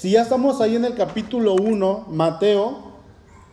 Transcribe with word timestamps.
si 0.00 0.12
ya 0.12 0.22
estamos 0.22 0.62
ahí 0.62 0.76
en 0.76 0.86
el 0.86 0.94
capítulo 0.94 1.52
1, 1.52 2.06
Mateo, 2.10 2.78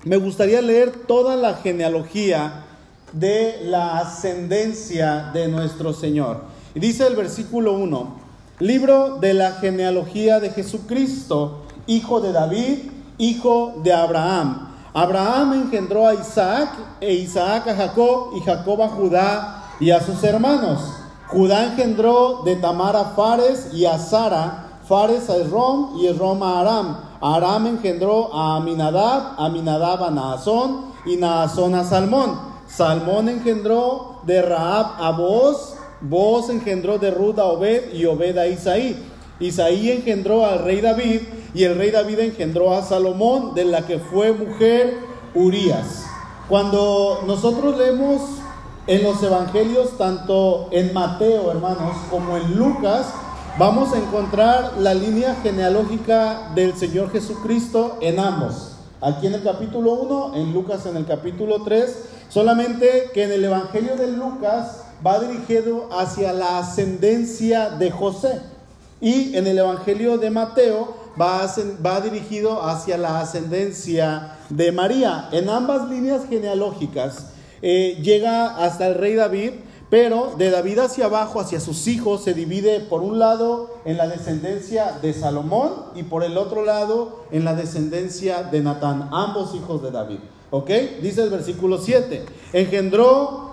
me 0.05 0.15
gustaría 0.15 0.61
leer 0.61 0.93
toda 1.05 1.35
la 1.35 1.55
genealogía 1.55 2.63
de 3.11 3.59
la 3.65 3.97
ascendencia 3.97 5.31
de 5.33 5.49
nuestro 5.49 5.91
Señor. 5.91 6.43
Y 6.73 6.79
dice 6.79 7.05
el 7.05 7.17
versículo 7.17 7.73
1, 7.73 8.15
libro 8.59 9.17
de 9.17 9.33
la 9.33 9.55
genealogía 9.55 10.39
de 10.39 10.51
Jesucristo, 10.51 11.65
hijo 11.85 12.21
de 12.21 12.31
David, 12.31 12.91
hijo 13.17 13.81
de 13.83 13.91
Abraham. 13.91 14.69
Abraham 14.93 15.65
engendró 15.65 16.07
a 16.07 16.13
Isaac, 16.13 16.69
e 17.01 17.13
Isaac 17.13 17.67
a 17.67 17.75
Jacob, 17.75 18.37
y 18.37 18.39
Jacob 18.39 18.83
a 18.83 18.87
Judá 18.87 19.65
y 19.81 19.91
a 19.91 19.99
sus 19.99 20.23
hermanos. 20.23 20.79
Judá 21.27 21.65
engendró 21.65 22.43
de 22.45 22.55
Tamar 22.55 22.95
a 22.95 23.03
Fares 23.03 23.73
y 23.73 23.83
a 23.83 23.99
Sara, 23.99 24.66
Fares 24.87 25.29
a 25.29 25.37
Esrom 25.37 25.97
y 25.99 26.07
Esrom 26.07 26.41
a 26.43 26.61
Aram. 26.61 26.97
Aram 27.19 27.67
engendró 27.67 28.33
a 28.33 28.57
Aminadab, 28.57 29.35
Aminadab 29.37 30.05
a 30.05 30.11
Naasón 30.11 30.93
y 31.05 31.17
Naasón 31.17 31.75
a 31.75 31.83
Salmón. 31.83 32.39
Salmón 32.67 33.27
engendró 33.27 34.21
de 34.23 34.41
Raab 34.41 35.01
a 35.01 35.11
Boz, 35.11 35.75
Boz 36.01 36.49
engendró 36.49 36.97
de 36.97 37.11
Ruth 37.11 37.39
a 37.39 37.45
Obed 37.45 37.93
y 37.93 38.05
Obed 38.05 38.37
a 38.37 38.47
Isaí. 38.47 38.95
Isaí 39.39 39.91
engendró 39.91 40.45
al 40.45 40.63
rey 40.63 40.81
David 40.81 41.21
y 41.53 41.63
el 41.63 41.77
rey 41.77 41.91
David 41.91 42.19
engendró 42.19 42.73
a 42.73 42.81
Salomón, 42.81 43.55
de 43.55 43.65
la 43.65 43.85
que 43.85 43.99
fue 43.99 44.31
mujer 44.31 44.99
Urías. 45.33 46.05
Cuando 46.47 47.23
nosotros 47.27 47.77
leemos 47.77 48.21
en 48.87 49.03
los 49.03 49.21
evangelios, 49.21 49.97
tanto 49.97 50.69
en 50.71 50.93
Mateo, 50.93 51.51
hermanos, 51.51 51.95
como 52.09 52.37
en 52.37 52.55
Lucas, 52.55 53.13
vamos 53.57 53.91
a 53.91 53.97
encontrar 53.97 54.73
la 54.77 54.93
línea 54.93 55.35
genealógica 55.41 56.51
del 56.53 56.75
Señor 56.75 57.11
Jesucristo 57.11 57.97
en 58.01 58.19
ambos. 58.19 58.73
Aquí 59.01 59.25
en 59.25 59.33
el 59.33 59.43
capítulo 59.43 59.93
1, 59.93 60.35
en 60.35 60.53
Lucas 60.53 60.85
en 60.85 60.95
el 60.95 61.05
capítulo 61.05 61.63
3, 61.63 62.03
solamente 62.29 63.09
que 63.15 63.23
en 63.23 63.31
el 63.31 63.45
evangelio 63.45 63.95
de 63.95 64.11
Lucas 64.11 64.83
va 65.05 65.19
dirigido 65.19 65.89
hacia 65.91 66.33
la 66.33 66.59
ascendencia 66.59 67.71
de 67.71 67.89
José 67.89 68.41
y 69.01 69.35
en 69.35 69.47
el 69.47 69.57
evangelio 69.57 70.19
de 70.19 70.29
Mateo 70.29 70.95
va, 71.19 72.01
dirigido 72.01 72.63
hacia 72.63 72.97
la 72.97 73.21
ascendencia 73.21 74.37
de 74.49 74.71
María. 74.71 75.29
En 75.31 75.49
ambas 75.49 75.89
líneas 75.89 76.27
genealógicas, 76.29 77.27
eh, 77.63 77.97
llega 78.03 78.55
hasta 78.63 78.87
el 78.87 78.95
rey 78.95 79.15
David, 79.15 79.51
pero 79.89 80.33
de 80.37 80.51
David 80.51 80.79
hacia 80.79 81.05
abajo, 81.05 81.39
hacia 81.39 81.59
sus 81.59 81.87
hijos, 81.87 82.23
se 82.23 82.33
divide 82.33 82.81
por 82.81 83.01
un 83.01 83.19
lado 83.19 83.75
en 83.85 83.97
la 83.97 84.07
descendencia 84.07 84.99
de 85.01 85.13
Salomón 85.13 85.71
y 85.95 86.03
por 86.03 86.23
el 86.23 86.37
otro 86.37 86.65
lado 86.65 87.23
en 87.31 87.45
la 87.45 87.55
descendencia 87.55 88.43
de 88.43 88.61
Natán, 88.61 89.09
ambos 89.11 89.55
hijos 89.55 89.81
de 89.81 89.91
David. 89.91 90.19
¿Ok? 90.51 90.69
Dice 91.01 91.23
el 91.23 91.29
versículo 91.29 91.77
7. 91.77 92.25
Engendró, 92.53 93.51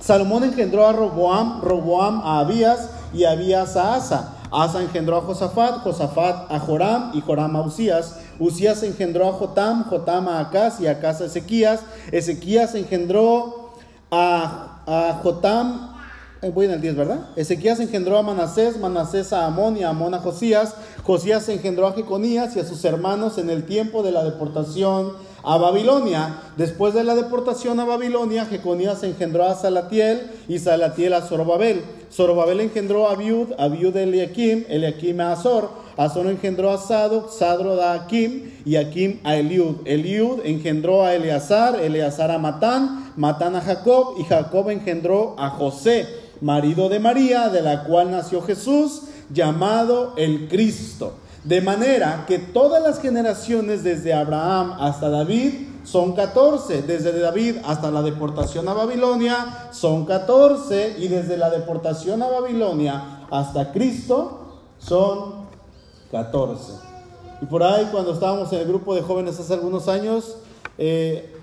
Salomón 0.00 0.44
engendró 0.44 0.86
a 0.86 0.92
Roboam, 0.92 1.60
Roboam 1.62 2.20
a 2.22 2.40
Abías 2.40 2.90
y 3.12 3.24
Abías 3.24 3.76
a 3.76 3.94
Asa. 3.94 4.34
Asa 4.50 4.82
engendró 4.82 5.16
a 5.18 5.20
Josafat, 5.20 5.82
Josafat 5.82 6.50
a 6.50 6.58
Joram 6.58 7.10
y 7.14 7.20
Joram 7.20 7.56
a 7.56 7.62
Usías. 7.62 8.16
Usías 8.38 8.82
engendró 8.82 9.28
a 9.28 9.32
Jotam, 9.32 9.84
Jotam 9.84 10.28
a 10.28 10.40
Acaz 10.40 10.80
y 10.80 10.86
Acaz 10.86 11.20
a 11.20 11.26
Ezequías. 11.26 11.80
Ezequías 12.12 12.74
engendró 12.74 13.72
a, 14.10 14.67
a 14.88 15.20
Jotam, 15.22 15.94
eh, 16.40 16.50
voy 16.50 16.66
en 16.66 16.72
el 16.72 16.80
10, 16.80 16.96
¿verdad? 16.96 17.28
Ezequías 17.36 17.78
engendró 17.78 18.16
a 18.16 18.22
Manasés, 18.22 18.78
Manasés 18.78 19.32
a 19.32 19.44
Amón 19.44 19.76
y 19.76 19.82
Amón 19.82 20.14
a 20.14 20.20
Josías. 20.20 20.74
Josías 21.02 21.48
engendró 21.50 21.86
a 21.86 21.92
Jeconías 21.92 22.56
y 22.56 22.60
a 22.60 22.64
sus 22.64 22.84
hermanos 22.84 23.36
en 23.38 23.50
el 23.50 23.66
tiempo 23.66 24.02
de 24.02 24.12
la 24.12 24.24
deportación 24.24 25.12
a 25.42 25.56
Babilonia. 25.56 26.42
Después 26.56 26.94
de 26.94 27.04
la 27.04 27.14
deportación 27.14 27.80
a 27.80 27.84
Babilonia, 27.84 28.46
Jeconías 28.46 29.02
engendró 29.02 29.44
a 29.44 29.54
Salatiel 29.54 30.30
y 30.48 30.58
Salatiel 30.58 31.14
a 31.14 31.22
Zorobabel. 31.22 31.82
Zorobabel 32.12 32.60
engendró 32.60 33.08
a 33.08 33.12
Abiud, 33.12 33.52
Abiud 33.58 33.96
a 33.96 34.02
Eliakim, 34.02 34.64
Eliakim 34.68 35.20
a 35.20 35.32
Azor. 35.32 35.70
Azor 35.96 36.26
engendró 36.28 36.70
a 36.70 36.78
Sadoc, 36.78 37.30
Sadro 37.30 37.80
a 37.82 37.94
Akim 37.94 38.52
y 38.64 38.76
Akim 38.76 39.18
a 39.24 39.36
Eliud. 39.36 39.78
Eliud 39.84 40.40
engendró 40.44 41.04
a 41.04 41.14
Eleazar, 41.14 41.80
Eleazar 41.80 42.30
a 42.30 42.38
Matán, 42.38 43.12
Matán 43.16 43.56
a 43.56 43.60
Jacob 43.60 44.14
y 44.18 44.24
Jacob 44.24 44.70
engendró 44.70 45.34
a 45.38 45.50
José, 45.50 46.06
marido 46.40 46.88
de 46.88 47.00
María, 47.00 47.48
de 47.48 47.62
la 47.62 47.82
cual 47.82 48.12
nació 48.12 48.42
Jesús, 48.42 49.02
llamado 49.30 50.14
el 50.16 50.48
Cristo. 50.48 51.14
De 51.44 51.60
manera 51.60 52.24
que 52.26 52.38
todas 52.38 52.82
las 52.82 53.00
generaciones 53.00 53.84
desde 53.84 54.12
Abraham 54.12 54.74
hasta 54.80 55.08
David 55.08 55.68
son 55.84 56.14
14, 56.14 56.82
desde 56.82 57.18
David 57.18 57.56
hasta 57.64 57.90
la 57.90 58.02
deportación 58.02 58.68
a 58.68 58.74
Babilonia 58.74 59.68
son 59.70 60.04
14 60.04 60.96
y 60.98 61.08
desde 61.08 61.36
la 61.36 61.48
deportación 61.48 62.22
a 62.22 62.28
Babilonia 62.28 63.26
hasta 63.30 63.72
Cristo 63.72 64.60
son 64.78 65.46
14. 66.10 66.72
Y 67.40 67.46
por 67.46 67.62
ahí 67.62 67.88
cuando 67.90 68.12
estábamos 68.12 68.52
en 68.52 68.60
el 68.60 68.68
grupo 68.68 68.94
de 68.94 69.02
jóvenes 69.02 69.38
hace 69.38 69.54
algunos 69.54 69.88
años, 69.88 70.36
eh, 70.76 71.34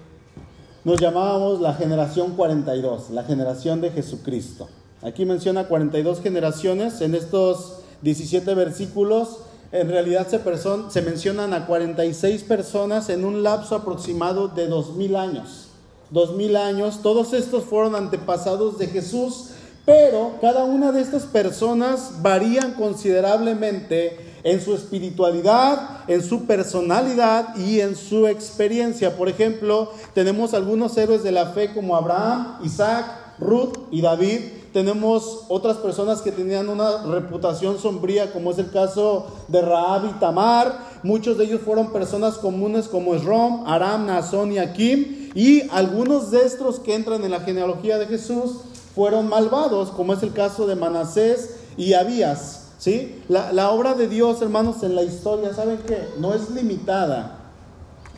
nos 0.84 1.00
llamábamos 1.00 1.62
la 1.62 1.74
generación 1.74 2.36
42, 2.36 3.10
la 3.12 3.24
generación 3.24 3.82
de 3.82 3.92
Jesucristo. 3.92 4.68
Aquí 5.02 5.26
menciona 5.26 5.68
42 5.68 6.22
generaciones 6.22 7.02
en 7.02 7.16
estos 7.16 7.80
17 8.02 8.54
versículos 8.54 9.40
en 9.72 9.90
realidad 9.90 10.28
se, 10.28 11.02
mencionan 11.02 11.54
a 11.54 11.66
46 11.66 12.44
personas 12.44 13.10
en 13.10 13.26
un 13.26 13.44
lapso 13.44 13.76
aproximado 13.76 14.48
de 14.48 14.68
2000 14.68 15.16
años. 15.16 15.68
2000 16.12 16.56
años, 16.56 17.00
todos 17.02 17.34
estos 17.34 17.64
fueron 17.66 17.96
antepasados 17.96 18.78
de 18.78 18.88
Jesús, 18.88 19.50
pero 19.86 20.34
cada 20.42 20.64
una 20.64 20.92
de 20.92 21.02
estas 21.02 21.24
personas 21.24 22.22
varían 22.22 22.74
considerablemente 22.74 24.34
en 24.44 24.62
su 24.62 24.76
espiritualidad, 24.76 26.02
en 26.08 26.24
su 26.24 26.46
personalidad 26.46 27.56
y 27.56 27.80
en 27.80 27.96
su 27.96 28.28
experiencia. 28.28 29.18
Por 29.18 29.28
ejemplo, 29.28 29.92
tenemos 30.14 30.54
algunos 30.54 30.96
héroes 30.98 31.24
de 31.24 31.32
la 31.32 31.48
fe 31.48 31.74
como 31.74 31.96
Abraham, 31.96 32.60
Isaac, 32.64 33.06
Ruth 33.40 33.76
y 33.92 34.02
David, 34.02 34.40
tenemos 34.76 35.46
otras 35.48 35.78
personas 35.78 36.22
que 36.22 36.34
tenían 36.34 36.68
una 36.68 37.04
reputación 37.04 37.80
sombría, 37.80 38.34
como 38.34 38.52
es 38.52 38.58
el 38.58 38.72
caso 38.72 39.28
de 39.48 39.62
Raab 39.62 40.04
y 40.08 40.20
Tamar. 40.20 40.78
Muchos 41.02 41.38
de 41.38 41.46
ellos 41.46 41.62
fueron 41.64 41.94
personas 41.94 42.34
comunes 42.34 42.90
como 42.90 43.16
Esrom, 43.16 43.66
Aram, 43.68 44.06
Nazón 44.06 44.52
y 44.52 44.58
Akim. 44.58 45.32
Y 45.34 45.62
algunos 45.70 46.30
de 46.30 46.42
estos 46.42 46.82
que 46.82 46.94
entran 46.94 47.24
en 47.24 47.32
la 47.32 47.40
genealogía 47.40 47.98
de 47.98 48.08
Jesús 48.08 48.58
fueron 48.94 49.30
malvados, 49.30 49.92
como 49.92 50.12
es 50.12 50.22
el 50.24 50.34
caso 50.34 50.68
de 50.68 50.76
Manasés 50.76 51.56
y 51.78 51.94
Abías. 51.94 52.72
¿sí? 52.78 53.24
La, 53.30 53.54
la 53.54 53.70
obra 53.70 53.94
de 53.94 54.10
Dios, 54.10 54.42
hermanos, 54.42 54.84
en 54.84 54.94
la 54.94 55.04
historia, 55.04 55.54
¿saben 55.54 55.80
qué? 55.88 56.06
No 56.20 56.34
es 56.34 56.50
limitada 56.50 57.38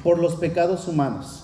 por 0.04 0.18
los 0.18 0.34
pecados 0.38 0.88
humanos. 0.88 1.44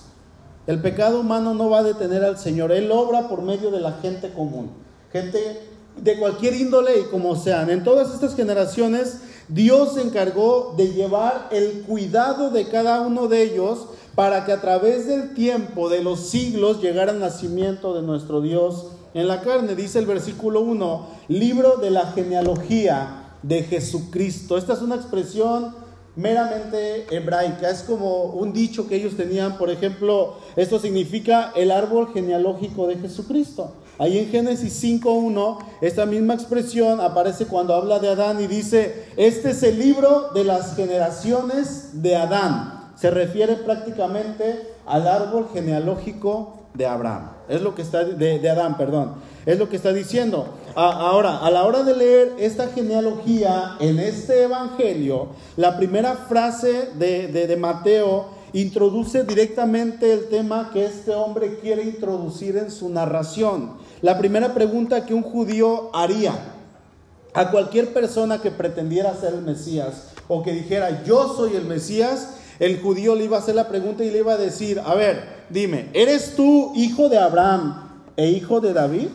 El 0.66 0.82
pecado 0.82 1.20
humano 1.20 1.54
no 1.54 1.70
va 1.70 1.78
a 1.78 1.82
detener 1.84 2.24
al 2.24 2.36
Señor. 2.36 2.72
Él 2.72 2.90
obra 2.90 3.28
por 3.28 3.42
medio 3.42 3.70
de 3.70 3.78
la 3.78 3.92
gente 4.02 4.32
común 4.32 4.82
gente 5.14 5.60
de 5.96 6.18
cualquier 6.18 6.54
índole 6.54 6.98
y 6.98 7.04
como 7.04 7.36
sean. 7.36 7.70
En 7.70 7.84
todas 7.84 8.12
estas 8.12 8.34
generaciones, 8.34 9.18
Dios 9.46 9.94
se 9.94 10.02
encargó 10.02 10.74
de 10.76 10.92
llevar 10.92 11.50
el 11.52 11.82
cuidado 11.82 12.50
de 12.50 12.66
cada 12.66 13.00
uno 13.00 13.28
de 13.28 13.44
ellos 13.44 13.86
para 14.16 14.44
que 14.44 14.50
a 14.50 14.60
través 14.60 15.06
del 15.06 15.32
tiempo, 15.32 15.88
de 15.88 16.02
los 16.02 16.18
siglos, 16.18 16.82
llegara 16.82 17.12
el 17.12 17.20
nacimiento 17.20 17.94
de 17.94 18.02
nuestro 18.02 18.40
Dios 18.40 18.86
en 19.14 19.28
la 19.28 19.40
carne. 19.42 19.76
Dice 19.76 20.00
el 20.00 20.06
versículo 20.06 20.62
1, 20.62 21.06
libro 21.28 21.76
de 21.76 21.92
la 21.92 22.06
genealogía 22.06 23.36
de 23.44 23.62
Jesucristo. 23.62 24.58
Esta 24.58 24.72
es 24.72 24.82
una 24.82 24.96
expresión 24.96 25.76
meramente 26.16 27.06
hebraica, 27.10 27.70
es 27.70 27.82
como 27.82 28.24
un 28.24 28.52
dicho 28.52 28.86
que 28.86 28.96
ellos 28.96 29.16
tenían, 29.16 29.58
por 29.58 29.70
ejemplo, 29.70 30.36
esto 30.56 30.78
significa 30.78 31.52
el 31.56 31.70
árbol 31.70 32.12
genealógico 32.12 32.86
de 32.86 32.96
Jesucristo. 32.96 33.72
Ahí 33.98 34.18
en 34.18 34.28
Génesis 34.28 34.82
5.1, 34.82 35.58
esta 35.80 36.04
misma 36.04 36.34
expresión 36.34 37.00
aparece 37.00 37.46
cuando 37.46 37.74
habla 37.74 38.00
de 38.00 38.08
Adán 38.08 38.40
y 38.42 38.48
dice, 38.48 39.06
este 39.16 39.50
es 39.50 39.62
el 39.62 39.78
libro 39.78 40.30
de 40.34 40.42
las 40.42 40.74
generaciones 40.74 42.02
de 42.02 42.16
Adán. 42.16 42.92
Se 42.96 43.10
refiere 43.10 43.54
prácticamente 43.54 44.74
al 44.86 45.06
árbol 45.06 45.48
genealógico 45.52 46.54
de 46.74 46.86
Abraham. 46.86 47.30
Es 47.48 47.62
lo 47.62 47.74
que 47.74 47.82
está, 47.82 48.04
de, 48.04 48.50
Adán, 48.50 48.76
perdón. 48.76 49.14
Es 49.46 49.58
lo 49.58 49.68
que 49.68 49.76
está 49.76 49.92
diciendo. 49.92 50.54
ahora, 50.74 51.38
a 51.38 51.50
la 51.50 51.64
hora 51.64 51.82
de 51.82 51.96
leer 51.96 52.32
esta 52.38 52.68
genealogía 52.68 53.76
en 53.80 53.98
este 53.98 54.44
evangelio, 54.44 55.28
la 55.56 55.76
primera 55.76 56.14
frase 56.28 56.88
de, 56.98 57.28
de 57.28 57.56
Mateo 57.56 58.26
introduce 58.54 59.24
directamente 59.24 60.12
el 60.12 60.28
tema 60.28 60.70
que 60.72 60.86
este 60.86 61.12
hombre 61.12 61.58
quiere 61.58 61.82
introducir 61.82 62.56
en 62.56 62.70
su 62.70 62.88
narración. 62.88 63.72
La 64.00 64.16
primera 64.16 64.54
pregunta 64.54 65.04
que 65.04 65.12
un 65.12 65.22
judío 65.22 65.90
haría 65.92 66.32
a 67.34 67.50
cualquier 67.50 67.92
persona 67.92 68.40
que 68.40 68.52
pretendiera 68.52 69.14
ser 69.16 69.34
el 69.34 69.42
Mesías, 69.42 70.12
o 70.28 70.42
que 70.42 70.52
dijera 70.52 71.02
yo 71.04 71.34
soy 71.36 71.56
el 71.56 71.64
Mesías, 71.64 72.36
el 72.60 72.80
judío 72.80 73.16
le 73.16 73.24
iba 73.24 73.36
a 73.36 73.40
hacer 73.40 73.56
la 73.56 73.68
pregunta 73.68 74.04
y 74.04 74.10
le 74.10 74.18
iba 74.18 74.34
a 74.34 74.38
decir, 74.38 74.80
a 74.84 74.94
ver, 74.94 75.44
dime, 75.50 75.90
¿eres 75.92 76.36
tú 76.36 76.72
hijo 76.76 77.08
de 77.08 77.18
Abraham 77.18 77.90
e 78.16 78.30
hijo 78.30 78.60
de 78.60 78.72
David? 78.72 79.08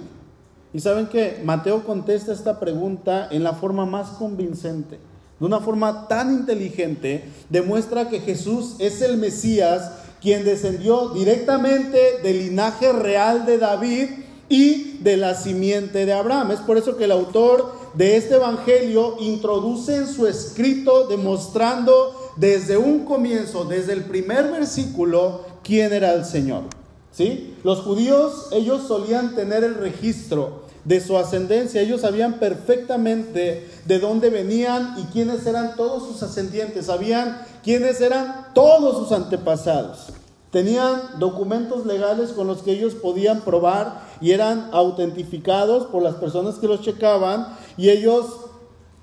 Y 0.73 0.79
saben 0.79 1.07
que 1.07 1.41
Mateo 1.43 1.83
contesta 1.83 2.31
esta 2.31 2.59
pregunta 2.59 3.27
en 3.31 3.43
la 3.43 3.53
forma 3.53 3.85
más 3.85 4.09
convincente, 4.09 4.99
de 5.39 5.45
una 5.45 5.59
forma 5.59 6.07
tan 6.07 6.31
inteligente, 6.31 7.23
demuestra 7.49 8.09
que 8.09 8.19
Jesús 8.19 8.75
es 8.79 9.01
el 9.01 9.17
Mesías 9.17 9.91
quien 10.21 10.43
descendió 10.43 11.09
directamente 11.09 12.19
del 12.21 12.39
linaje 12.39 12.91
real 12.91 13.45
de 13.45 13.57
David 13.57 14.09
y 14.49 14.97
de 14.99 15.17
la 15.17 15.35
simiente 15.35 16.05
de 16.05 16.13
Abraham. 16.13 16.51
Es 16.51 16.59
por 16.59 16.77
eso 16.77 16.97
que 16.97 17.05
el 17.05 17.11
autor 17.11 17.73
de 17.93 18.17
este 18.17 18.35
Evangelio 18.35 19.15
introduce 19.19 19.95
en 19.95 20.07
su 20.07 20.27
escrito 20.27 21.07
demostrando 21.07 22.31
desde 22.35 22.77
un 22.77 23.05
comienzo, 23.05 23.65
desde 23.65 23.93
el 23.93 24.03
primer 24.03 24.51
versículo, 24.51 25.45
quién 25.63 25.93
era 25.93 26.13
el 26.13 26.25
Señor. 26.25 26.63
¿Sí? 27.11 27.55
Los 27.63 27.79
judíos, 27.79 28.49
ellos 28.51 28.83
solían 28.87 29.35
tener 29.35 29.63
el 29.63 29.75
registro 29.75 30.69
de 30.85 31.01
su 31.01 31.17
ascendencia, 31.17 31.81
ellos 31.81 32.01
sabían 32.01 32.39
perfectamente 32.39 33.69
de 33.85 33.99
dónde 33.99 34.29
venían 34.29 34.95
y 34.97 35.03
quiénes 35.11 35.45
eran 35.45 35.75
todos 35.75 36.07
sus 36.07 36.23
ascendientes, 36.23 36.85
sabían 36.85 37.41
quiénes 37.63 37.99
eran 38.01 38.47
todos 38.53 38.97
sus 38.97 39.11
antepasados. 39.11 40.07
Tenían 40.51 41.19
documentos 41.19 41.85
legales 41.85 42.31
con 42.31 42.47
los 42.47 42.63
que 42.63 42.71
ellos 42.71 42.95
podían 42.95 43.41
probar 43.41 44.01
y 44.19 44.31
eran 44.31 44.69
autentificados 44.71 45.87
por 45.87 46.01
las 46.01 46.15
personas 46.15 46.55
que 46.55 46.67
los 46.67 46.81
checaban 46.81 47.55
y 47.77 47.89
ellos 47.89 48.25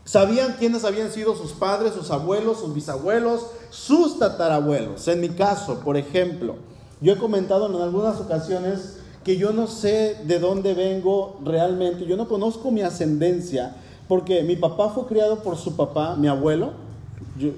sabían 0.05 0.56
quiénes 0.59 0.85
habían 0.85 1.12
sido 1.12 1.37
sus 1.37 1.52
padres, 1.52 1.93
sus 1.94 2.11
abuelos, 2.11 2.59
sus 2.59 2.75
bisabuelos, 2.75 3.47
sus 3.70 4.19
tatarabuelos. 4.19 5.06
En 5.06 5.20
mi 5.20 5.29
caso, 5.29 5.81
por 5.81 5.97
ejemplo, 5.97 6.56
yo 7.01 7.13
he 7.13 7.17
comentado 7.17 7.67
en 7.67 7.81
algunas 7.81 8.21
ocasiones 8.21 8.99
que 9.25 9.37
yo 9.37 9.53
no 9.53 9.67
sé 9.67 10.17
de 10.25 10.39
dónde 10.39 10.75
vengo 10.75 11.39
realmente, 11.45 12.07
yo 12.07 12.17
no 12.17 12.29
conozco 12.29 12.71
mi 12.71 12.83
ascendencia, 12.83 13.77
porque 14.09 14.43
mi 14.43 14.57
papá 14.57 14.91
fue 14.91 15.07
criado 15.07 15.43
por 15.43 15.57
su 15.57 15.77
papá, 15.77 16.15
mi 16.17 16.29
abuelo, 16.29 16.73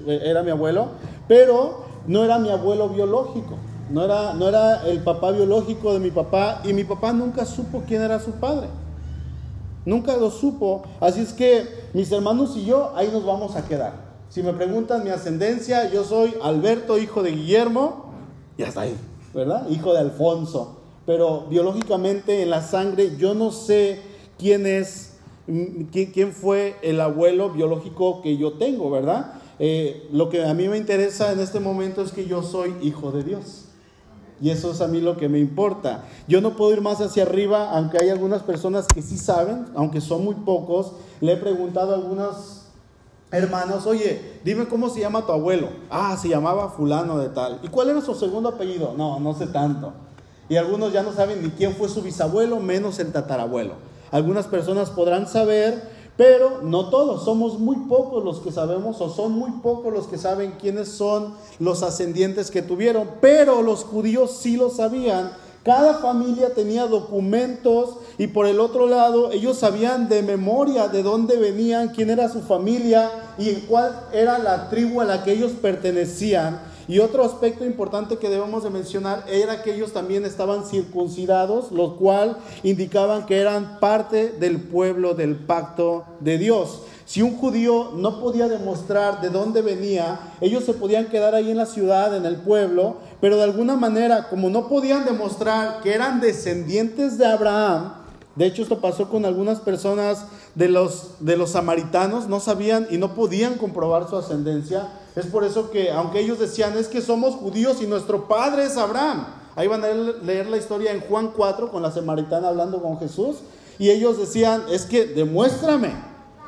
era 0.07 0.43
mi 0.43 0.51
abuelo, 0.51 0.87
pero 1.27 1.85
no 2.07 2.23
era 2.23 2.39
mi 2.39 2.49
abuelo 2.49 2.89
biológico. 2.89 3.55
No 3.89 4.03
era, 4.03 4.35
no 4.35 4.47
era 4.47 4.87
el 4.87 4.99
papá 5.01 5.31
biológico 5.31 5.93
de 5.93 5.99
mi 5.99 6.11
papá 6.11 6.61
y 6.63 6.73
mi 6.73 6.83
papá 6.83 7.11
nunca 7.11 7.45
supo 7.45 7.83
quién 7.87 8.03
era 8.03 8.19
su 8.19 8.31
padre. 8.33 8.67
Nunca 9.85 10.15
lo 10.15 10.29
supo. 10.29 10.83
Así 10.99 11.21
es 11.21 11.33
que 11.33 11.65
mis 11.93 12.11
hermanos 12.11 12.55
y 12.55 12.65
yo 12.65 12.91
ahí 12.95 13.09
nos 13.11 13.25
vamos 13.25 13.55
a 13.55 13.65
quedar. 13.65 13.93
Si 14.29 14.43
me 14.43 14.53
preguntan 14.53 15.03
mi 15.03 15.09
ascendencia, 15.09 15.89
yo 15.91 16.03
soy 16.03 16.35
Alberto, 16.43 16.99
hijo 16.99 17.23
de 17.23 17.31
Guillermo, 17.31 18.13
y 18.57 18.63
hasta 18.63 18.81
ahí, 18.81 18.95
¿verdad? 19.39 19.69
Hijo 19.69 19.93
de 19.93 19.99
Alfonso. 19.99 20.77
Pero 21.05 21.45
biológicamente 21.49 22.43
en 22.43 22.49
la 22.49 22.61
sangre 22.61 23.15
yo 23.17 23.33
no 23.33 23.51
sé 23.51 24.01
quién 24.37 24.67
es, 24.67 25.13
quién, 25.47 26.11
quién 26.11 26.33
fue 26.33 26.75
el 26.81 26.99
abuelo 27.01 27.49
biológico 27.49 28.21
que 28.21 28.37
yo 28.37 28.53
tengo, 28.53 28.91
¿verdad? 28.91 29.33
Eh, 29.57 30.07
lo 30.11 30.29
que 30.29 30.45
a 30.45 30.53
mí 30.53 30.67
me 30.67 30.77
interesa 30.77 31.31
en 31.31 31.39
este 31.39 31.59
momento 31.59 32.01
es 32.01 32.11
que 32.11 32.25
yo 32.25 32.43
soy 32.43 32.75
hijo 32.81 33.11
de 33.11 33.23
Dios. 33.23 33.65
Y 34.41 34.51
eso 34.51 34.71
es 34.71 34.81
a 34.81 34.87
mí 34.87 35.01
lo 35.01 35.17
que 35.17 35.27
me 35.27 35.39
importa. 35.39 36.05
Yo 36.27 36.41
no 36.41 36.55
puedo 36.55 36.71
ir 36.73 36.81
más 36.81 37.01
hacia 37.01 37.23
arriba, 37.23 37.71
aunque 37.71 37.97
hay 38.01 38.09
algunas 38.09 38.43
personas 38.43 38.87
que 38.87 39.01
sí 39.01 39.17
saben, 39.17 39.65
aunque 39.75 39.99
son 39.99 40.23
muy 40.23 40.35
pocos. 40.35 40.93
Le 41.19 41.33
he 41.33 41.37
preguntado 41.37 41.93
a 41.93 41.95
algunos 41.95 42.58
hermanos, 43.31 43.85
oye, 43.85 44.39
dime 44.43 44.67
cómo 44.67 44.89
se 44.89 44.99
llama 44.99 45.25
tu 45.25 45.31
abuelo. 45.31 45.69
Ah, 45.89 46.17
se 46.19 46.29
llamaba 46.29 46.69
fulano 46.69 47.17
de 47.17 47.29
tal. 47.29 47.59
¿Y 47.63 47.67
cuál 47.67 47.89
era 47.89 48.01
su 48.01 48.15
segundo 48.15 48.49
apellido? 48.49 48.93
No, 48.97 49.19
no 49.19 49.33
sé 49.33 49.47
tanto. 49.47 49.93
Y 50.49 50.55
algunos 50.55 50.91
ya 50.91 51.03
no 51.03 51.13
saben 51.13 51.43
ni 51.43 51.49
quién 51.51 51.75
fue 51.75 51.89
su 51.89 52.01
bisabuelo, 52.01 52.59
menos 52.59 52.99
el 52.99 53.11
tatarabuelo. 53.11 53.73
Algunas 54.11 54.47
personas 54.47 54.89
podrán 54.89 55.27
saber, 55.27 55.81
pero 56.17 56.61
no 56.63 56.89
todos, 56.89 57.23
somos 57.23 57.59
muy 57.59 57.75
pocos 57.87 58.23
los 58.23 58.39
que 58.39 58.51
sabemos 58.51 58.99
o 58.99 59.09
son 59.09 59.33
muy 59.33 59.51
pocos 59.61 59.93
los 59.93 60.07
que 60.07 60.17
saben 60.17 60.55
quiénes 60.59 60.89
son 60.89 61.35
los 61.59 61.83
ascendientes 61.83 62.49
que 62.49 62.63
tuvieron, 62.63 63.07
pero 63.21 63.61
los 63.61 63.83
judíos 63.83 64.37
sí 64.41 64.57
lo 64.57 64.69
sabían. 64.71 65.31
Cada 65.63 65.95
familia 65.95 66.53
tenía 66.55 66.87
documentos 66.87 67.97
y 68.19 68.27
por 68.27 68.45
el 68.45 68.59
otro 68.59 68.85
lado 68.85 69.31
ellos 69.31 69.57
sabían 69.57 70.09
de 70.09 70.21
memoria 70.21 70.89
de 70.89 71.03
dónde 71.03 71.37
venían, 71.37 71.87
quién 71.87 72.09
era 72.09 72.27
su 72.27 72.41
familia 72.41 73.09
y 73.37 73.53
cuál 73.61 73.97
era 74.11 74.37
la 74.37 74.69
tribu 74.69 74.99
a 74.99 75.05
la 75.05 75.23
que 75.23 75.31
ellos 75.31 75.53
pertenecían. 75.53 76.59
Y 76.89 76.99
otro 76.99 77.23
aspecto 77.23 77.63
importante 77.63 78.17
que 78.17 78.29
debemos 78.29 78.63
de 78.63 78.71
mencionar 78.71 79.23
era 79.29 79.63
que 79.63 79.73
ellos 79.73 79.93
también 79.93 80.25
estaban 80.25 80.65
circuncidados, 80.65 81.71
lo 81.71 81.95
cual 81.95 82.35
indicaban 82.63 83.25
que 83.25 83.39
eran 83.39 83.79
parte 83.79 84.31
del 84.31 84.59
pueblo 84.59 85.13
del 85.13 85.35
pacto 85.35 86.03
de 86.19 86.37
Dios. 86.37 86.81
Si 87.05 87.21
un 87.21 87.37
judío 87.37 87.91
no 87.95 88.19
podía 88.19 88.49
demostrar 88.49 89.21
de 89.21 89.29
dónde 89.29 89.61
venía, 89.61 90.33
ellos 90.41 90.65
se 90.65 90.73
podían 90.73 91.05
quedar 91.05 91.35
ahí 91.35 91.51
en 91.51 91.57
la 91.57 91.67
ciudad, 91.67 92.15
en 92.15 92.25
el 92.25 92.35
pueblo, 92.35 92.97
pero 93.21 93.37
de 93.37 93.43
alguna 93.43 93.75
manera, 93.75 94.27
como 94.27 94.49
no 94.49 94.67
podían 94.67 95.05
demostrar 95.05 95.81
que 95.81 95.93
eran 95.93 96.19
descendientes 96.19 97.17
de 97.17 97.25
Abraham, 97.25 97.98
de 98.39 98.45
hecho 98.45 98.61
esto 98.61 98.79
pasó 98.79 99.09
con 99.09 99.25
algunas 99.25 99.59
personas 99.59 100.23
de 100.55 100.69
los, 100.69 101.15
de 101.19 101.35
los 101.35 101.49
samaritanos, 101.49 102.29
no 102.29 102.39
sabían 102.39 102.87
y 102.89 102.97
no 102.97 103.13
podían 103.13 103.55
comprobar 103.55 104.09
su 104.09 104.15
ascendencia, 104.15 104.87
es 105.17 105.25
por 105.25 105.43
eso 105.43 105.71
que, 105.71 105.91
aunque 105.91 106.21
ellos 106.21 106.39
decían, 106.39 106.77
es 106.77 106.87
que 106.87 107.01
somos 107.01 107.35
judíos 107.35 107.81
y 107.81 107.85
nuestro 107.85 108.29
padre 108.29 108.63
es 108.63 108.77
Abraham. 108.77 109.27
Ahí 109.57 109.67
van 109.67 109.83
a 109.83 109.89
leer 109.89 110.47
la 110.47 110.55
historia 110.55 110.93
en 110.93 111.01
Juan 111.01 111.33
4 111.35 111.69
con 111.69 111.81
la 111.81 111.91
samaritana 111.91 112.47
hablando 112.47 112.81
con 112.81 112.97
Jesús. 112.97 113.39
Y 113.77 113.89
ellos 113.89 114.17
decían, 114.17 114.63
es 114.71 114.85
que 114.85 115.05
demuéstrame. 115.05 115.91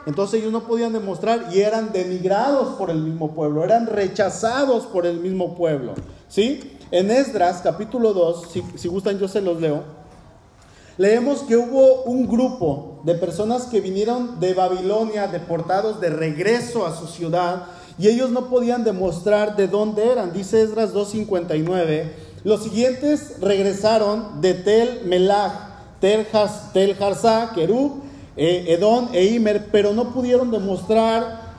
Entonces 0.05 0.39
ellos 0.39 0.53
no 0.53 0.61
podían 0.61 0.93
demostrar 0.93 1.47
y 1.51 1.59
eran 1.59 1.91
denigrados 1.91 2.75
por 2.75 2.89
el 2.89 3.01
mismo 3.01 3.33
pueblo, 3.33 3.65
eran 3.65 3.87
rechazados 3.87 4.85
por 4.85 5.05
el 5.05 5.19
mismo 5.19 5.57
pueblo. 5.57 5.93
¿Sí? 6.29 6.77
En 6.89 7.11
Esdras 7.11 7.59
capítulo 7.61 8.13
2, 8.13 8.47
si, 8.49 8.63
si 8.77 8.87
gustan 8.87 9.19
yo 9.19 9.27
se 9.27 9.41
los 9.41 9.59
leo, 9.59 9.83
leemos 10.97 11.41
que 11.43 11.57
hubo 11.57 12.03
un 12.03 12.27
grupo 12.27 13.01
de 13.03 13.15
personas 13.15 13.63
que 13.63 13.81
vinieron 13.81 14.39
de 14.39 14.53
Babilonia 14.53 15.27
deportados 15.27 15.99
de 16.01 16.09
regreso 16.09 16.85
a 16.85 16.95
su 16.95 17.07
ciudad 17.07 17.63
y 17.97 18.07
ellos 18.07 18.31
no 18.31 18.49
podían 18.49 18.83
demostrar 18.83 19.55
de 19.55 19.67
dónde 19.67 20.11
eran. 20.11 20.33
Dice 20.33 20.61
Esdras 20.61 20.93
2.59, 20.93 22.11
los 22.43 22.63
siguientes 22.63 23.35
regresaron 23.39 24.41
de 24.41 24.53
Tel 24.53 25.01
Melach, 25.05 25.53
Tel, 25.99 26.25
Tel 26.73 26.97
Kerub, 27.53 28.01
eh, 28.35 28.65
Edón 28.69 29.09
e 29.13 29.25
Imer, 29.25 29.67
pero 29.71 29.93
no 29.93 30.13
pudieron 30.13 30.51
demostrar 30.51 31.51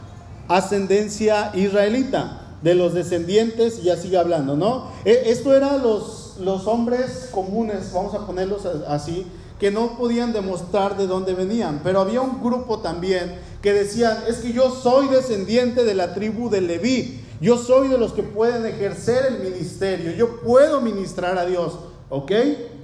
ascendencia 0.48 1.52
israelita 1.54 2.38
de 2.62 2.74
los 2.74 2.94
descendientes, 2.94 3.80
y 3.80 3.84
ya 3.84 3.96
sigue 3.96 4.18
hablando, 4.18 4.56
¿no? 4.56 4.88
E, 5.04 5.24
esto 5.26 5.54
eran 5.54 5.82
los, 5.82 6.21
los 6.40 6.66
hombres 6.66 7.28
comunes, 7.32 7.92
vamos 7.92 8.14
a 8.14 8.26
ponerlos 8.26 8.66
así, 8.88 9.26
que 9.58 9.70
no 9.70 9.96
podían 9.96 10.32
demostrar 10.32 10.96
de 10.96 11.06
dónde 11.06 11.34
venían, 11.34 11.80
pero 11.84 12.00
había 12.00 12.20
un 12.20 12.42
grupo 12.42 12.80
también 12.80 13.38
que 13.62 13.72
decían, 13.72 14.18
es 14.28 14.38
que 14.38 14.52
yo 14.52 14.70
soy 14.70 15.08
descendiente 15.08 15.84
de 15.84 15.94
la 15.94 16.14
tribu 16.14 16.50
de 16.50 16.60
Leví, 16.60 17.20
yo 17.40 17.56
soy 17.56 17.88
de 17.88 17.98
los 17.98 18.12
que 18.12 18.22
pueden 18.22 18.66
ejercer 18.66 19.26
el 19.26 19.38
ministerio, 19.38 20.12
yo 20.12 20.40
puedo 20.40 20.80
ministrar 20.80 21.38
a 21.38 21.46
Dios, 21.46 21.74
¿ok? 22.10 22.32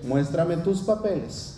Muéstrame 0.05 0.57
tus 0.59 0.81
papeles. 0.81 1.57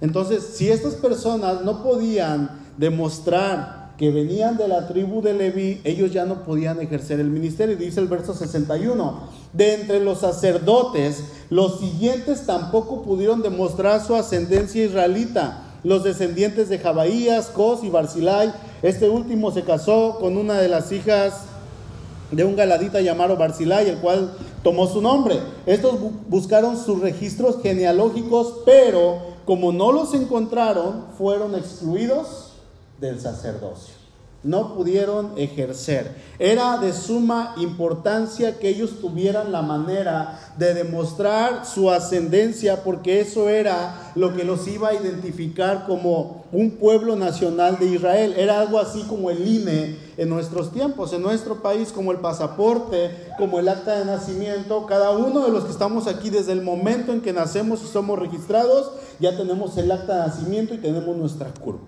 Entonces, 0.00 0.50
si 0.54 0.70
estas 0.70 0.94
personas 0.94 1.62
no 1.62 1.82
podían 1.82 2.60
demostrar 2.76 3.81
que 3.96 4.10
venían 4.10 4.56
de 4.56 4.68
la 4.68 4.88
tribu 4.88 5.22
de 5.22 5.34
Leví, 5.34 5.80
ellos 5.84 6.12
ya 6.12 6.24
no 6.24 6.44
podían 6.44 6.80
ejercer 6.80 7.20
el 7.20 7.28
ministerio. 7.28 7.76
Dice 7.76 8.00
el 8.00 8.08
verso 8.08 8.34
61, 8.34 9.20
de 9.52 9.74
entre 9.74 10.00
los 10.00 10.20
sacerdotes, 10.20 11.24
los 11.50 11.80
siguientes 11.80 12.46
tampoco 12.46 13.02
pudieron 13.02 13.42
demostrar 13.42 14.04
su 14.04 14.14
ascendencia 14.14 14.84
israelita 14.84 15.68
los 15.84 16.04
descendientes 16.04 16.68
de 16.68 16.78
Jabaías, 16.78 17.48
Cos 17.48 17.82
y 17.82 17.90
Barzilai. 17.90 18.52
Este 18.82 19.08
último 19.08 19.50
se 19.50 19.62
casó 19.62 20.18
con 20.20 20.36
una 20.36 20.54
de 20.54 20.68
las 20.68 20.92
hijas 20.92 21.44
de 22.30 22.44
un 22.44 22.56
galadita 22.56 23.00
llamado 23.00 23.36
Barzilai, 23.36 23.88
el 23.88 23.98
cual 23.98 24.32
tomó 24.62 24.86
su 24.86 25.02
nombre. 25.02 25.40
Estos 25.66 25.96
buscaron 26.28 26.78
sus 26.78 27.00
registros 27.00 27.60
genealógicos, 27.62 28.60
pero 28.64 29.18
como 29.44 29.72
no 29.72 29.92
los 29.92 30.14
encontraron, 30.14 31.06
fueron 31.18 31.54
excluidos 31.54 32.41
del 33.02 33.20
sacerdocio. 33.20 33.94
no 34.44 34.74
pudieron 34.74 35.34
ejercer. 35.36 36.16
Era 36.40 36.76
de 36.78 36.92
suma 36.92 37.54
importancia 37.58 38.58
que 38.58 38.68
ellos 38.68 39.00
tuvieran 39.00 39.52
la 39.52 39.62
manera 39.62 40.40
de 40.58 40.74
demostrar 40.74 41.64
su 41.64 41.92
ascendencia 41.92 42.82
porque 42.82 43.20
eso 43.20 43.48
era 43.48 44.12
lo 44.16 44.34
que 44.34 44.42
los 44.42 44.66
iba 44.66 44.88
a 44.88 44.94
identificar 44.94 45.86
como 45.86 46.42
un 46.50 46.72
pueblo 46.72 47.14
nacional 47.14 47.78
de 47.78 47.86
Israel. 47.86 48.34
Era 48.36 48.60
algo 48.60 48.80
así 48.80 49.02
como 49.02 49.30
el 49.30 49.46
INE 49.46 49.96
en 50.16 50.28
nuestros 50.28 50.72
tiempos, 50.72 51.12
en 51.12 51.22
nuestro 51.22 51.62
país, 51.62 51.92
como 51.92 52.10
el 52.10 52.18
pasaporte, 52.18 53.10
como 53.38 53.60
el 53.60 53.68
acta 53.68 53.96
de 53.96 54.04
nacimiento. 54.04 54.86
Cada 54.86 55.10
uno 55.10 55.44
de 55.44 55.52
los 55.52 55.64
que 55.64 55.70
estamos 55.70 56.08
aquí 56.08 56.30
desde 56.30 56.50
el 56.50 56.62
momento 56.62 57.12
en 57.12 57.20
que 57.20 57.32
nacemos 57.32 57.82
y 57.84 57.86
somos 57.86 58.18
registrados, 58.18 58.90
ya 59.20 59.36
tenemos 59.36 59.76
el 59.78 59.92
acta 59.92 60.14
de 60.14 60.28
nacimiento 60.28 60.74
y 60.74 60.78
tenemos 60.78 61.16
nuestra 61.16 61.48
curva, 61.54 61.80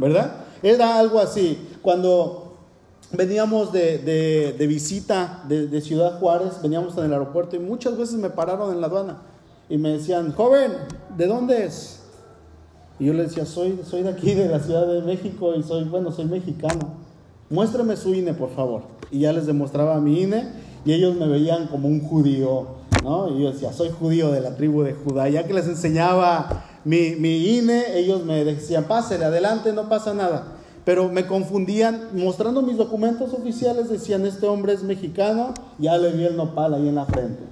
¿verdad? 0.00 0.32
Era 0.62 0.98
algo 0.98 1.20
así. 1.20 1.58
Cuando 1.82 2.56
veníamos 3.12 3.72
de, 3.72 4.54
visita 4.68 5.44
de, 5.48 5.80
Ciudad 5.80 6.18
Juárez, 6.18 6.60
veníamos 6.62 6.96
en 6.96 7.04
el 7.04 7.12
aeropuerto 7.12 7.56
y 7.56 7.58
muchas 7.58 7.96
veces 7.96 8.16
me 8.16 8.30
pararon 8.30 8.72
en 8.72 8.80
la 8.80 8.86
aduana 8.86 9.18
y 9.68 9.78
me 9.78 9.90
decían, 9.90 10.32
joven, 10.32 10.72
¿de 11.16 11.26
dónde 11.26 11.64
es? 11.64 12.00
Y 12.98 13.06
yo 13.06 13.12
le 13.12 13.22
decía, 13.22 13.46
soy, 13.46 13.80
soy 13.88 14.02
de 14.02 14.10
aquí, 14.10 14.34
de 14.34 14.48
la 14.48 14.60
Ciudad 14.60 14.86
de 14.86 15.02
México 15.02 15.54
y 15.54 15.62
soy, 15.62 15.84
bueno, 15.84 16.12
soy 16.12 16.26
mexicano. 16.26 17.00
Muéstrame 17.48 17.96
su 17.96 18.14
INE, 18.14 18.34
por 18.34 18.50
favor. 18.50 18.82
Y 19.10 19.20
ya 19.20 19.32
les 19.32 19.46
demostraba 19.46 19.98
mi 20.00 20.22
INE 20.22 20.48
y 20.84 20.92
ellos 20.92 21.16
me 21.16 21.26
veían 21.26 21.66
como 21.66 21.88
un 21.88 22.00
judío, 22.00 22.66
¿no? 23.02 23.28
Y 23.28 23.42
yo 23.42 23.52
decía, 23.52 23.72
soy 23.72 23.90
judío 23.90 24.30
de 24.30 24.40
la 24.40 24.56
tribu 24.56 24.82
de 24.82 24.94
Judá. 24.94 25.28
Ya 25.28 25.44
que 25.44 25.54
les 25.54 25.66
enseñaba 25.66 26.64
mi, 26.84 27.16
mi 27.16 27.58
INE, 27.58 27.98
ellos 27.98 28.24
me 28.24 28.44
decían, 28.44 28.84
pásele, 28.84 29.24
adelante, 29.24 29.72
no 29.72 29.88
pasa 29.88 30.14
nada. 30.14 30.56
Pero 30.84 31.08
me 31.08 31.26
confundían, 31.26 32.08
mostrando 32.14 32.62
mis 32.62 32.76
documentos 32.76 33.32
oficiales, 33.34 33.90
decían, 33.90 34.24
este 34.24 34.46
hombre 34.46 34.72
es 34.72 34.82
mexicano, 34.82 35.54
ya 35.78 35.98
le 35.98 36.12
vi 36.12 36.24
el 36.24 36.36
nopal 36.36 36.74
ahí 36.74 36.88
en 36.88 36.94
la 36.94 37.06
frente, 37.06 37.42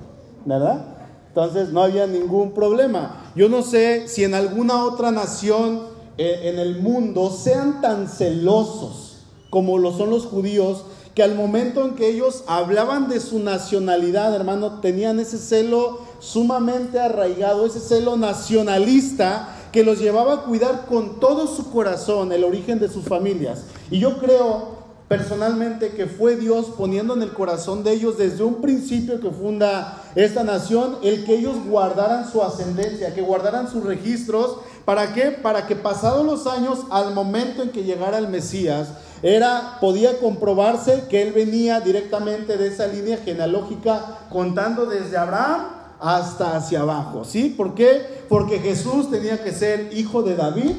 ¿verdad? 0.44 0.96
Entonces 1.28 1.70
no 1.70 1.82
había 1.82 2.06
ningún 2.06 2.52
problema. 2.52 3.30
Yo 3.36 3.48
no 3.48 3.62
sé 3.62 4.08
si 4.08 4.24
en 4.24 4.34
alguna 4.34 4.84
otra 4.84 5.10
nación 5.10 5.82
eh, 6.16 6.40
en 6.44 6.58
el 6.58 6.80
mundo 6.80 7.30
sean 7.30 7.80
tan 7.80 8.08
celosos 8.08 9.08
como 9.50 9.78
lo 9.78 9.96
son 9.96 10.10
los 10.10 10.26
judíos, 10.26 10.84
que 11.14 11.22
al 11.22 11.34
momento 11.34 11.84
en 11.84 11.94
que 11.94 12.08
ellos 12.08 12.44
hablaban 12.46 13.08
de 13.08 13.20
su 13.20 13.38
nacionalidad, 13.38 14.34
hermano, 14.34 14.80
tenían 14.80 15.18
ese 15.18 15.38
celo 15.38 16.00
sumamente 16.18 16.98
arraigado, 16.98 17.66
ese 17.66 17.80
celo 17.80 18.16
nacionalista 18.16 19.54
que 19.72 19.84
los 19.84 19.98
llevaba 19.98 20.34
a 20.34 20.42
cuidar 20.42 20.86
con 20.86 21.20
todo 21.20 21.46
su 21.46 21.70
corazón 21.70 22.32
el 22.32 22.44
origen 22.44 22.78
de 22.78 22.88
sus 22.88 23.04
familias. 23.04 23.64
Y 23.90 24.00
yo 24.00 24.18
creo 24.18 24.78
personalmente 25.08 25.90
que 25.90 26.06
fue 26.06 26.36
Dios 26.36 26.66
poniendo 26.76 27.14
en 27.14 27.22
el 27.22 27.32
corazón 27.32 27.82
de 27.82 27.92
ellos 27.92 28.18
desde 28.18 28.44
un 28.44 28.56
principio 28.60 29.20
que 29.20 29.30
funda 29.30 30.02
esta 30.14 30.44
nación 30.44 30.98
el 31.02 31.24
que 31.24 31.36
ellos 31.36 31.56
guardaran 31.66 32.30
su 32.30 32.42
ascendencia, 32.42 33.14
que 33.14 33.22
guardaran 33.22 33.70
sus 33.70 33.84
registros. 33.84 34.58
¿Para 34.84 35.14
qué? 35.14 35.30
Para 35.30 35.66
que 35.66 35.76
pasados 35.76 36.26
los 36.26 36.46
años, 36.46 36.80
al 36.90 37.14
momento 37.14 37.62
en 37.62 37.70
que 37.70 37.84
llegara 37.84 38.18
el 38.18 38.28
Mesías, 38.28 38.88
era, 39.22 39.78
podía 39.80 40.18
comprobarse 40.18 41.04
que 41.08 41.22
él 41.22 41.32
venía 41.32 41.80
directamente 41.80 42.56
de 42.56 42.68
esa 42.68 42.86
línea 42.86 43.18
genealógica 43.18 44.18
contando 44.30 44.86
desde 44.86 45.16
Abraham 45.16 45.77
hasta 46.00 46.56
hacia 46.56 46.80
abajo. 46.80 47.24
¿Sí? 47.24 47.54
¿Por 47.56 47.74
qué? 47.74 48.02
Porque 48.28 48.58
Jesús 48.58 49.10
tenía 49.10 49.42
que 49.42 49.52
ser 49.52 49.90
hijo 49.92 50.22
de 50.22 50.36
David 50.36 50.72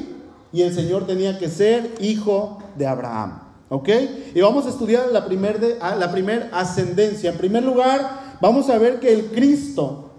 y 0.52 0.62
el 0.62 0.74
Señor 0.74 1.06
tenía 1.06 1.38
que 1.38 1.48
ser 1.48 1.94
hijo 2.00 2.58
de 2.76 2.86
Abraham. 2.86 3.42
¿Ok? 3.68 3.88
Y 4.34 4.40
vamos 4.40 4.66
a 4.66 4.70
estudiar 4.70 5.08
la 5.12 5.24
primera 5.24 5.58
la 5.96 6.10
primer 6.10 6.50
ascendencia. 6.52 7.30
En 7.30 7.38
primer 7.38 7.62
lugar, 7.62 8.38
vamos 8.40 8.68
a 8.68 8.78
ver 8.78 8.98
que 8.98 9.12
el 9.12 9.26
Cristo 9.26 10.10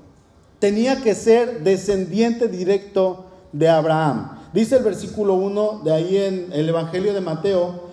tenía 0.59 1.01
que 1.01 1.15
ser 1.15 1.63
descendiente 1.63 2.47
directo 2.47 3.25
de 3.51 3.67
Abraham. 3.67 4.37
Dice 4.53 4.77
el 4.77 4.83
versículo 4.83 5.33
1 5.33 5.81
de 5.83 5.91
ahí 5.91 6.17
en 6.17 6.49
el 6.53 6.69
Evangelio 6.69 7.13
de 7.13 7.21
Mateo, 7.21 7.90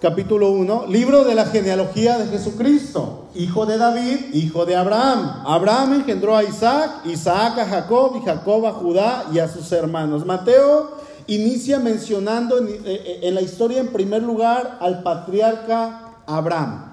capítulo 0.00 0.50
1, 0.50 0.86
libro 0.88 1.24
de 1.24 1.34
la 1.34 1.46
genealogía 1.46 2.18
de 2.18 2.26
Jesucristo, 2.26 3.28
hijo 3.34 3.64
de 3.64 3.78
David, 3.78 4.34
hijo 4.34 4.66
de 4.66 4.76
Abraham. 4.76 5.42
Abraham 5.46 5.94
engendró 5.94 6.36
a 6.36 6.44
Isaac, 6.44 7.06
Isaac 7.06 7.58
a 7.58 7.64
Jacob 7.64 8.20
y 8.20 8.24
Jacob 8.24 8.66
a 8.66 8.72
Judá 8.72 9.24
y 9.32 9.38
a 9.38 9.48
sus 9.48 9.72
hermanos. 9.72 10.26
Mateo 10.26 10.98
inicia 11.26 11.78
mencionando 11.78 12.58
en, 12.58 12.68
eh, 12.68 12.80
eh, 12.84 13.20
en 13.22 13.34
la 13.34 13.40
historia 13.40 13.80
en 13.80 13.88
primer 13.88 14.22
lugar 14.22 14.78
al 14.80 15.02
patriarca 15.02 16.22
Abraham. 16.26 16.92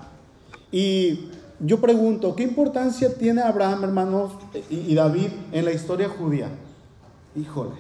Y 0.72 1.30
yo 1.60 1.82
pregunto, 1.82 2.36
¿qué 2.36 2.44
importancia 2.44 3.14
tiene 3.16 3.42
Abraham, 3.42 3.84
hermanos, 3.84 4.32
y 4.70 4.96
David 4.96 5.30
en 5.52 5.66
la 5.66 5.72
historia 5.72 6.08
judía? 6.08 6.48
Híjole, 7.36 7.76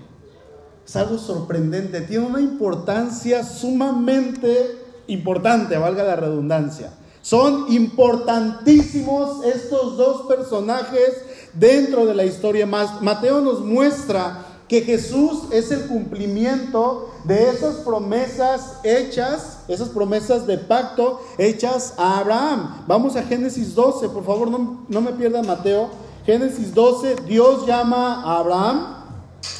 es 0.85 0.95
algo 0.95 1.17
sorprendente, 1.17 2.01
tiene 2.01 2.25
una 2.25 2.41
importancia 2.41 3.43
sumamente 3.43 4.82
importante, 5.07 5.77
valga 5.77 6.03
la 6.03 6.15
redundancia. 6.15 6.93
Son 7.21 7.71
importantísimos 7.71 9.45
estos 9.45 9.97
dos 9.97 10.23
personajes 10.27 11.23
dentro 11.53 12.05
de 12.05 12.13
la 12.13 12.25
historia. 12.25 12.65
Mateo 12.65 13.39
nos 13.39 13.61
muestra 13.61 14.45
que 14.67 14.81
Jesús 14.81 15.43
es 15.51 15.71
el 15.71 15.87
cumplimiento 15.87 17.11
de 17.25 17.49
esas 17.49 17.75
promesas 17.77 18.79
hechas, 18.83 19.59
esas 19.67 19.89
promesas 19.89 20.47
de 20.47 20.57
pacto 20.57 21.21
hechas 21.37 21.93
a 21.97 22.19
Abraham. 22.19 22.83
Vamos 22.87 23.15
a 23.15 23.23
Génesis 23.23 23.75
12, 23.75 24.09
por 24.09 24.25
favor, 24.25 24.49
no, 24.49 24.85
no 24.89 25.01
me 25.01 25.13
pierda 25.13 25.43
Mateo. 25.43 25.89
Génesis 26.25 26.73
12, 26.73 27.17
Dios 27.27 27.65
llama 27.65 28.23
a 28.23 28.39
Abraham 28.39 28.95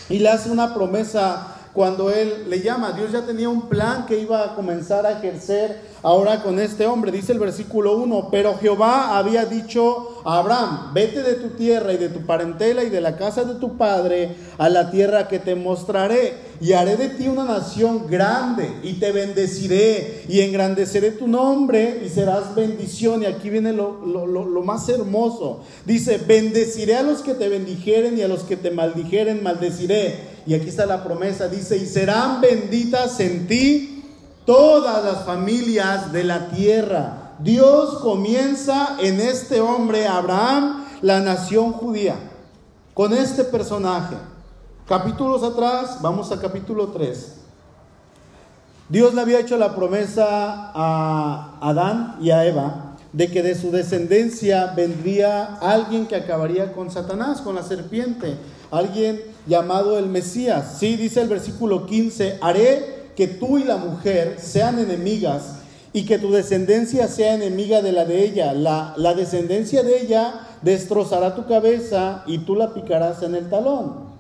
y 0.10 0.20
le 0.20 0.30
hace 0.30 0.50
una 0.50 0.74
promesa 0.74 1.53
cuando 1.74 2.12
él 2.12 2.46
le 2.50 2.62
llama. 2.62 2.92
Dios 2.92 3.12
ya 3.12 3.26
tenía 3.26 3.50
un 3.50 3.68
plan 3.68 4.06
que 4.06 4.20
iba 4.20 4.44
a 4.44 4.56
comenzar 4.56 5.06
a 5.06 5.18
ejercer 5.18 5.94
ahora 6.04 6.44
con 6.44 6.60
este 6.60 6.86
hombre. 6.86 7.12
Dice 7.12 7.32
el 7.32 7.40
versículo 7.40 7.98
1, 7.98 8.28
pero 8.30 8.58
Jehová 8.60 9.18
había 9.18 9.46
dicho 9.46 10.22
a 10.24 10.38
Abraham, 10.38 10.94
vete 10.94 11.24
de 11.24 11.34
tu 11.34 11.50
tierra 11.50 11.94
y 11.94 11.98
de 11.98 12.10
tu 12.10 12.26
parentela 12.26 12.84
y 12.84 12.90
de 12.90 13.02
la 13.02 13.18
casa 13.18 13.44
de 13.44 13.56
tu 13.56 13.76
padre 13.78 14.36
a 14.58 14.70
la 14.70 14.92
tierra 14.92 15.28
que 15.28 15.40
te 15.40 15.56
mostraré. 15.56 16.54
Y 16.62 16.74
haré 16.74 16.96
de 16.96 17.10
ti 17.10 17.28
una 17.28 17.44
nación 17.44 18.08
grande 18.08 18.70
y 18.84 18.94
te 18.94 19.12
bendeciré 19.12 20.24
y 20.30 20.40
engrandeceré 20.42 21.12
tu 21.12 21.28
nombre 21.28 22.04
y 22.06 22.10
serás 22.10 22.56
bendición. 22.56 23.24
Y 23.24 23.26
aquí 23.26 23.50
viene 23.50 23.74
lo, 23.74 24.06
lo 24.06 24.62
más 24.62 24.88
hermoso. 24.88 25.62
Dice, 25.86 26.20
bendeciré 26.26 26.96
a 26.96 27.04
los 27.04 27.22
que 27.22 27.34
te 27.34 27.50
bendijeren 27.50 28.18
y 28.18 28.22
a 28.22 28.30
los 28.30 28.44
que 28.44 28.56
te 28.56 28.72
maldijeren, 28.72 29.44
maldeciré. 29.44 30.33
Y 30.46 30.54
aquí 30.54 30.70
está 30.70 30.86
la 30.86 31.04
promesa, 31.04 31.48
dice, 31.48 31.78
y 31.78 31.86
serán 31.86 32.42
benditas 32.42 33.20
en 33.20 33.48
ti 33.48 34.04
todas 34.46 35.04
las 35.04 35.26
familias 35.26 36.12
de 36.12 36.24
la 36.24 36.50
tierra. 36.50 37.34
Dios 37.40 38.00
comienza 38.00 38.98
en 39.00 39.20
este 39.20 39.62
hombre, 39.62 40.08
Abraham, 40.08 40.86
la 41.02 41.20
nación 41.20 41.72
judía, 41.74 42.16
con 42.94 43.14
este 43.14 43.44
personaje. 43.44 44.16
Capítulos 44.88 45.44
atrás, 45.44 45.98
vamos 46.02 46.32
a 46.32 46.40
capítulo 46.40 46.90
3. 46.90 47.36
Dios 48.90 49.14
le 49.14 49.22
había 49.22 49.40
hecho 49.40 49.58
la 49.58 49.76
promesa 49.76 50.72
a 50.74 51.58
Adán 51.62 52.18
y 52.22 52.32
a 52.32 52.46
Eva 52.46 52.94
de 53.14 53.30
que 53.32 53.44
de 53.44 53.56
su 53.56 53.72
descendencia 53.72 54.74
vendría 54.76 55.56
alguien 55.62 56.08
que 56.08 56.16
acabaría 56.16 56.74
con 56.74 56.92
Satanás, 56.92 57.42
con 57.42 57.56
la 57.56 57.64
serpiente, 57.64 58.36
alguien 58.72 59.22
llamado 59.46 59.98
el 59.98 60.08
Mesías. 60.08 60.78
Sí, 60.80 60.96
dice 60.96 61.22
el 61.22 61.30
versículo 61.30 61.86
15, 61.86 62.40
haré 62.42 63.12
que 63.16 63.28
tú 63.28 63.58
y 63.58 63.64
la 63.64 63.78
mujer 63.78 64.38
sean 64.40 64.80
enemigas 64.80 65.56
y 65.92 66.06
que 66.06 66.18
tu 66.18 66.32
descendencia 66.32 67.08
sea 67.08 67.36
enemiga 67.36 67.82
de 67.82 67.92
la 67.92 68.06
de 68.06 68.24
ella. 68.24 68.54
La, 68.54 68.94
la 68.98 69.14
descendencia 69.14 69.84
de 69.84 70.02
ella 70.02 70.48
destrozará 70.62 71.36
tu 71.36 71.46
cabeza 71.46 72.24
y 72.26 72.40
tú 72.40 72.56
la 72.56 72.74
picarás 72.74 73.22
en 73.22 73.36
el 73.36 73.50
talón. 73.50 74.12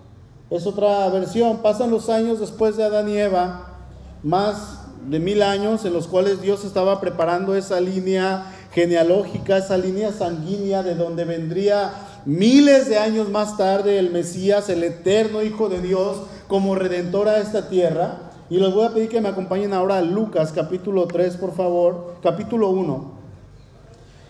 Es 0.50 0.68
otra 0.68 1.10
versión. 1.10 1.58
Pasan 1.63 1.89
los 1.89 2.10
años 2.10 2.39
después 2.39 2.77
de 2.77 2.84
Adán 2.84 3.10
y 3.10 3.18
Eva, 3.18 3.80
más 4.22 4.80
de 5.08 5.20
mil 5.20 5.42
años 5.42 5.84
en 5.86 5.94
los 5.94 6.08
cuales 6.08 6.42
Dios 6.42 6.63
estaba 6.63 7.01
preparando 7.01 7.56
esa 7.56 7.82
línea 7.82 8.53
genealógica, 8.72 9.58
esa 9.58 9.77
línea 9.77 10.12
sanguínea 10.12 10.84
de 10.84 10.96
donde 10.96 11.25
vendría 11.25 11.92
miles 12.25 12.88
de 12.89 12.98
años 12.98 13.30
más 13.30 13.58
tarde 13.58 14.00
el 14.00 14.12
Mesías, 14.12 14.70
el 14.70 14.84
eterno 14.84 15.42
Hijo 15.44 15.70
de 15.70 15.82
Dios, 15.82 16.18
como 16.48 16.75
redentor 16.75 17.27
a 17.27 17.39
esta 17.39 17.70
tierra. 17.70 18.32
Y 18.50 18.58
les 18.58 18.74
voy 18.74 18.86
a 18.86 18.94
pedir 18.94 19.10
que 19.10 19.22
me 19.22 19.30
acompañen 19.30 19.74
ahora 19.74 19.98
a 19.98 20.01
Lucas 20.01 20.51
capítulo 20.53 21.08
3, 21.08 21.38
por 21.38 21.56
favor, 21.56 22.15
capítulo 22.22 22.70
1. 22.70 23.12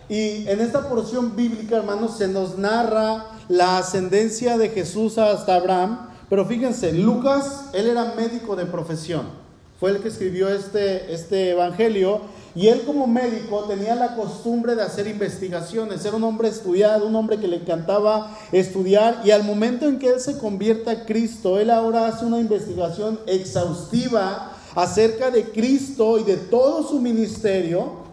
Y 0.08 0.48
en 0.48 0.60
esta 0.60 0.88
porción 0.88 1.34
bíblica, 1.34 1.76
hermanos, 1.76 2.18
se 2.18 2.28
nos 2.28 2.58
narra 2.58 3.26
la 3.48 3.78
ascendencia 3.78 4.58
de 4.58 4.68
Jesús 4.68 5.18
hasta 5.18 5.56
Abraham. 5.56 6.10
Pero 6.28 6.44
fíjense, 6.46 6.92
Lucas, 6.92 7.70
él 7.72 7.86
era 7.86 8.14
médico 8.16 8.56
de 8.56 8.66
profesión. 8.66 9.43
Fue 9.84 9.90
el 9.90 9.98
que 9.98 10.08
escribió 10.08 10.48
este, 10.48 11.12
este 11.12 11.50
evangelio. 11.50 12.22
Y 12.54 12.68
él 12.68 12.84
como 12.86 13.06
médico 13.06 13.64
tenía 13.64 13.94
la 13.94 14.16
costumbre 14.16 14.74
de 14.74 14.80
hacer 14.80 15.06
investigaciones. 15.06 16.02
Era 16.06 16.16
un 16.16 16.24
hombre 16.24 16.48
estudiado, 16.48 17.06
un 17.06 17.14
hombre 17.14 17.36
que 17.36 17.46
le 17.46 17.56
encantaba 17.56 18.34
estudiar. 18.50 19.20
Y 19.26 19.30
al 19.30 19.44
momento 19.44 19.86
en 19.86 19.98
que 19.98 20.08
él 20.08 20.20
se 20.20 20.38
convierte 20.38 20.88
a 20.88 21.04
Cristo, 21.04 21.60
él 21.60 21.68
ahora 21.68 22.06
hace 22.06 22.24
una 22.24 22.40
investigación 22.40 23.20
exhaustiva 23.26 24.52
acerca 24.74 25.30
de 25.30 25.50
Cristo 25.50 26.18
y 26.18 26.22
de 26.22 26.38
todo 26.38 26.88
su 26.88 26.98
ministerio. 26.98 28.04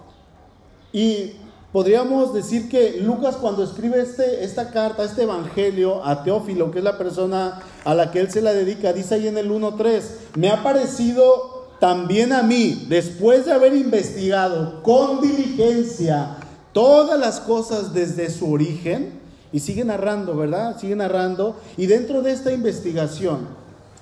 Y 0.92 1.38
podríamos 1.72 2.34
decir 2.34 2.68
que 2.68 2.98
Lucas 3.00 3.38
cuando 3.38 3.63
escribe 3.63 4.01
este, 4.01 4.44
esta 4.44 4.72
carta, 4.72 5.06
este 5.06 5.24
evangelio 5.24 6.04
a 6.04 6.22
Teófilo, 6.25 6.70
que 6.70 6.80
es 6.80 6.84
la 6.84 6.98
persona 6.98 7.62
a 7.86 7.94
la 7.96 8.12
que 8.12 8.20
él 8.20 8.30
se 8.30 8.42
la 8.42 8.54
dedica, 8.54 8.94
dice 8.94 9.16
ahí 9.16 9.28
en 9.28 9.38
el 9.38 9.50
1.3, 9.50 10.01
me 10.36 10.50
ha 10.50 10.63
parecido 10.63 11.61
también 11.82 12.32
a 12.32 12.44
mí, 12.44 12.86
después 12.90 13.48
de 13.48 13.54
haber 13.54 13.74
investigado 13.74 14.84
con 14.84 15.20
diligencia 15.20 16.38
todas 16.74 17.20
las 17.20 17.40
cosas 17.40 17.92
desde 17.92 18.30
su 18.30 18.52
origen, 18.52 19.20
y 19.52 19.62
sigue 19.62 19.84
narrando, 19.84 20.38
¿verdad? 20.38 20.78
Sigue 20.78 20.96
narrando, 20.96 21.56
y 21.78 21.88
dentro 21.88 22.22
de 22.22 22.34
esta 22.34 22.52
investigación, 22.52 23.48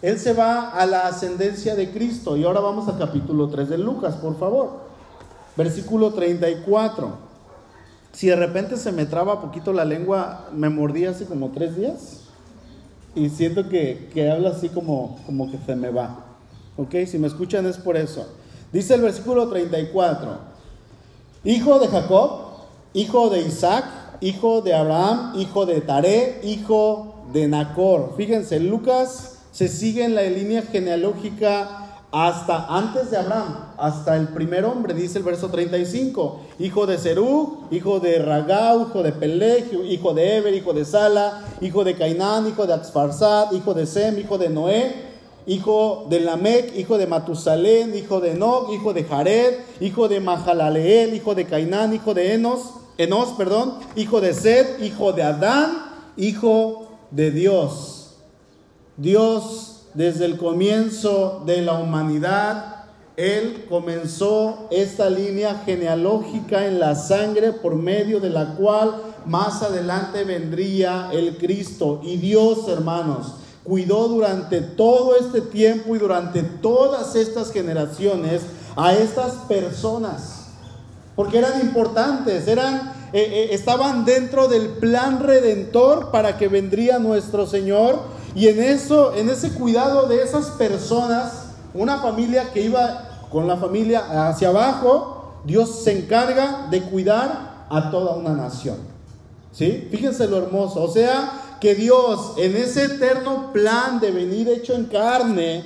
él 0.02 0.20
se 0.20 0.34
va 0.34 0.72
a 0.72 0.86
la 0.86 1.08
ascendencia 1.08 1.74
de 1.74 1.90
Cristo, 1.90 2.36
y 2.36 2.44
ahora 2.44 2.60
vamos 2.60 2.90
a 2.90 2.98
capítulo 2.98 3.48
3 3.48 3.70
de 3.70 3.78
Lucas, 3.78 4.16
por 4.16 4.38
favor, 4.38 4.82
versículo 5.56 6.12
34. 6.12 7.14
Si 8.12 8.28
de 8.28 8.36
repente 8.36 8.76
se 8.76 8.92
me 8.92 9.06
traba 9.06 9.40
poquito 9.40 9.72
la 9.72 9.86
lengua, 9.86 10.50
me 10.54 10.68
mordí 10.68 11.06
hace 11.06 11.24
como 11.24 11.52
tres 11.52 11.78
días 11.78 12.24
y 13.16 13.30
siento 13.30 13.70
que, 13.70 14.10
que 14.14 14.30
habla 14.30 14.50
así 14.50 14.68
como, 14.68 15.18
como 15.26 15.50
que 15.50 15.58
se 15.66 15.78
me 15.78 15.92
va. 15.92 16.26
¿Ok? 16.80 16.96
Si 17.08 17.20
me 17.20 17.28
escuchan 17.28 17.66
es 17.66 17.78
por 17.78 17.98
eso. 17.98 18.26
Dice 18.72 18.96
el 18.96 19.02
versículo 19.02 19.50
34. 19.50 20.38
Hijo 21.44 21.80
de 21.80 21.88
Jacob, 21.88 22.30
hijo 22.94 23.30
de 23.30 23.42
Isaac, 23.42 23.86
hijo 24.22 24.62
de 24.62 24.74
Abraham, 24.74 25.34
hijo 25.38 25.66
de 25.66 25.82
Taré, 25.82 26.40
hijo 26.44 27.26
de 27.34 27.48
Nacor. 27.50 28.14
Fíjense, 28.16 28.62
Lucas 28.62 29.40
se 29.52 29.68
sigue 29.68 30.06
en 30.06 30.16
la 30.16 30.24
línea 30.24 30.62
genealógica 30.62 31.86
hasta 32.12 32.66
antes 32.66 33.12
de 33.12 33.18
Abraham, 33.18 33.74
hasta 33.78 34.16
el 34.18 34.30
primer 34.30 34.66
hombre, 34.66 34.96
dice 34.96 35.20
el 35.20 35.24
verso 35.24 35.50
35, 35.50 36.40
hijo 36.58 36.88
de 36.88 36.98
Serú, 36.98 37.66
hijo 37.70 38.00
de 38.00 38.18
Ragau, 38.18 38.88
hijo 38.88 39.04
de 39.04 39.12
Pelegio, 39.12 39.86
hijo 39.86 40.14
de 40.16 40.38
Eber, 40.38 40.56
hijo 40.56 40.74
de 40.74 40.86
Sala, 40.86 41.44
hijo 41.62 41.84
de 41.84 41.96
Cainán, 41.96 42.48
hijo 42.48 42.66
de 42.66 42.74
Axfarsad, 42.74 43.52
hijo 43.52 43.76
de 43.76 43.86
Sem, 43.86 44.18
hijo 44.18 44.40
de 44.40 44.50
Noé, 44.50 45.09
hijo 45.50 46.06
de 46.08 46.20
Lamec, 46.20 46.78
hijo 46.78 47.00
de 47.00 47.08
Matusalén, 47.08 47.96
hijo 47.96 48.22
de 48.22 48.36
Nog, 48.36 48.72
hijo 48.72 48.94
de 48.94 49.04
Jared, 49.04 49.56
hijo 49.80 50.08
de 50.08 50.20
Mahalaleel, 50.20 51.16
hijo 51.16 51.34
de 51.34 51.46
Cainán, 51.46 51.92
hijo 51.92 52.14
de 52.14 52.36
Enos, 52.36 52.76
Enos, 53.00 53.30
perdón, 53.30 53.74
hijo 53.96 54.22
de 54.22 54.36
Sed, 54.36 54.80
hijo 54.84 55.12
de 55.12 55.24
Adán, 55.24 56.12
hijo 56.18 56.90
de 57.10 57.32
Dios. 57.32 58.18
Dios 58.96 59.88
desde 59.96 60.26
el 60.26 60.38
comienzo 60.38 61.42
de 61.48 61.64
la 61.64 61.80
humanidad, 61.80 62.86
Él 63.18 63.66
comenzó 63.68 64.68
esta 64.70 65.10
línea 65.10 65.64
genealógica 65.66 66.68
en 66.68 66.80
la 66.80 66.94
sangre 66.94 67.54
por 67.54 67.76
medio 67.76 68.20
de 68.20 68.30
la 68.30 68.54
cual 68.54 69.02
más 69.26 69.64
adelante 69.64 70.26
vendría 70.26 71.10
el 71.12 71.38
Cristo. 71.38 72.02
Y 72.04 72.18
Dios, 72.18 72.68
hermanos, 72.68 73.34
cuidó 73.70 74.08
durante 74.08 74.62
todo 74.62 75.16
este 75.16 75.42
tiempo 75.42 75.96
y 75.96 76.00
durante 76.00 76.42
todas 76.42 77.16
estas 77.16 77.52
generaciones 77.52 78.42
a 78.76 78.96
estas 78.96 79.34
personas. 79.48 80.48
Porque 81.16 81.38
eran 81.38 81.62
importantes, 81.62 82.48
eran, 82.48 82.94
eh, 83.14 83.22
eh, 83.22 83.50
estaban 83.52 84.06
dentro 84.06 84.48
del 84.48 84.70
plan 84.70 85.20
redentor 85.20 86.10
para 86.10 86.36
que 86.40 86.48
vendría 86.48 86.98
nuestro 86.98 87.46
Señor 87.46 88.00
y 88.34 88.48
en 88.48 88.64
eso, 88.64 89.14
en 89.14 89.30
ese 89.30 89.52
cuidado 89.52 90.08
de 90.08 90.24
esas 90.24 90.48
personas, 90.52 91.50
una 91.76 92.00
familia 92.00 92.52
que 92.52 92.62
iba 92.62 93.20
con 93.30 93.48
la 93.48 93.58
familia 93.58 94.30
hacia 94.30 94.50
abajo, 94.50 95.36
Dios 95.46 95.84
se 95.84 96.00
encarga 96.00 96.68
de 96.72 96.82
cuidar 96.82 97.68
a 97.70 97.92
toda 97.92 98.16
una 98.16 98.34
nación. 98.34 98.78
¿Sí? 99.52 99.88
Fíjense 99.92 100.28
lo 100.28 100.38
hermoso. 100.38 100.82
O 100.82 100.92
sea, 100.92 101.49
que 101.60 101.76
Dios 101.76 102.34
en 102.38 102.56
ese 102.56 102.86
eterno 102.86 103.52
plan 103.52 104.00
de 104.00 104.12
venir 104.12 104.48
hecho 104.50 104.74
en 104.74 104.86
carne, 104.86 105.64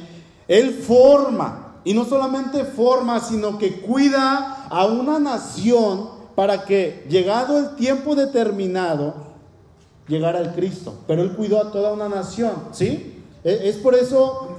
Él 0.48 0.72
forma, 0.74 1.78
y 1.84 1.94
no 1.94 2.06
solamente 2.06 2.64
forma, 2.64 3.20
sino 3.20 3.58
que 3.58 3.82
cuida 3.82 4.68
a 4.70 4.86
una 4.86 5.20
nación 5.20 6.10
para 6.36 6.66
que 6.66 7.06
llegado 7.10 7.58
el 7.58 7.76
tiempo 7.76 8.16
determinado, 8.16 9.14
llegar 10.08 10.36
al 10.36 10.54
Cristo, 10.54 10.96
pero 11.08 11.22
Él 11.22 11.36
cuidó 11.36 11.62
a 11.62 11.72
toda 11.72 11.94
una 11.94 12.10
nación, 12.10 12.54
¿sí? 12.72 13.22
E, 13.44 13.70
es 13.70 13.78
por 13.78 13.96
eso 13.96 14.50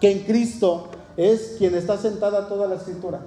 que 0.00 0.10
en 0.10 0.20
Cristo 0.20 0.88
es 1.16 1.56
quien 1.58 1.74
está 1.74 1.98
sentada 1.98 2.48
toda 2.48 2.66
la 2.66 2.76
escritura. 2.76 3.20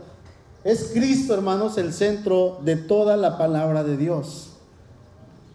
Es 0.63 0.92
Cristo, 0.94 1.34
hermanos, 1.34 1.78
el 1.78 1.94
centro 1.94 2.60
de 2.63 2.78
toda 2.78 3.18
la 3.18 3.38
palabra 3.38 3.84
de 3.84 3.98
Dios. 3.98 4.53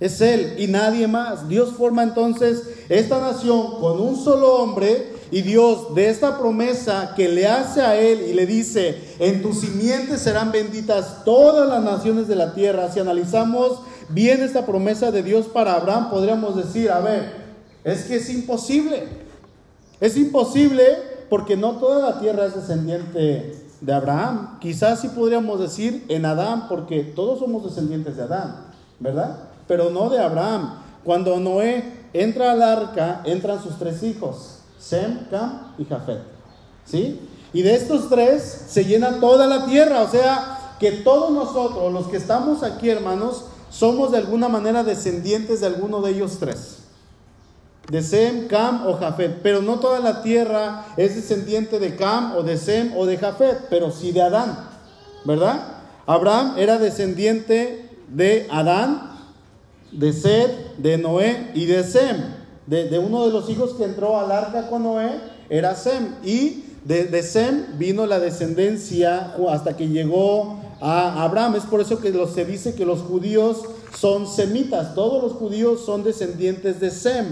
Es 0.01 0.21
Él 0.21 0.55
y 0.59 0.69
nadie 0.69 1.09
más. 1.09 1.49
Dios 1.49 1.73
forma 1.73 2.03
entonces 2.05 2.63
esta 2.89 3.21
nación 3.21 3.81
con 3.81 4.01
un 4.01 4.17
solo 4.17 4.57
hombre 4.57 5.13
y 5.31 5.43
Dios 5.43 5.95
de 5.95 6.09
esta 6.09 6.39
promesa 6.39 7.15
que 7.17 7.29
le 7.29 7.47
hace 7.47 7.83
a 7.83 7.97
Él 7.97 8.23
y 8.23 8.33
le 8.33 8.47
dice, 8.47 8.97
en 9.19 9.43
tus 9.43 9.61
simientes 9.61 10.21
serán 10.21 10.53
benditas 10.53 11.25
todas 11.25 11.69
las 11.69 11.83
naciones 11.83 12.29
de 12.29 12.37
la 12.37 12.55
tierra. 12.55 12.91
Si 12.93 13.01
analizamos 13.01 13.81
bien 14.09 14.43
esta 14.43 14.65
promesa 14.65 15.11
de 15.11 15.23
Dios 15.23 15.47
para 15.47 15.75
Abraham, 15.75 16.11
podríamos 16.11 16.57
decir, 16.57 16.91
a 16.91 17.01
ver, 17.01 17.33
es 17.83 18.05
que 18.05 18.17
es 18.17 18.31
imposible. 18.31 19.05
Es 20.01 20.17
imposible 20.17 20.85
porque 21.29 21.57
no 21.57 21.73
toda 21.73 22.11
la 22.11 22.21
tierra 22.21 22.47
es 22.47 22.55
descendiente 22.55 23.55
de 23.81 23.93
Abraham. 23.93 24.59
Quizás 24.61 25.01
sí 25.01 25.09
podríamos 25.09 25.61
decir 25.61 26.05
en 26.09 26.25
Adán, 26.25 26.69
porque 26.69 27.03
todos 27.03 27.41
somos 27.41 27.65
descendientes 27.65 28.17
de 28.17 28.23
Adán, 28.23 28.67
¿verdad? 29.01 29.48
Pero 29.69 29.91
no 29.91 30.09
de 30.09 30.19
Abraham. 30.19 30.83
Cuando 31.05 31.39
Noé 31.39 32.09
entra 32.13 32.53
al 32.53 32.63
arca, 32.63 33.23
entran 33.25 33.63
sus 33.63 33.79
tres 33.79 34.03
hijos, 34.03 34.61
Sem, 34.79 35.27
Cam 35.31 35.75
y 35.79 35.85
Jafet. 35.85 36.23
¿Sí? 36.85 37.21
Y 37.53 37.63
de 37.63 37.75
estos 37.75 38.09
tres 38.09 38.65
se 38.69 38.85
llena 38.85 39.21
toda 39.21 39.47
la 39.47 39.67
tierra. 39.67 40.03
O 40.03 40.09
sea, 40.09 40.75
que 40.79 40.93
todos 40.93 41.31
nosotros, 41.31 41.93
los 41.93 42.07
que 42.09 42.17
estamos 42.17 42.63
aquí, 42.63 42.89
hermanos, 42.89 43.45
somos 43.71 44.13
de 44.13 44.19
alguna 44.19 44.49
manera 44.49 44.85
descendientes 44.85 45.61
de 45.61 45.67
alguno 45.67 46.01
de 46.01 46.13
ellos 46.13 46.39
tres. 46.39 46.79
De 47.91 48.03
Sem, 48.03 48.49
Cam 48.49 48.87
o 48.87 48.95
Jafet. 48.95 49.41
Pero 49.43 49.63
no 49.63 49.79
toda 49.79 50.01
la 50.01 50.23
tierra 50.23 50.87
es 50.97 51.17
descendiente 51.17 51.79
de 51.79 51.97
Cam 51.97 52.37
o 52.37 52.43
de 52.43 52.57
Sem 52.57 52.97
o 52.97 53.07
de 53.07 53.17
Jafet, 53.17 53.69
pero 53.71 53.91
sí 53.91 54.13
de 54.13 54.23
Adán. 54.23 54.69
¿Verdad? 55.25 55.79
Abraham 56.07 56.55
era 56.57 56.79
descendiente 56.79 57.89
de 58.09 58.47
Adán, 58.51 59.08
de 59.93 60.13
Sed, 60.13 60.51
de 60.79 60.99
Noé 60.99 61.51
y 61.55 61.67
de 61.67 61.85
Sem. 61.85 62.17
De, 62.67 62.99
uno 62.99 63.25
de 63.25 63.33
los 63.33 63.49
hijos 63.49 63.73
que 63.75 63.85
entró 63.85 64.19
al 64.19 64.31
arca 64.31 64.69
con 64.69 64.83
Noé 64.83 65.11
era 65.49 65.75
Sem. 65.75 66.17
Y 66.23 66.65
de, 66.85 67.05
de 67.05 67.23
Sem 67.23 67.79
vino 67.79 68.07
la 68.07 68.21
descendencia 68.21 69.35
hasta 69.51 69.77
que 69.77 69.89
llegó 69.89 70.61
a 70.81 71.25
Abraham. 71.25 71.57
Es 71.57 71.65
por 71.65 71.81
eso 71.81 72.01
que 72.01 72.13
se 72.33 72.45
dice 72.45 72.75
que 72.75 72.85
los 72.85 73.01
judíos 73.01 73.63
son 73.97 74.27
semitas, 74.27 74.95
todos 74.95 75.23
los 75.23 75.33
judíos 75.33 75.85
son 75.85 76.05
descendientes 76.05 76.81
de 76.81 76.91
Sem. 76.91 77.27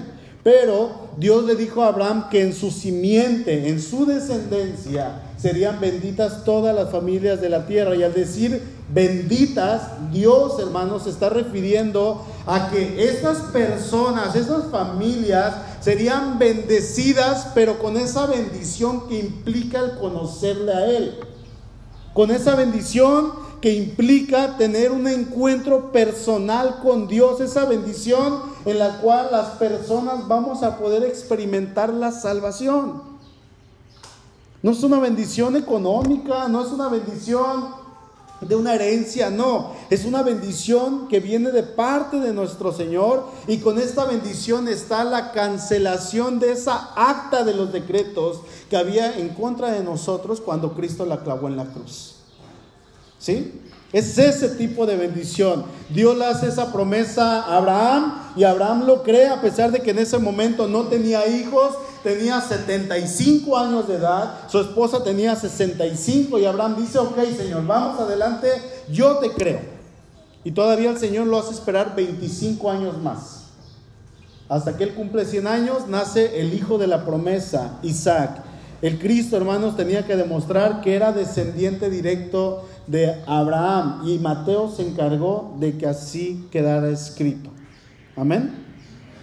Pero 0.46 1.08
Dios 1.16 1.42
le 1.42 1.56
dijo 1.56 1.82
a 1.82 1.88
Abraham 1.88 2.28
que 2.30 2.40
en 2.40 2.54
su 2.54 2.70
simiente, 2.70 3.68
en 3.68 3.82
su 3.82 4.06
descendencia, 4.06 5.22
serían 5.36 5.80
benditas 5.80 6.44
todas 6.44 6.72
las 6.72 6.92
familias 6.92 7.40
de 7.40 7.48
la 7.48 7.66
tierra. 7.66 7.96
Y 7.96 8.04
al 8.04 8.14
decir 8.14 8.62
benditas, 8.88 9.90
Dios, 10.12 10.60
hermanos, 10.60 11.02
se 11.02 11.10
está 11.10 11.30
refiriendo 11.30 12.24
a 12.46 12.70
que 12.70 13.08
estas 13.08 13.38
personas, 13.50 14.36
estas 14.36 14.70
familias, 14.70 15.52
serían 15.80 16.38
bendecidas, 16.38 17.48
pero 17.52 17.80
con 17.80 17.96
esa 17.96 18.26
bendición 18.26 19.08
que 19.08 19.18
implica 19.18 19.80
el 19.80 19.98
conocerle 19.98 20.72
a 20.72 20.86
Él 20.86 21.18
con 22.16 22.30
esa 22.30 22.56
bendición 22.56 23.30
que 23.60 23.72
implica 23.72 24.56
tener 24.56 24.92
un 24.92 25.08
encuentro 25.08 25.92
personal 25.92 26.80
con 26.82 27.08
Dios, 27.08 27.40
esa 27.40 27.64
bendición 27.64 28.40
en 28.64 28.78
la 28.78 29.00
cual 29.00 29.28
las 29.30 29.50
personas 29.56 30.26
vamos 30.28 30.62
a 30.62 30.78
poder 30.78 31.04
experimentar 31.04 31.92
la 31.92 32.12
salvación. 32.12 33.02
No 34.62 34.72
es 34.72 34.82
una 34.82 34.98
bendición 34.98 35.56
económica, 35.56 36.48
no 36.48 36.64
es 36.64 36.72
una 36.72 36.88
bendición 36.88 37.86
de 38.40 38.54
una 38.54 38.74
herencia, 38.74 39.30
no, 39.30 39.72
es 39.88 40.04
una 40.04 40.22
bendición 40.22 41.08
que 41.08 41.20
viene 41.20 41.50
de 41.50 41.62
parte 41.62 42.20
de 42.20 42.34
nuestro 42.34 42.72
Señor 42.72 43.24
y 43.46 43.58
con 43.58 43.78
esta 43.78 44.04
bendición 44.04 44.68
está 44.68 45.04
la 45.04 45.32
cancelación 45.32 46.38
de 46.38 46.52
esa 46.52 46.90
acta 46.96 47.44
de 47.44 47.54
los 47.54 47.72
decretos 47.72 48.40
que 48.68 48.76
había 48.76 49.16
en 49.18 49.30
contra 49.30 49.70
de 49.70 49.82
nosotros 49.82 50.40
cuando 50.40 50.74
Cristo 50.74 51.06
la 51.06 51.22
clavó 51.22 51.48
en 51.48 51.56
la 51.56 51.64
cruz. 51.66 52.15
¿Sí? 53.18 53.60
Es 53.92 54.18
ese 54.18 54.50
tipo 54.50 54.84
de 54.84 54.96
bendición. 54.96 55.64
Dios 55.88 56.18
le 56.18 56.26
hace 56.26 56.48
esa 56.48 56.72
promesa 56.72 57.42
a 57.42 57.56
Abraham 57.56 58.32
y 58.36 58.44
Abraham 58.44 58.84
lo 58.84 59.02
cree 59.02 59.28
a 59.28 59.40
pesar 59.40 59.70
de 59.70 59.80
que 59.80 59.92
en 59.92 59.98
ese 59.98 60.18
momento 60.18 60.66
no 60.66 60.84
tenía 60.84 61.26
hijos, 61.26 61.74
tenía 62.02 62.40
75 62.40 63.56
años 63.56 63.88
de 63.88 63.94
edad, 63.94 64.48
su 64.48 64.60
esposa 64.60 65.02
tenía 65.02 65.36
65 65.36 66.38
y 66.38 66.44
Abraham 66.44 66.76
dice, 66.76 66.98
ok 66.98 67.16
Señor, 67.36 67.64
vamos 67.66 68.00
adelante, 68.00 68.48
yo 68.90 69.18
te 69.18 69.30
creo. 69.30 69.60
Y 70.44 70.50
todavía 70.50 70.90
el 70.90 70.98
Señor 70.98 71.26
lo 71.28 71.38
hace 71.38 71.52
esperar 71.52 71.96
25 71.96 72.70
años 72.70 72.98
más. 73.02 73.44
Hasta 74.48 74.76
que 74.76 74.84
él 74.84 74.94
cumple 74.94 75.24
100 75.24 75.46
años, 75.46 75.88
nace 75.88 76.40
el 76.40 76.54
hijo 76.54 76.78
de 76.78 76.86
la 76.86 77.04
promesa, 77.04 77.78
Isaac. 77.82 78.44
El 78.82 78.98
Cristo, 78.98 79.36
hermanos, 79.36 79.76
tenía 79.76 80.06
que 80.06 80.16
demostrar 80.16 80.82
que 80.82 80.94
era 80.94 81.12
descendiente 81.12 81.88
directo 81.88 82.66
de 82.86 83.22
Abraham 83.26 84.02
y 84.06 84.18
Mateo 84.18 84.70
se 84.70 84.86
encargó 84.86 85.56
de 85.58 85.78
que 85.78 85.86
así 85.86 86.46
quedara 86.50 86.90
escrito. 86.90 87.50
Amén. 88.16 88.52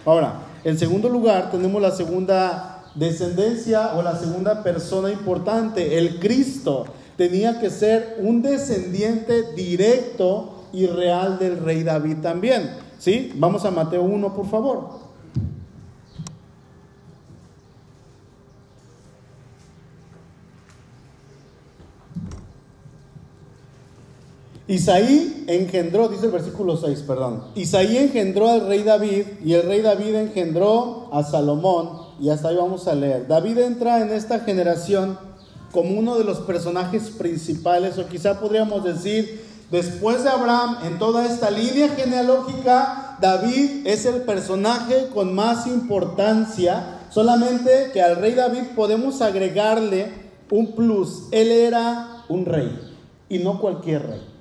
Ahora, 0.04 0.40
en 0.64 0.78
segundo 0.78 1.08
lugar, 1.08 1.50
tenemos 1.50 1.80
la 1.80 1.92
segunda 1.92 2.84
descendencia 2.94 3.94
o 3.94 4.02
la 4.02 4.16
segunda 4.16 4.62
persona 4.62 5.10
importante, 5.10 5.98
el 5.98 6.18
Cristo. 6.18 6.86
Tenía 7.16 7.60
que 7.60 7.70
ser 7.70 8.16
un 8.20 8.42
descendiente 8.42 9.52
directo 9.54 10.64
y 10.72 10.86
real 10.86 11.38
del 11.38 11.58
rey 11.58 11.84
David 11.84 12.16
también. 12.22 12.70
¿Sí? 12.98 13.32
Vamos 13.36 13.64
a 13.64 13.70
Mateo 13.70 14.02
1, 14.02 14.34
por 14.34 14.48
favor. 14.48 15.03
Isaí 24.66 25.44
engendró, 25.46 26.08
dice 26.08 26.24
el 26.24 26.32
versículo 26.32 26.78
6, 26.78 27.04
perdón. 27.06 27.44
Isaí 27.54 27.98
engendró 27.98 28.48
al 28.48 28.66
rey 28.66 28.82
David 28.82 29.26
y 29.44 29.52
el 29.52 29.62
rey 29.64 29.82
David 29.82 30.14
engendró 30.14 31.10
a 31.12 31.22
Salomón 31.22 31.90
y 32.18 32.30
hasta 32.30 32.48
ahí 32.48 32.56
vamos 32.56 32.88
a 32.88 32.94
leer. 32.94 33.26
David 33.28 33.58
entra 33.58 34.00
en 34.00 34.10
esta 34.10 34.40
generación 34.40 35.18
como 35.70 35.98
uno 35.98 36.16
de 36.16 36.24
los 36.24 36.38
personajes 36.40 37.10
principales 37.10 37.98
o 37.98 38.06
quizá 38.06 38.40
podríamos 38.40 38.82
decir 38.84 39.44
después 39.70 40.22
de 40.22 40.30
Abraham 40.30 40.78
en 40.84 40.98
toda 40.98 41.26
esta 41.26 41.50
línea 41.50 41.90
genealógica, 41.90 43.18
David 43.20 43.86
es 43.86 44.06
el 44.06 44.22
personaje 44.22 45.08
con 45.12 45.34
más 45.34 45.66
importancia, 45.66 47.00
solamente 47.10 47.90
que 47.92 48.00
al 48.00 48.16
rey 48.16 48.32
David 48.32 48.62
podemos 48.74 49.20
agregarle 49.20 50.10
un 50.50 50.74
plus. 50.74 51.24
Él 51.32 51.52
era 51.52 52.24
un 52.30 52.46
rey 52.46 52.78
y 53.28 53.40
no 53.40 53.60
cualquier 53.60 54.06
rey. 54.06 54.33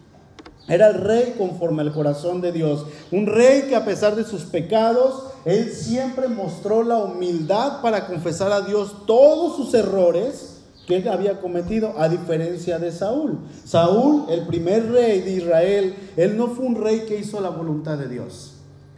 Era 0.67 0.87
el 0.87 0.95
rey 0.95 1.35
conforme 1.37 1.81
al 1.81 1.91
corazón 1.91 2.39
de 2.39 2.51
Dios. 2.51 2.85
Un 3.11 3.25
rey 3.25 3.63
que 3.63 3.75
a 3.75 3.83
pesar 3.83 4.15
de 4.15 4.23
sus 4.23 4.43
pecados, 4.43 5.23
él 5.43 5.71
siempre 5.71 6.29
mostró 6.29 6.83
la 6.83 6.97
humildad 6.97 7.81
para 7.81 8.07
confesar 8.07 8.51
a 8.51 8.61
Dios 8.61 9.05
todos 9.05 9.57
sus 9.57 9.73
errores 9.73 10.61
que 10.87 10.97
él 10.97 11.07
había 11.07 11.39
cometido, 11.39 11.93
a 11.97 12.09
diferencia 12.09 12.77
de 12.77 12.91
Saúl. 12.91 13.39
Saúl, 13.65 14.25
el 14.29 14.45
primer 14.45 14.91
rey 14.91 15.21
de 15.21 15.31
Israel, 15.31 15.95
él 16.17 16.37
no 16.37 16.47
fue 16.47 16.65
un 16.65 16.75
rey 16.75 17.05
que 17.07 17.17
hizo 17.17 17.39
la 17.39 17.49
voluntad 17.49 17.97
de 17.97 18.09
Dios. 18.09 18.53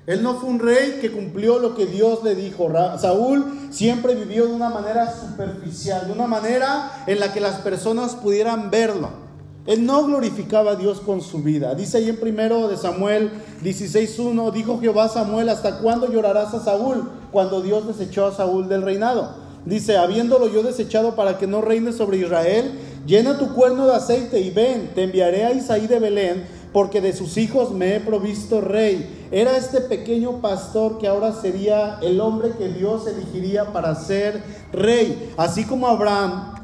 Él 0.07 0.21
no 0.21 0.35
fue 0.35 0.49
un 0.49 0.59
rey 0.59 0.99
que 1.01 1.11
cumplió 1.11 1.57
lo 1.57 1.75
que 1.75 1.87
Dios 1.87 2.23
le 2.23 2.35
dijo. 2.35 2.71
Saúl 2.99 3.69
siempre 3.71 4.13
vivió 4.13 4.45
de 4.47 4.53
una 4.53 4.69
manera 4.69 5.11
superficial, 5.11 6.05
de 6.05 6.13
una 6.13 6.27
manera 6.27 7.03
en 7.07 7.19
la 7.19 7.33
que 7.33 7.39
las 7.39 7.61
personas 7.61 8.15
pudieran 8.15 8.69
verlo. 8.69 9.24
Él 9.67 9.85
no 9.85 10.05
glorificaba 10.05 10.71
a 10.71 10.75
Dios 10.75 10.99
con 10.99 11.21
su 11.21 11.41
vida. 11.41 11.73
Dice 11.73 11.97
ahí 11.97 12.09
en 12.09 12.19
primero 12.19 12.67
de 12.67 12.77
Samuel 12.77 13.31
16.1, 13.63 14.51
dijo 14.51 14.79
Jehová 14.79 15.05
a 15.05 15.09
Samuel, 15.09 15.49
¿hasta 15.49 15.79
cuándo 15.79 16.11
llorarás 16.11 16.53
a 16.53 16.63
Saúl 16.63 17.09
cuando 17.31 17.61
Dios 17.61 17.87
desechó 17.87 18.27
a 18.27 18.31
Saúl 18.31 18.69
del 18.69 18.83
reinado? 18.83 19.43
Dice, 19.65 19.97
habiéndolo 19.97 20.47
yo 20.47 20.61
desechado 20.61 21.15
para 21.15 21.39
que 21.39 21.47
no 21.47 21.61
reine 21.61 21.91
sobre 21.91 22.17
Israel, 22.17 22.73
llena 23.07 23.39
tu 23.39 23.55
cuerno 23.55 23.87
de 23.87 23.95
aceite 23.95 24.39
y 24.39 24.51
ven, 24.51 24.91
te 24.93 25.03
enviaré 25.03 25.45
a 25.45 25.53
Isaí 25.53 25.87
de 25.87 25.99
Belén, 25.99 26.45
porque 26.71 27.01
de 27.01 27.13
sus 27.13 27.37
hijos 27.37 27.71
me 27.71 27.95
he 27.95 27.99
provisto 27.99 28.61
rey. 28.61 29.27
Era 29.31 29.57
este 29.57 29.81
pequeño 29.81 30.41
pastor 30.41 30.99
que 30.99 31.07
ahora 31.07 31.33
sería 31.33 31.97
el 32.03 32.21
hombre 32.21 32.51
que 32.55 32.67
Dios 32.67 33.07
elegiría 33.07 33.73
para 33.73 33.95
ser 33.95 34.43
rey. 34.71 35.33
Así 35.37 35.63
como 35.63 35.87
Abraham 35.87 36.54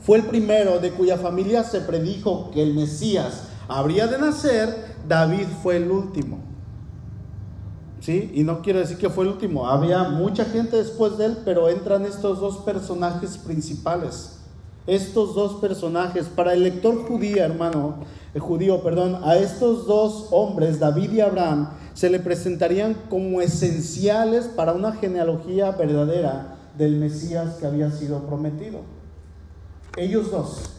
fue 0.00 0.18
el 0.18 0.24
primero 0.24 0.78
de 0.78 0.92
cuya 0.92 1.18
familia 1.18 1.62
se 1.64 1.80
predijo 1.80 2.50
que 2.52 2.62
el 2.62 2.74
Mesías 2.74 3.44
habría 3.68 4.06
de 4.06 4.18
nacer, 4.18 4.96
David 5.06 5.46
fue 5.62 5.76
el 5.76 5.90
último. 5.90 6.38
¿Sí? 8.00 8.30
Y 8.34 8.44
no 8.44 8.62
quiero 8.62 8.78
decir 8.78 8.96
que 8.96 9.10
fue 9.10 9.24
el 9.24 9.32
último, 9.32 9.68
había 9.68 10.04
mucha 10.04 10.46
gente 10.46 10.76
después 10.76 11.18
de 11.18 11.26
él, 11.26 11.38
pero 11.44 11.68
entran 11.68 12.06
estos 12.06 12.40
dos 12.40 12.58
personajes 12.58 13.36
principales. 13.36 14.38
Estos 14.86 15.34
dos 15.34 15.60
personajes, 15.60 16.26
para 16.26 16.54
el 16.54 16.62
lector 16.64 17.06
judío, 17.06 17.44
hermano, 17.44 17.96
eh, 18.34 18.38
judío, 18.38 18.82
perdón, 18.82 19.20
a 19.22 19.36
estos 19.36 19.86
dos 19.86 20.28
hombres, 20.30 20.80
David 20.80 21.12
y 21.12 21.20
Abraham, 21.20 21.68
se 21.92 22.08
le 22.08 22.18
presentarían 22.18 22.94
como 23.10 23.42
esenciales 23.42 24.46
para 24.46 24.72
una 24.72 24.92
genealogía 24.92 25.70
verdadera 25.72 26.56
del 26.78 26.96
Mesías 26.96 27.56
que 27.56 27.66
había 27.66 27.90
sido 27.90 28.20
prometido. 28.26 28.99
Ellos 29.96 30.30
dos 30.30 30.70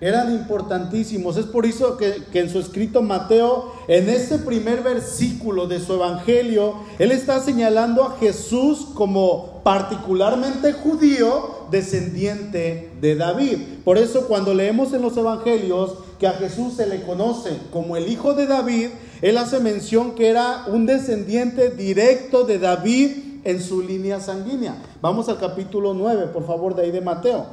eran 0.00 0.32
importantísimos. 0.34 1.36
Es 1.36 1.46
por 1.46 1.64
eso 1.64 1.96
que, 1.96 2.22
en 2.32 2.50
su 2.50 2.58
escrito 2.58 3.00
Mateo, 3.00 3.72
en 3.88 4.08
este 4.10 4.38
primer 4.38 4.82
versículo 4.82 5.66
de 5.66 5.80
su 5.80 5.94
evangelio, 5.94 6.74
él 6.98 7.12
está 7.12 7.40
señalando 7.40 8.04
a 8.04 8.16
Jesús 8.18 8.88
como 8.94 9.62
particularmente 9.62 10.74
judío, 10.74 11.66
descendiente 11.70 12.90
de 13.00 13.16
David. 13.16 13.58
Por 13.84 13.96
eso 13.98 14.26
cuando 14.26 14.52
leemos 14.52 14.92
en 14.92 15.02
los 15.02 15.16
evangelios 15.16 15.94
que 16.20 16.26
a 16.26 16.32
Jesús 16.32 16.74
se 16.74 16.86
le 16.86 17.02
conoce 17.02 17.58
como 17.72 17.96
el 17.96 18.08
hijo 18.08 18.34
de 18.34 18.46
David, 18.46 18.88
él 19.22 19.38
hace 19.38 19.60
mención 19.60 20.14
que 20.14 20.28
era 20.28 20.64
un 20.66 20.86
descendiente 20.86 21.70
directo 21.70 22.44
de 22.44 22.58
David 22.58 23.10
en 23.44 23.62
su 23.62 23.80
línea 23.80 24.20
sanguínea. 24.20 24.76
Vamos 25.00 25.28
al 25.28 25.38
capítulo 25.38 25.94
9, 25.94 26.26
por 26.32 26.46
favor, 26.46 26.74
de 26.74 26.82
ahí 26.82 26.90
de 26.90 27.00
Mateo. 27.00 27.46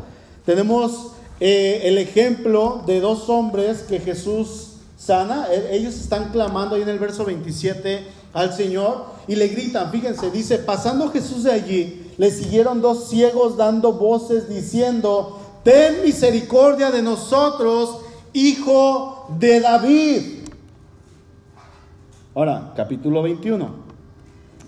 Tenemos 0.46 1.14
eh, 1.40 1.82
el 1.84 1.98
ejemplo 1.98 2.84
de 2.86 3.00
dos 3.00 3.30
hombres 3.30 3.84
que 3.84 4.00
Jesús 4.00 4.74
sana. 4.98 5.48
E, 5.52 5.76
ellos 5.76 5.96
están 5.96 6.32
clamando 6.32 6.76
ahí 6.76 6.82
en 6.82 6.90
el 6.90 7.00
verso 7.00 7.26
27 7.26 8.06
al 8.34 8.54
Señor 8.54 9.06
y 9.28 9.36
le 9.36 9.48
gritan, 9.48 9.92
fíjense, 9.92 10.32
dice, 10.32 10.58
pasando 10.58 11.10
Jesús 11.10 11.44
de 11.44 11.52
allí, 11.52 12.12
le 12.18 12.32
siguieron 12.32 12.82
dos 12.82 13.10
ciegos 13.10 13.58
dando 13.58 13.94
voces 13.94 14.50
diciendo, 14.50 15.40
ten 15.64 16.04
misericordia 16.04 16.92
de 16.92 17.02
nosotros, 17.02 18.00
hijo 18.34 19.28
de 19.40 19.60
David. 19.60 20.22
Ahora, 22.36 22.74
capítulo 22.76 23.22
21. 23.22 23.84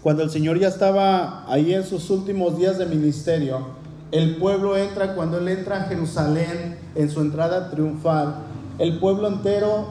Cuando 0.03 0.21
el 0.21 0.29
Señor 0.29 0.59
ya 0.59 0.67
estaba 0.67 1.51
ahí 1.51 1.73
en 1.73 1.83
sus 1.83 2.11
últimos 2.11 2.57
días 2.57 2.77
de 2.77 2.85
ministerio, 2.85 3.84
el 4.15 4.37
pueblo 4.37 4.77
entra 4.77 5.13
cuando 5.13 5.39
él 5.39 5.49
entra 5.49 5.81
a 5.81 5.83
Jerusalén 5.87 6.77
en 6.95 7.11
su 7.11 7.19
entrada 7.19 7.69
triunfal. 7.69 8.35
El 8.79 8.97
pueblo 8.97 9.27
entero 9.27 9.87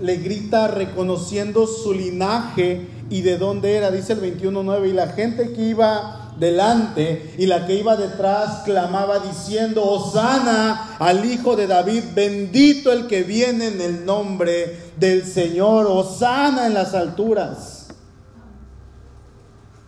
le 0.00 0.18
grita 0.18 0.68
reconociendo 0.68 1.66
su 1.66 1.92
linaje 1.92 2.86
y 3.10 3.22
de 3.22 3.38
dónde 3.38 3.74
era, 3.74 3.90
dice 3.90 4.12
el 4.12 4.20
21.9, 4.20 4.88
y 4.88 4.92
la 4.92 5.08
gente 5.08 5.52
que 5.54 5.62
iba 5.62 6.30
delante 6.38 7.34
y 7.36 7.46
la 7.46 7.66
que 7.66 7.74
iba 7.74 7.96
detrás 7.96 8.62
clamaba 8.64 9.18
diciendo, 9.18 9.82
Osana 9.84 10.96
al 11.00 11.24
Hijo 11.24 11.56
de 11.56 11.66
David, 11.66 12.04
bendito 12.14 12.92
el 12.92 13.08
que 13.08 13.24
viene 13.24 13.66
en 13.66 13.80
el 13.80 14.06
nombre 14.06 14.92
del 15.00 15.24
Señor, 15.24 15.86
Osana 15.88 16.68
en 16.68 16.74
las 16.74 16.94
alturas. 16.94 17.88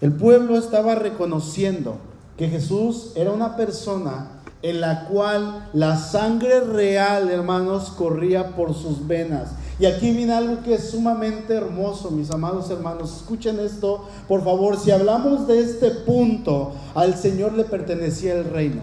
El 0.01 0.13
pueblo 0.13 0.59
estaba 0.59 0.97
reconociendo 0.97 2.14
que 2.37 2.49
Jesús 2.49 3.13
era 3.15 3.31
una 3.31 3.57
persona 3.57 4.29
en 4.63 4.81
la 4.81 5.07
cual 5.07 5.69
la 5.73 5.97
sangre 5.97 6.61
real, 6.61 7.31
hermanos, 7.31 7.91
corría 7.97 8.57
por 8.57 8.75
sus 8.75 9.07
venas. 9.07 9.51
Y 9.79 9.87
aquí 9.87 10.13
viene 10.13 10.33
algo 10.33 10.63
que 10.63 10.75
es 10.75 10.91
sumamente 10.91 11.55
hermoso, 11.55 12.11
mis 12.11 12.31
amados 12.31 12.71
hermanos. 12.71 13.15
Escuchen 13.17 13.59
esto, 13.61 14.07
por 14.27 14.43
favor. 14.43 14.79
Si 14.79 14.91
hablamos 14.91 15.47
de 15.47 15.61
este 15.61 15.91
punto, 15.91 16.73
al 16.95 17.17
Señor 17.17 17.53
le 17.53 17.65
pertenecía 17.65 18.35
el 18.35 18.45
reino. 18.45 18.83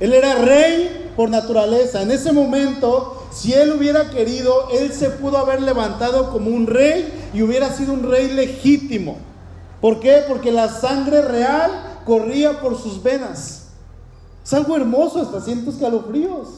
Él 0.00 0.12
era 0.12 0.34
rey 0.34 1.12
por 1.16 1.30
naturaleza. 1.30 2.02
En 2.02 2.10
ese 2.10 2.32
momento 2.32 3.20
si 3.30 3.52
él 3.52 3.72
hubiera 3.72 4.10
querido, 4.10 4.68
él 4.72 4.92
se 4.92 5.10
pudo 5.10 5.38
haber 5.38 5.62
levantado 5.62 6.30
como 6.30 6.50
un 6.50 6.66
rey 6.66 7.30
y 7.32 7.42
hubiera 7.42 7.72
sido 7.72 7.92
un 7.92 8.02
rey 8.02 8.28
legítimo. 8.28 9.18
¿Por 9.80 10.00
qué? 10.00 10.24
Porque 10.28 10.52
la 10.52 10.68
sangre 10.68 11.22
real 11.22 11.70
corría 12.04 12.60
por 12.60 12.80
sus 12.80 13.02
venas. 13.02 13.68
Es 14.44 14.52
algo 14.52 14.76
hermoso, 14.76 15.20
hasta 15.20 15.40
siento 15.40 15.70
escalofríos. 15.70 16.48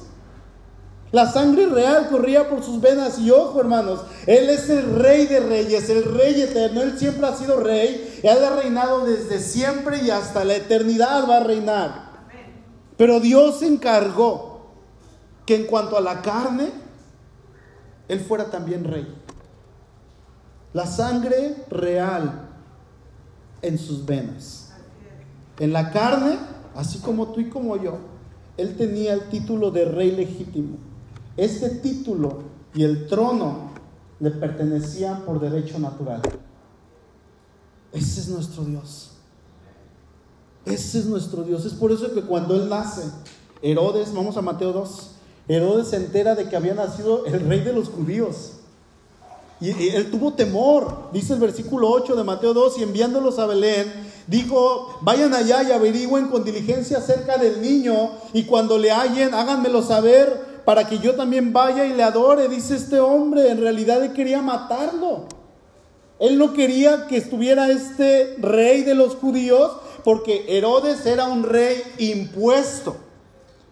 La 1.12 1.30
sangre 1.30 1.66
real 1.66 2.08
corría 2.08 2.48
por 2.48 2.64
sus 2.64 2.80
venas 2.80 3.18
y 3.18 3.30
ojo 3.30 3.60
hermanos, 3.60 4.00
Él 4.26 4.48
es 4.48 4.70
el 4.70 4.98
rey 4.98 5.26
de 5.26 5.40
reyes, 5.40 5.90
el 5.90 6.04
rey 6.04 6.40
eterno, 6.40 6.80
Él 6.80 6.98
siempre 6.98 7.26
ha 7.26 7.36
sido 7.36 7.60
rey, 7.60 8.20
Él 8.22 8.42
ha 8.42 8.56
reinado 8.56 9.04
desde 9.04 9.38
siempre 9.38 10.02
y 10.02 10.10
hasta 10.10 10.42
la 10.42 10.54
eternidad 10.54 11.28
va 11.28 11.36
a 11.36 11.44
reinar. 11.44 12.12
Pero 12.96 13.20
Dios 13.20 13.60
encargó 13.60 14.70
que 15.44 15.56
en 15.56 15.66
cuanto 15.66 15.98
a 15.98 16.00
la 16.00 16.22
carne, 16.22 16.70
Él 18.08 18.20
fuera 18.20 18.46
también 18.46 18.84
rey. 18.84 19.06
La 20.72 20.86
sangre 20.86 21.56
real 21.68 22.41
en 23.62 23.78
sus 23.78 24.04
venas. 24.04 24.72
En 25.58 25.72
la 25.72 25.90
carne, 25.90 26.38
así 26.74 26.98
como 26.98 27.28
tú 27.28 27.40
y 27.40 27.48
como 27.48 27.76
yo, 27.76 27.98
Él 28.56 28.76
tenía 28.76 29.14
el 29.14 29.28
título 29.28 29.70
de 29.70 29.84
rey 29.84 30.10
legítimo. 30.10 30.76
Este 31.36 31.70
título 31.70 32.42
y 32.74 32.82
el 32.82 33.06
trono 33.06 33.70
le 34.20 34.30
pertenecían 34.30 35.22
por 35.22 35.40
derecho 35.40 35.78
natural. 35.78 36.20
Ese 37.92 38.20
es 38.20 38.28
nuestro 38.28 38.64
Dios. 38.64 39.12
Ese 40.64 41.00
es 41.00 41.06
nuestro 41.06 41.42
Dios. 41.42 41.64
Es 41.64 41.72
por 41.72 41.92
eso 41.92 42.12
que 42.12 42.22
cuando 42.22 42.54
Él 42.54 42.68
nace, 42.68 43.02
Herodes, 43.62 44.12
vamos 44.14 44.36
a 44.36 44.42
Mateo 44.42 44.72
2, 44.72 45.10
Herodes 45.48 45.88
se 45.88 45.96
entera 45.96 46.34
de 46.34 46.48
que 46.48 46.56
había 46.56 46.74
nacido 46.74 47.26
el 47.26 47.40
rey 47.40 47.60
de 47.60 47.72
los 47.72 47.88
judíos. 47.88 48.61
Y, 49.62 49.90
él 49.90 50.10
tuvo 50.10 50.32
temor, 50.32 51.10
dice 51.12 51.34
el 51.34 51.38
versículo 51.38 51.88
8 51.88 52.16
de 52.16 52.24
Mateo 52.24 52.52
2, 52.52 52.78
y 52.78 52.82
enviándolos 52.82 53.38
a 53.38 53.46
Belén, 53.46 53.92
dijo, 54.26 54.98
vayan 55.02 55.32
allá 55.34 55.62
y 55.62 55.70
averigüen 55.70 56.28
con 56.28 56.42
diligencia 56.42 56.98
acerca 56.98 57.38
del 57.38 57.62
niño, 57.62 58.10
y 58.32 58.42
cuando 58.42 58.76
le 58.76 58.90
hallen, 58.90 59.32
háganmelo 59.32 59.82
saber 59.82 60.52
para 60.64 60.88
que 60.88 60.98
yo 60.98 61.14
también 61.14 61.52
vaya 61.52 61.86
y 61.86 61.94
le 61.94 62.02
adore, 62.02 62.48
dice 62.48 62.74
este 62.74 62.98
hombre. 62.98 63.50
En 63.50 63.60
realidad 63.60 64.02
él 64.02 64.12
quería 64.12 64.42
matarlo. 64.42 65.26
Él 66.18 66.38
no 66.38 66.52
quería 66.52 67.06
que 67.06 67.16
estuviera 67.16 67.68
este 67.70 68.36
rey 68.38 68.82
de 68.82 68.94
los 68.94 69.16
judíos 69.16 69.72
porque 70.04 70.44
Herodes 70.56 71.04
era 71.06 71.26
un 71.26 71.42
rey 71.42 71.82
impuesto. 71.98 72.96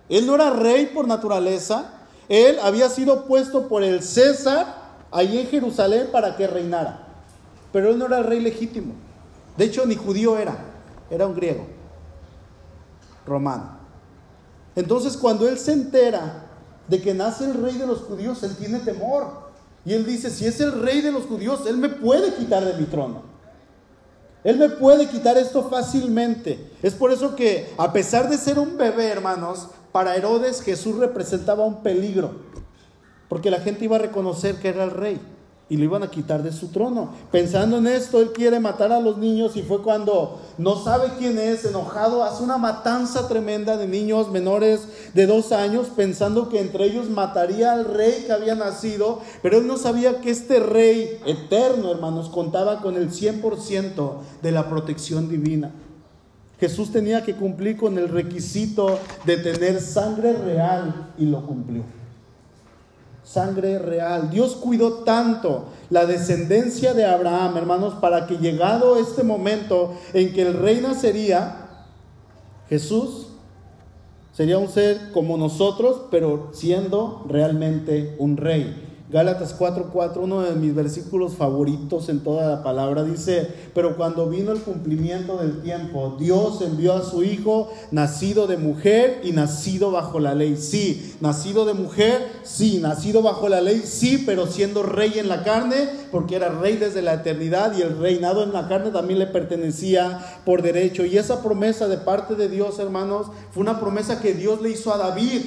Él 0.09 0.27
no 0.27 0.35
era 0.35 0.51
rey 0.51 0.87
por 0.87 1.07
naturaleza. 1.07 1.93
Él 2.29 2.59
había 2.61 2.89
sido 2.89 3.27
puesto 3.27 3.69
por 3.69 3.85
el 3.85 4.03
César 4.03 4.80
allí 5.11 5.39
en 5.39 5.47
Jerusalén 5.47 6.09
para 6.13 6.37
que 6.37 6.47
reinara. 6.47 7.07
Pero 7.73 7.91
él 7.91 7.99
no 7.99 8.07
era 8.07 8.19
el 8.19 8.25
rey 8.25 8.41
legítimo. 8.41 8.95
De 9.57 9.65
hecho, 9.65 9.87
ni 9.87 9.95
judío 9.95 10.39
era. 10.39 10.57
Era 11.11 11.27
un 11.27 11.35
griego. 11.35 11.67
Romano. 13.27 13.79
Entonces, 14.75 15.17
cuando 15.17 15.49
él 15.49 15.59
se 15.59 15.73
entera 15.73 16.47
de 16.89 17.01
que 17.01 17.15
nace 17.15 17.45
el 17.45 17.63
rey 17.63 17.77
de 17.77 17.87
los 17.87 18.01
judíos, 18.01 18.43
él 18.43 18.57
tiene 18.57 18.81
temor. 18.81 19.51
Y 19.85 19.95
él 19.95 20.05
dice, 20.05 20.31
si 20.31 20.47
es 20.47 20.61
el 20.61 20.81
rey 20.81 21.01
de 21.01 21.13
los 21.13 21.25
judíos, 21.27 21.67
él 21.67 21.77
me 21.77 21.89
puede 21.89 22.35
quitar 22.35 22.65
de 22.65 22.75
mi 22.75 22.85
trono. 22.85 23.23
Él 24.43 24.57
me 24.57 24.71
puede 24.71 25.09
quitar 25.09 25.37
esto 25.37 25.69
fácilmente. 25.69 26.73
Es 26.83 26.95
por 26.95 27.13
eso 27.13 27.37
que, 27.37 27.73
a 27.77 27.93
pesar 27.93 28.29
de 28.29 28.39
ser 28.39 28.59
un 28.59 28.77
bebé, 28.77 29.09
hermanos, 29.09 29.69
para 29.93 30.17
Herodes 30.17 30.63
Jesús 30.63 30.97
representaba 30.97 31.65
un 31.65 31.83
peligro. 31.83 32.50
Porque 33.31 33.53
la 33.53 33.61
gente 33.61 33.85
iba 33.85 33.95
a 33.95 34.01
reconocer 34.01 34.57
que 34.57 34.69
era 34.69 34.83
el 34.83 34.91
rey 34.91 35.21
y 35.69 35.77
lo 35.77 35.85
iban 35.85 36.03
a 36.03 36.11
quitar 36.11 36.43
de 36.43 36.51
su 36.51 36.67
trono. 36.67 37.11
Pensando 37.31 37.79
en 37.79 37.87
esto, 37.87 38.21
él 38.21 38.33
quiere 38.33 38.59
matar 38.59 38.91
a 38.91 38.99
los 38.99 39.19
niños 39.19 39.57
y 39.57 39.63
fue 39.63 39.83
cuando 39.83 40.41
no 40.59 40.75
sabe 40.75 41.13
quién 41.17 41.39
es, 41.39 41.65
enojado, 41.65 42.25
hace 42.25 42.43
una 42.43 42.59
matanza 42.59 43.29
tremenda 43.29 43.77
de 43.77 43.87
niños 43.87 44.33
menores 44.33 44.81
de 45.15 45.27
dos 45.29 45.53
años, 45.53 45.87
pensando 45.95 46.49
que 46.49 46.59
entre 46.59 46.87
ellos 46.87 47.09
mataría 47.09 47.73
al 47.73 47.85
rey 47.85 48.25
que 48.27 48.33
había 48.33 48.57
nacido, 48.57 49.21
pero 49.43 49.59
él 49.59 49.67
no 49.69 49.77
sabía 49.77 50.21
que 50.21 50.31
este 50.31 50.59
rey 50.59 51.21
eterno, 51.25 51.93
hermanos, 51.93 52.31
contaba 52.31 52.81
con 52.83 52.97
el 52.97 53.13
100% 53.13 54.15
de 54.43 54.51
la 54.51 54.69
protección 54.69 55.29
divina. 55.29 55.71
Jesús 56.59 56.91
tenía 56.91 57.23
que 57.23 57.37
cumplir 57.37 57.77
con 57.77 57.97
el 57.97 58.09
requisito 58.09 58.99
de 59.25 59.37
tener 59.37 59.81
sangre 59.81 60.33
real 60.33 61.13
y 61.17 61.27
lo 61.27 61.47
cumplió 61.47 62.00
sangre 63.31 63.79
real. 63.79 64.29
Dios 64.31 64.57
cuidó 64.57 65.05
tanto 65.05 65.67
la 65.89 66.05
descendencia 66.05 66.95
de 66.95 67.05
Abraham, 67.05 67.57
hermanos, 67.57 67.95
para 68.01 68.27
que 68.27 68.39
llegado 68.39 68.99
este 68.99 69.23
momento 69.23 69.95
en 70.13 70.33
que 70.33 70.43
el 70.43 70.55
rey 70.55 70.81
nacería, 70.81 71.69
Jesús 72.69 73.29
sería 74.33 74.59
un 74.59 74.69
ser 74.69 75.13
como 75.13 75.37
nosotros, 75.37 76.03
pero 76.11 76.51
siendo 76.53 77.25
realmente 77.29 78.17
un 78.19 78.37
rey. 78.37 78.90
Gálatas 79.11 79.57
4:4, 79.59 80.23
uno 80.23 80.43
de 80.43 80.55
mis 80.55 80.73
versículos 80.73 81.35
favoritos 81.35 82.09
en 82.09 82.21
toda 82.21 82.49
la 82.49 82.63
palabra, 82.63 83.03
dice, 83.03 83.49
pero 83.75 83.97
cuando 83.97 84.29
vino 84.29 84.53
el 84.53 84.61
cumplimiento 84.61 85.39
del 85.39 85.63
tiempo, 85.63 86.17
Dios 86.17 86.63
envió 86.63 86.95
a 86.95 87.03
su 87.03 87.25
Hijo, 87.25 87.73
nacido 87.91 88.47
de 88.47 88.57
mujer 88.57 89.21
y 89.25 89.33
nacido 89.33 89.91
bajo 89.91 90.21
la 90.21 90.37
ley. 90.37 90.57
Sí, 90.57 91.17
nacido 91.21 91.65
de 91.65 91.75
mujer, 91.75 92.25
sí, 92.45 92.79
nacido 92.81 93.21
bajo 93.21 93.49
la 93.49 93.61
ley, 93.61 93.83
sí, 93.85 94.23
pero 94.25 94.47
siendo 94.47 94.85
rey 94.85 95.15
en 95.19 95.29
la 95.29 95.43
carne, 95.43 95.89
porque 96.13 96.37
era 96.37 96.49
rey 96.49 96.77
desde 96.77 97.03
la 97.03 97.15
eternidad 97.15 97.77
y 97.77 97.83
el 97.83 97.99
reinado 97.99 98.45
en 98.45 98.53
la 98.53 98.69
carne 98.69 98.91
también 98.91 99.19
le 99.19 99.27
pertenecía 99.27 100.41
por 100.45 100.63
derecho. 100.63 101.05
Y 101.05 101.19
esa 101.19 101.43
promesa 101.43 101.89
de 101.89 101.99
parte 101.99 102.37
de 102.37 102.49
Dios, 102.49 102.79
hermanos, 102.79 103.27
fue 103.51 103.63
una 103.63 103.81
promesa 103.81 104.21
que 104.21 104.35
Dios 104.35 104.63
le 104.63 104.71
hizo 104.71 104.95
a 104.95 104.99
David 104.99 105.41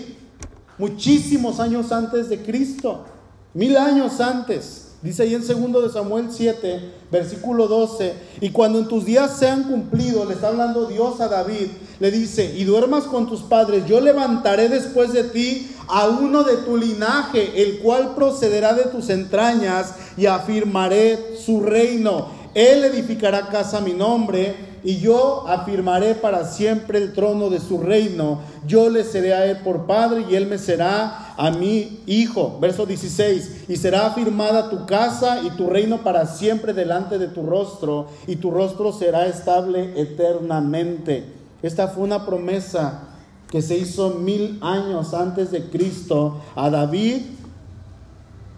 muchísimos 0.78 1.62
años 1.62 1.94
antes 1.94 2.28
de 2.28 2.40
Cristo. 2.40 3.06
Mil 3.54 3.78
años 3.78 4.20
antes. 4.20 4.80
Dice 5.04 5.24
ahí 5.24 5.36
en 5.36 5.44
segundo 5.44 5.82
de 5.82 5.92
Samuel 5.92 6.30
7, 6.32 6.94
versículo 7.12 7.68
12, 7.68 8.14
y 8.40 8.52
cuando 8.52 8.80
en 8.80 8.88
tus 8.88 9.04
días 9.04 9.38
sean 9.38 9.64
cumplidos, 9.64 10.26
le 10.26 10.34
está 10.34 10.48
hablando 10.48 10.86
Dios 10.86 11.20
a 11.20 11.28
David, 11.28 11.68
le 12.00 12.10
dice, 12.10 12.56
y 12.56 12.64
duermas 12.64 13.04
con 13.04 13.28
tus 13.28 13.42
padres, 13.42 13.86
yo 13.86 14.00
levantaré 14.00 14.70
después 14.70 15.12
de 15.12 15.26
ti 15.26 15.70
a 15.90 16.08
uno 16.08 16.46
de 16.46 16.56
tu 16.56 16.78
linaje, 16.78 17.62
el 17.62 17.80
cual 17.80 18.16
procederá 18.16 18.74
de 18.74 18.86
tus 18.86 19.10
entrañas, 19.10 19.94
y 20.16 20.26
afirmaré 20.26 21.36
su 21.38 21.60
reino. 21.60 22.30
Él 22.54 22.86
edificará 22.86 23.50
casa 23.50 23.80
a 23.80 23.82
mi 23.82 23.92
nombre, 23.92 24.73
y 24.84 25.00
yo 25.00 25.48
afirmaré 25.48 26.14
para 26.14 26.46
siempre 26.46 26.98
el 26.98 27.14
trono 27.14 27.50
de 27.50 27.60
su 27.60 27.78
reino. 27.78 28.42
Yo 28.68 28.90
le 28.90 29.04
seré 29.04 29.34
a 29.34 29.46
él 29.46 29.58
por 29.64 29.86
padre 29.86 30.26
y 30.30 30.36
él 30.36 30.48
me 30.48 30.58
será 30.58 31.34
a 31.38 31.52
mi 31.52 32.02
hijo. 32.06 32.58
Verso 32.60 32.86
16. 32.86 33.66
Y 33.70 33.78
será 33.78 34.08
afirmada 34.08 34.70
tu 34.70 34.86
casa 34.86 35.42
y 35.42 35.52
tu 35.52 35.70
reino 35.70 36.04
para 36.04 36.26
siempre 36.26 36.74
delante 36.74 37.18
de 37.18 37.28
tu 37.28 37.46
rostro 37.46 38.08
y 38.28 38.36
tu 38.36 38.52
rostro 38.52 38.92
será 38.92 39.26
estable 39.28 39.94
eternamente. 39.96 41.24
Esta 41.62 41.88
fue 41.88 42.04
una 42.04 42.26
promesa 42.26 43.08
que 43.50 43.62
se 43.62 43.78
hizo 43.78 44.16
mil 44.16 44.60
años 44.62 45.14
antes 45.14 45.52
de 45.52 45.70
Cristo 45.70 46.42
a 46.56 46.70
David. 46.70 47.22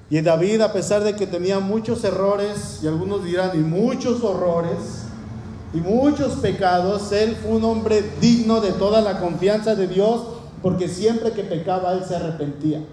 Y 0.09 0.21
David, 0.21 0.61
a 0.61 0.73
pesar 0.73 1.03
de 1.03 1.15
que 1.15 1.27
tenía 1.27 1.59
muchos 1.59 2.03
errores, 2.03 2.79
y 2.81 2.87
algunos 2.87 3.23
dirán, 3.23 3.51
y 3.55 3.59
muchos 3.59 4.23
horrores, 4.23 5.04
y 5.73 5.77
muchos 5.77 6.35
pecados, 6.35 7.11
él 7.11 7.35
fue 7.35 7.57
un 7.57 7.63
hombre 7.65 8.03
digno 8.21 8.61
de 8.61 8.71
toda 8.71 9.01
la 9.01 9.19
confianza 9.19 9.75
de 9.75 9.87
Dios, 9.87 10.21
porque 10.61 10.87
siempre 10.87 11.31
que 11.31 11.43
pecaba 11.43 11.93
él 11.93 12.03
se 12.07 12.15
arrepentía. 12.15 12.83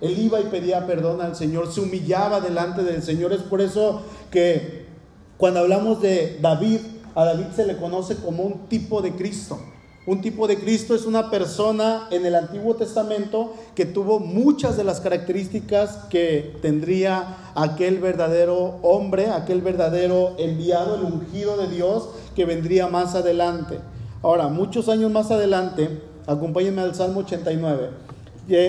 Él 0.00 0.18
iba 0.18 0.40
y 0.40 0.44
pedía 0.44 0.86
perdón 0.86 1.20
al 1.20 1.34
Señor, 1.34 1.72
se 1.72 1.80
humillaba 1.80 2.40
delante 2.40 2.84
del 2.84 3.02
Señor. 3.02 3.32
Es 3.32 3.42
por 3.42 3.60
eso 3.60 4.02
que 4.30 4.86
cuando 5.36 5.60
hablamos 5.60 6.00
de 6.00 6.38
David, 6.40 6.80
a 7.14 7.24
David 7.24 7.46
se 7.54 7.66
le 7.66 7.76
conoce 7.76 8.16
como 8.16 8.44
un 8.44 8.68
tipo 8.68 9.02
de 9.02 9.12
Cristo. 9.16 9.58
Un 10.08 10.22
tipo 10.22 10.48
de 10.48 10.58
Cristo 10.58 10.94
es 10.94 11.04
una 11.04 11.28
persona 11.28 12.08
en 12.10 12.24
el 12.24 12.34
Antiguo 12.34 12.74
Testamento 12.76 13.52
que 13.74 13.84
tuvo 13.84 14.20
muchas 14.20 14.78
de 14.78 14.82
las 14.82 15.02
características 15.02 16.06
que 16.08 16.56
tendría 16.62 17.36
aquel 17.54 17.98
verdadero 17.98 18.78
hombre, 18.80 19.28
aquel 19.28 19.60
verdadero 19.60 20.34
enviado, 20.38 20.94
el 20.94 21.02
ungido 21.02 21.58
de 21.58 21.68
Dios 21.68 22.08
que 22.34 22.46
vendría 22.46 22.86
más 22.86 23.14
adelante. 23.14 23.80
Ahora, 24.22 24.48
muchos 24.48 24.88
años 24.88 25.12
más 25.12 25.30
adelante, 25.30 26.00
acompáñenme 26.26 26.80
al 26.80 26.94
Salmo 26.94 27.20
89. 27.20 27.90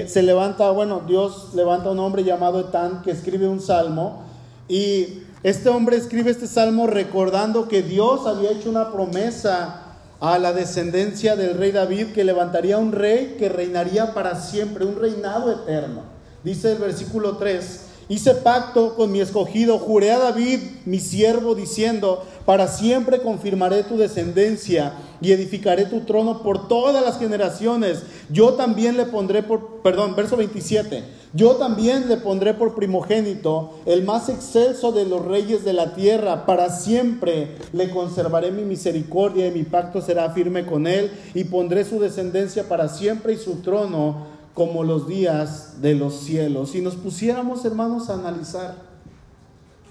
Se 0.07 0.21
levanta, 0.21 0.71
bueno, 0.71 1.03
Dios 1.07 1.51
levanta 1.53 1.89
un 1.89 1.99
hombre 1.99 2.25
llamado 2.25 2.59
Etán 2.59 3.01
que 3.01 3.11
escribe 3.11 3.47
un 3.47 3.61
salmo 3.61 4.23
y 4.67 5.21
este 5.43 5.69
hombre 5.69 5.95
escribe 5.95 6.31
este 6.31 6.47
salmo 6.47 6.85
recordando 6.85 7.69
que 7.69 7.81
Dios 7.81 8.27
había 8.27 8.51
hecho 8.51 8.69
una 8.69 8.91
promesa 8.91 9.85
a 10.19 10.37
la 10.37 10.51
descendencia 10.53 11.35
del 11.35 11.57
rey 11.57 11.71
David 11.71 12.07
que 12.07 12.23
levantaría 12.23 12.77
un 12.77 12.91
rey 12.91 13.35
que 13.39 13.49
reinaría 13.49 14.13
para 14.13 14.39
siempre, 14.39 14.85
un 14.85 14.99
reinado 14.99 15.51
eterno. 15.51 16.03
Dice 16.43 16.73
el 16.73 16.77
versículo 16.77 17.37
3, 17.37 17.81
hice 18.09 18.33
pacto 18.35 18.95
con 18.95 19.11
mi 19.11 19.21
escogido, 19.21 19.77
juré 19.79 20.11
a 20.11 20.19
David, 20.19 20.59
mi 20.85 20.99
siervo, 20.99 21.55
diciendo, 21.55 22.25
para 22.45 22.67
siempre 22.67 23.21
confirmaré 23.21 23.83
tu 23.83 23.97
descendencia 23.97 24.93
y 25.21 25.31
edificaré 25.31 25.85
tu 25.85 26.01
trono 26.01 26.43
por 26.43 26.67
todas 26.67 27.03
las 27.03 27.19
generaciones. 27.19 28.03
Yo 28.29 28.53
también 28.53 28.97
le 28.97 29.05
pondré 29.05 29.43
por, 29.43 29.81
perdón, 29.81 30.15
verso 30.15 30.35
27. 30.35 31.18
Yo 31.33 31.57
también 31.57 32.09
le 32.09 32.17
pondré 32.17 32.55
por 32.55 32.73
primogénito, 32.73 33.75
el 33.85 34.03
más 34.03 34.29
excelso 34.29 34.91
de 34.91 35.05
los 35.05 35.23
reyes 35.25 35.63
de 35.63 35.73
la 35.73 35.93
tierra. 35.93 36.47
Para 36.47 36.71
siempre 36.71 37.57
le 37.71 37.91
conservaré 37.91 38.51
mi 38.51 38.63
misericordia 38.63 39.47
y 39.47 39.51
mi 39.51 39.63
pacto 39.63 40.01
será 40.01 40.31
firme 40.31 40.65
con 40.65 40.87
él 40.87 41.11
y 41.35 41.43
pondré 41.43 41.85
su 41.85 41.99
descendencia 41.99 42.67
para 42.67 42.89
siempre 42.89 43.33
y 43.33 43.37
su 43.37 43.57
trono 43.57 44.39
como 44.55 44.83
los 44.83 45.07
días 45.07 45.81
de 45.81 45.93
los 45.93 46.15
cielos. 46.15 46.71
Si 46.71 46.81
nos 46.81 46.95
pusiéramos, 46.95 47.63
hermanos, 47.63 48.09
a 48.09 48.15
analizar 48.15 48.89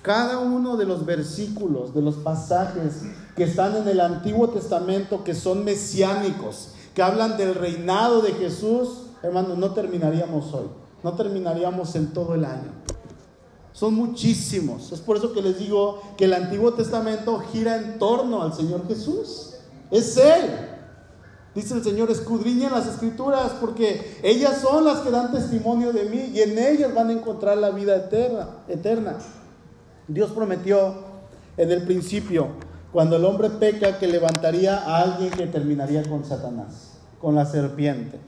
cada 0.02 0.38
uno 0.38 0.76
de 0.76 0.86
los 0.86 1.06
versículos, 1.06 1.94
de 1.94 2.02
los 2.02 2.16
pasajes 2.16 3.02
que 3.36 3.44
están 3.44 3.76
en 3.76 3.86
el 3.86 4.00
Antiguo 4.00 4.48
Testamento, 4.48 5.22
que 5.22 5.34
son 5.34 5.64
mesiánicos, 5.64 6.70
que 6.94 7.02
hablan 7.02 7.36
del 7.36 7.54
reinado 7.54 8.22
de 8.22 8.32
Jesús, 8.32 9.04
hermanos, 9.22 9.56
no 9.56 9.72
terminaríamos 9.72 10.52
hoy, 10.52 10.66
no 11.02 11.14
terminaríamos 11.14 11.94
en 11.94 12.12
todo 12.12 12.34
el 12.34 12.44
año. 12.44 12.72
Son 13.72 13.94
muchísimos. 13.94 14.90
Es 14.90 15.00
por 15.00 15.16
eso 15.16 15.32
que 15.32 15.42
les 15.42 15.58
digo 15.58 16.02
que 16.16 16.24
el 16.24 16.34
Antiguo 16.34 16.72
Testamento 16.72 17.38
gira 17.52 17.76
en 17.76 17.98
torno 17.98 18.42
al 18.42 18.52
Señor 18.52 18.86
Jesús. 18.88 19.54
Es 19.90 20.16
Él. 20.16 20.68
Dice 21.54 21.74
el 21.74 21.82
Señor, 21.82 22.10
escudriñen 22.10 22.72
las 22.72 22.86
escrituras 22.86 23.52
porque 23.60 24.18
ellas 24.22 24.60
son 24.60 24.84
las 24.84 24.98
que 25.00 25.10
dan 25.10 25.32
testimonio 25.32 25.92
de 25.92 26.04
mí 26.04 26.30
y 26.34 26.40
en 26.40 26.58
ellas 26.58 26.94
van 26.94 27.08
a 27.08 27.12
encontrar 27.12 27.56
la 27.58 27.70
vida 27.70 27.96
eterna. 27.96 28.48
eterna. 28.68 29.18
Dios 30.08 30.30
prometió 30.30 30.94
en 31.56 31.70
el 31.70 31.82
principio, 31.82 32.48
cuando 32.92 33.16
el 33.16 33.24
hombre 33.24 33.50
peca, 33.50 33.98
que 33.98 34.06
levantaría 34.06 34.78
a 34.78 35.02
alguien 35.02 35.30
que 35.30 35.46
terminaría 35.46 36.02
con 36.08 36.24
Satanás, 36.24 36.94
con 37.20 37.34
la 37.34 37.44
serpiente. 37.44 38.18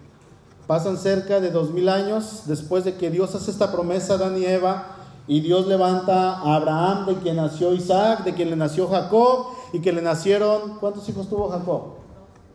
Pasan 0.71 0.99
cerca 0.99 1.41
de 1.41 1.51
dos 1.51 1.73
mil 1.73 1.89
años 1.89 2.43
después 2.47 2.85
de 2.85 2.95
que 2.95 3.11
Dios 3.11 3.35
hace 3.35 3.51
esta 3.51 3.73
promesa 3.73 4.13
a 4.13 4.17
Adán 4.19 4.39
y 4.39 4.45
Eva, 4.45 4.87
y 5.27 5.41
Dios 5.41 5.67
levanta 5.67 6.35
a 6.35 6.55
Abraham, 6.55 7.07
de 7.07 7.17
quien 7.17 7.35
nació 7.35 7.75
Isaac, 7.75 8.23
de 8.23 8.35
quien 8.35 8.51
le 8.51 8.55
nació 8.55 8.87
Jacob, 8.87 9.47
y 9.73 9.81
que 9.81 9.93
le 9.93 10.01
nacieron, 10.01 10.79
¿cuántos 10.79 11.09
hijos 11.09 11.29
tuvo 11.29 11.49
Jacob? 11.49 11.95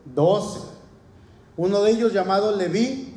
Doce. 0.06 0.62
Uno 1.58 1.82
de 1.82 1.91
ellos 1.91 2.13
llamado 2.13 2.56
Leví. 2.56 3.13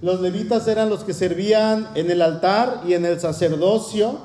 Los 0.00 0.22
levitas 0.22 0.66
eran 0.66 0.88
los 0.88 1.04
que 1.04 1.12
servían 1.12 1.86
en 1.94 2.10
el 2.10 2.22
altar 2.22 2.84
y 2.86 2.94
en 2.94 3.04
el 3.04 3.20
sacerdocio 3.20 4.16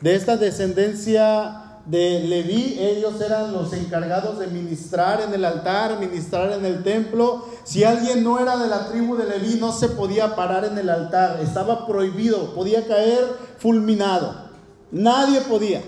de 0.00 0.16
esta 0.16 0.36
descendencia 0.36 1.59
de 1.86 2.20
Leví, 2.20 2.76
ellos 2.78 3.20
eran 3.20 3.52
los 3.52 3.72
encargados 3.72 4.38
de 4.38 4.46
ministrar 4.46 5.20
en 5.20 5.34
el 5.34 5.44
altar, 5.44 5.98
ministrar 5.98 6.52
en 6.52 6.64
el 6.64 6.82
templo. 6.82 7.44
Si 7.64 7.84
alguien 7.84 8.22
no 8.22 8.38
era 8.38 8.56
de 8.56 8.68
la 8.68 8.88
tribu 8.88 9.16
de 9.16 9.26
Leví, 9.26 9.58
no 9.60 9.72
se 9.72 9.88
podía 9.88 10.36
parar 10.36 10.64
en 10.64 10.78
el 10.78 10.88
altar, 10.88 11.40
estaba 11.40 11.86
prohibido, 11.86 12.54
podía 12.54 12.86
caer 12.86 13.24
fulminado. 13.58 14.50
Nadie 14.92 15.40
podía. 15.42 15.82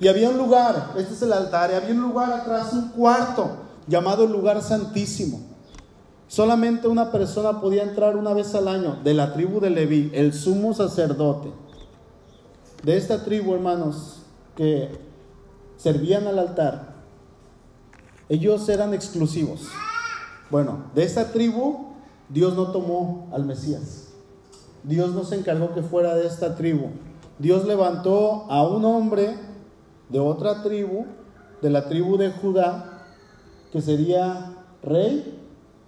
Y 0.00 0.08
había 0.08 0.30
un 0.30 0.38
lugar, 0.38 0.92
este 0.96 1.14
es 1.14 1.22
el 1.22 1.32
altar, 1.32 1.70
y 1.70 1.74
había 1.74 1.94
un 1.94 2.02
lugar 2.02 2.32
atrás, 2.32 2.72
un 2.72 2.88
cuarto, 2.90 3.50
llamado 3.86 4.26
lugar 4.26 4.62
santísimo. 4.62 5.40
Solamente 6.28 6.88
una 6.88 7.12
persona 7.12 7.60
podía 7.60 7.82
entrar 7.82 8.16
una 8.16 8.34
vez 8.34 8.54
al 8.54 8.68
año 8.68 8.98
de 9.04 9.14
la 9.14 9.32
tribu 9.32 9.60
de 9.60 9.70
Leví, 9.70 10.10
el 10.12 10.34
sumo 10.34 10.74
sacerdote 10.74 11.66
de 12.86 12.96
esta 12.96 13.24
tribu, 13.24 13.54
hermanos, 13.54 14.18
que 14.54 14.88
servían 15.76 16.26
al 16.26 16.38
altar, 16.38 16.94
ellos 18.28 18.68
eran 18.68 18.94
exclusivos. 18.94 19.68
Bueno, 20.50 20.84
de 20.94 21.04
esta 21.04 21.32
tribu 21.32 21.86
Dios 22.28 22.54
no 22.54 22.72
tomó 22.72 23.28
al 23.32 23.44
Mesías. 23.44 24.08
Dios 24.82 25.14
no 25.14 25.24
se 25.24 25.36
encargó 25.36 25.74
que 25.74 25.82
fuera 25.82 26.14
de 26.14 26.26
esta 26.26 26.56
tribu. 26.56 26.90
Dios 27.38 27.66
levantó 27.66 28.46
a 28.50 28.66
un 28.66 28.84
hombre 28.84 29.36
de 30.08 30.18
otra 30.18 30.62
tribu, 30.62 31.06
de 31.62 31.70
la 31.70 31.88
tribu 31.88 32.16
de 32.16 32.30
Judá, 32.30 33.04
que 33.72 33.80
sería 33.80 34.54
rey, 34.82 35.40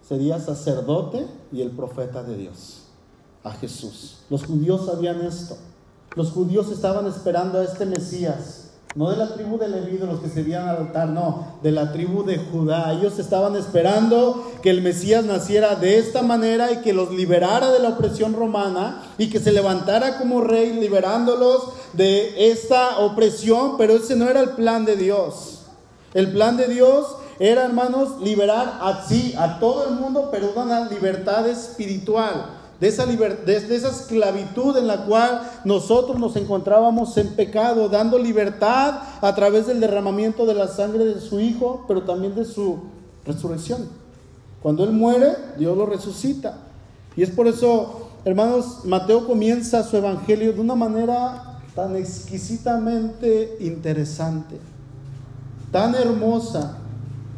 sería 0.03 0.40
sacerdote 0.40 1.27
y 1.53 1.62
el 1.62 1.70
profeta 1.70 2.22
de 2.22 2.37
Dios, 2.37 2.85
a 3.44 3.53
Jesús. 3.53 4.20
Los 4.31 4.44
judíos 4.44 4.87
sabían 4.87 5.22
esto. 5.22 5.57
Los 6.16 6.33
judíos 6.33 6.70
estaban 6.70 7.07
esperando 7.07 7.59
a 7.59 7.64
este 7.64 7.87
Mesías, 7.87 8.67
no 8.98 9.11
de 9.11 9.16
la 9.16 9.28
tribu 9.28 9.58
de 9.58 9.68
Leví, 9.68 9.96
de 9.96 10.06
los 10.06 10.18
que 10.18 10.28
se 10.28 10.42
veían 10.42 10.68
al 10.68 10.78
altar, 10.78 11.08
no, 11.11 11.61
de 11.62 11.70
la 11.70 11.92
tribu 11.92 12.24
de 12.24 12.37
Judá. 12.37 12.92
Ellos 12.92 13.16
estaban 13.20 13.54
esperando 13.54 14.50
que 14.61 14.70
el 14.70 14.82
Mesías 14.82 15.24
naciera 15.24 15.76
de 15.76 16.00
esta 16.00 16.22
manera 16.22 16.72
y 16.72 16.78
que 16.78 16.92
los 16.92 17.12
liberara 17.12 17.70
de 17.70 17.78
la 17.78 17.90
opresión 17.90 18.34
romana 18.34 19.04
y 19.16 19.30
que 19.30 19.38
se 19.38 19.52
levantara 19.52 20.18
como 20.18 20.40
rey 20.40 20.72
liberándolos 20.72 21.68
de 21.92 22.50
esta 22.50 22.98
opresión, 22.98 23.76
pero 23.78 23.94
ese 23.94 24.16
no 24.16 24.28
era 24.28 24.40
el 24.40 24.50
plan 24.50 24.84
de 24.84 24.96
Dios. 24.96 25.61
El 26.12 26.32
plan 26.32 26.56
de 26.56 26.66
Dios 26.66 27.06
era, 27.38 27.66
hermanos, 27.66 28.20
liberar 28.20 28.80
a 28.80 29.04
sí, 29.08 29.32
a 29.38 29.61
todo 29.61 29.87
el 29.87 29.94
mundo, 29.94 30.28
pero 30.32 30.50
una 30.56 30.88
libertad 30.90 31.46
espiritual 31.46 32.57
de 32.80 32.88
esa, 32.88 33.06
de 33.06 33.74
esa 33.74 33.88
esclavitud 33.88 34.76
en 34.76 34.86
la 34.86 35.04
cual 35.04 35.42
nosotros 35.64 36.18
nos 36.18 36.36
encontrábamos 36.36 37.16
en 37.16 37.34
pecado, 37.34 37.88
dando 37.88 38.18
libertad 38.18 39.00
a 39.20 39.34
través 39.34 39.66
del 39.66 39.80
derramamiento 39.80 40.46
de 40.46 40.54
la 40.54 40.68
sangre 40.68 41.04
de 41.04 41.20
su 41.20 41.40
Hijo, 41.40 41.84
pero 41.88 42.02
también 42.02 42.34
de 42.36 42.44
su 42.44 42.78
resurrección. 43.24 43.88
Cuando 44.62 44.84
Él 44.84 44.92
muere, 44.92 45.34
Dios 45.56 45.76
lo 45.76 45.86
resucita. 45.86 46.58
Y 47.16 47.22
es 47.22 47.30
por 47.30 47.48
eso, 47.48 48.10
hermanos, 48.24 48.84
Mateo 48.84 49.26
comienza 49.26 49.82
su 49.82 49.96
evangelio 49.96 50.52
de 50.52 50.60
una 50.60 50.76
manera 50.76 51.58
tan 51.74 51.96
exquisitamente 51.96 53.56
interesante, 53.60 54.56
tan 55.72 55.96
hermosa. 55.96 56.78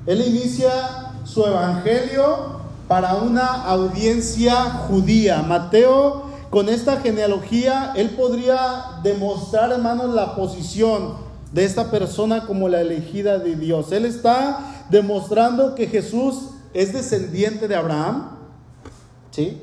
Él 0.07 0.23
inicia 0.27 1.15
su 1.25 1.45
evangelio 1.45 2.60
para 2.91 3.15
una 3.15 3.47
audiencia 3.67 4.65
judía. 4.65 5.43
Mateo, 5.43 6.25
con 6.51 6.69
esta 6.69 6.97
genealogía, 6.97 7.93
él 7.95 8.11
podría 8.11 8.99
demostrar, 9.05 9.71
hermanos, 9.71 10.13
la 10.13 10.35
posición 10.35 11.15
de 11.53 11.65
esta 11.65 11.93
persona 11.93 12.49
como 12.49 12.69
la 12.69 12.81
elegida 12.81 13.39
de 13.39 13.55
Dios. 13.55 13.93
Él 13.93 14.07
está 14.07 14.87
demostrando 14.91 15.77
que 15.77 15.87
Jesús 15.87 16.49
es 16.75 16.93
descendiente 16.93 17.69
de 17.69 17.77
Abraham, 17.77 18.31
¿sí? 19.31 19.63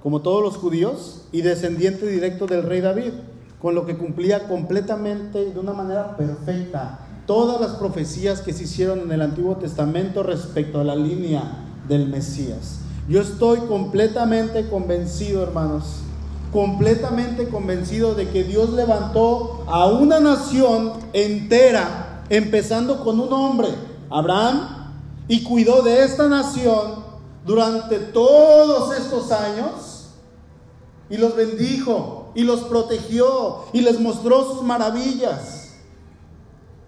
Como 0.00 0.22
todos 0.22 0.40
los 0.40 0.56
judíos, 0.56 1.22
y 1.32 1.42
descendiente 1.42 2.06
directo 2.06 2.46
del 2.46 2.62
rey 2.62 2.80
David, 2.80 3.14
con 3.60 3.74
lo 3.74 3.84
que 3.84 3.98
cumplía 3.98 4.46
completamente 4.46 5.44
de 5.50 5.58
una 5.58 5.72
manera 5.72 6.16
perfecta 6.16 7.00
todas 7.26 7.60
las 7.60 7.78
profecías 7.78 8.42
que 8.42 8.52
se 8.52 8.64
hicieron 8.64 9.00
en 9.00 9.10
el 9.10 9.22
Antiguo 9.22 9.56
Testamento 9.56 10.22
respecto 10.22 10.78
a 10.78 10.84
la 10.84 10.94
línea 10.94 11.73
del 11.88 12.08
Mesías. 12.08 12.78
Yo 13.08 13.20
estoy 13.20 13.58
completamente 13.60 14.68
convencido, 14.68 15.42
hermanos, 15.42 15.84
completamente 16.52 17.48
convencido 17.48 18.14
de 18.14 18.28
que 18.28 18.44
Dios 18.44 18.70
levantó 18.70 19.64
a 19.66 19.86
una 19.86 20.20
nación 20.20 20.92
entera, 21.12 22.22
empezando 22.30 23.04
con 23.04 23.20
un 23.20 23.32
hombre, 23.32 23.68
Abraham, 24.08 24.92
y 25.28 25.42
cuidó 25.42 25.82
de 25.82 26.04
esta 26.04 26.28
nación 26.28 27.04
durante 27.44 27.98
todos 27.98 28.96
estos 28.96 29.30
años 29.32 30.06
y 31.10 31.16
los 31.16 31.36
bendijo 31.36 32.30
y 32.34 32.42
los 32.42 32.60
protegió 32.60 33.64
y 33.72 33.80
les 33.80 34.00
mostró 34.00 34.54
sus 34.54 34.62
maravillas 34.62 35.72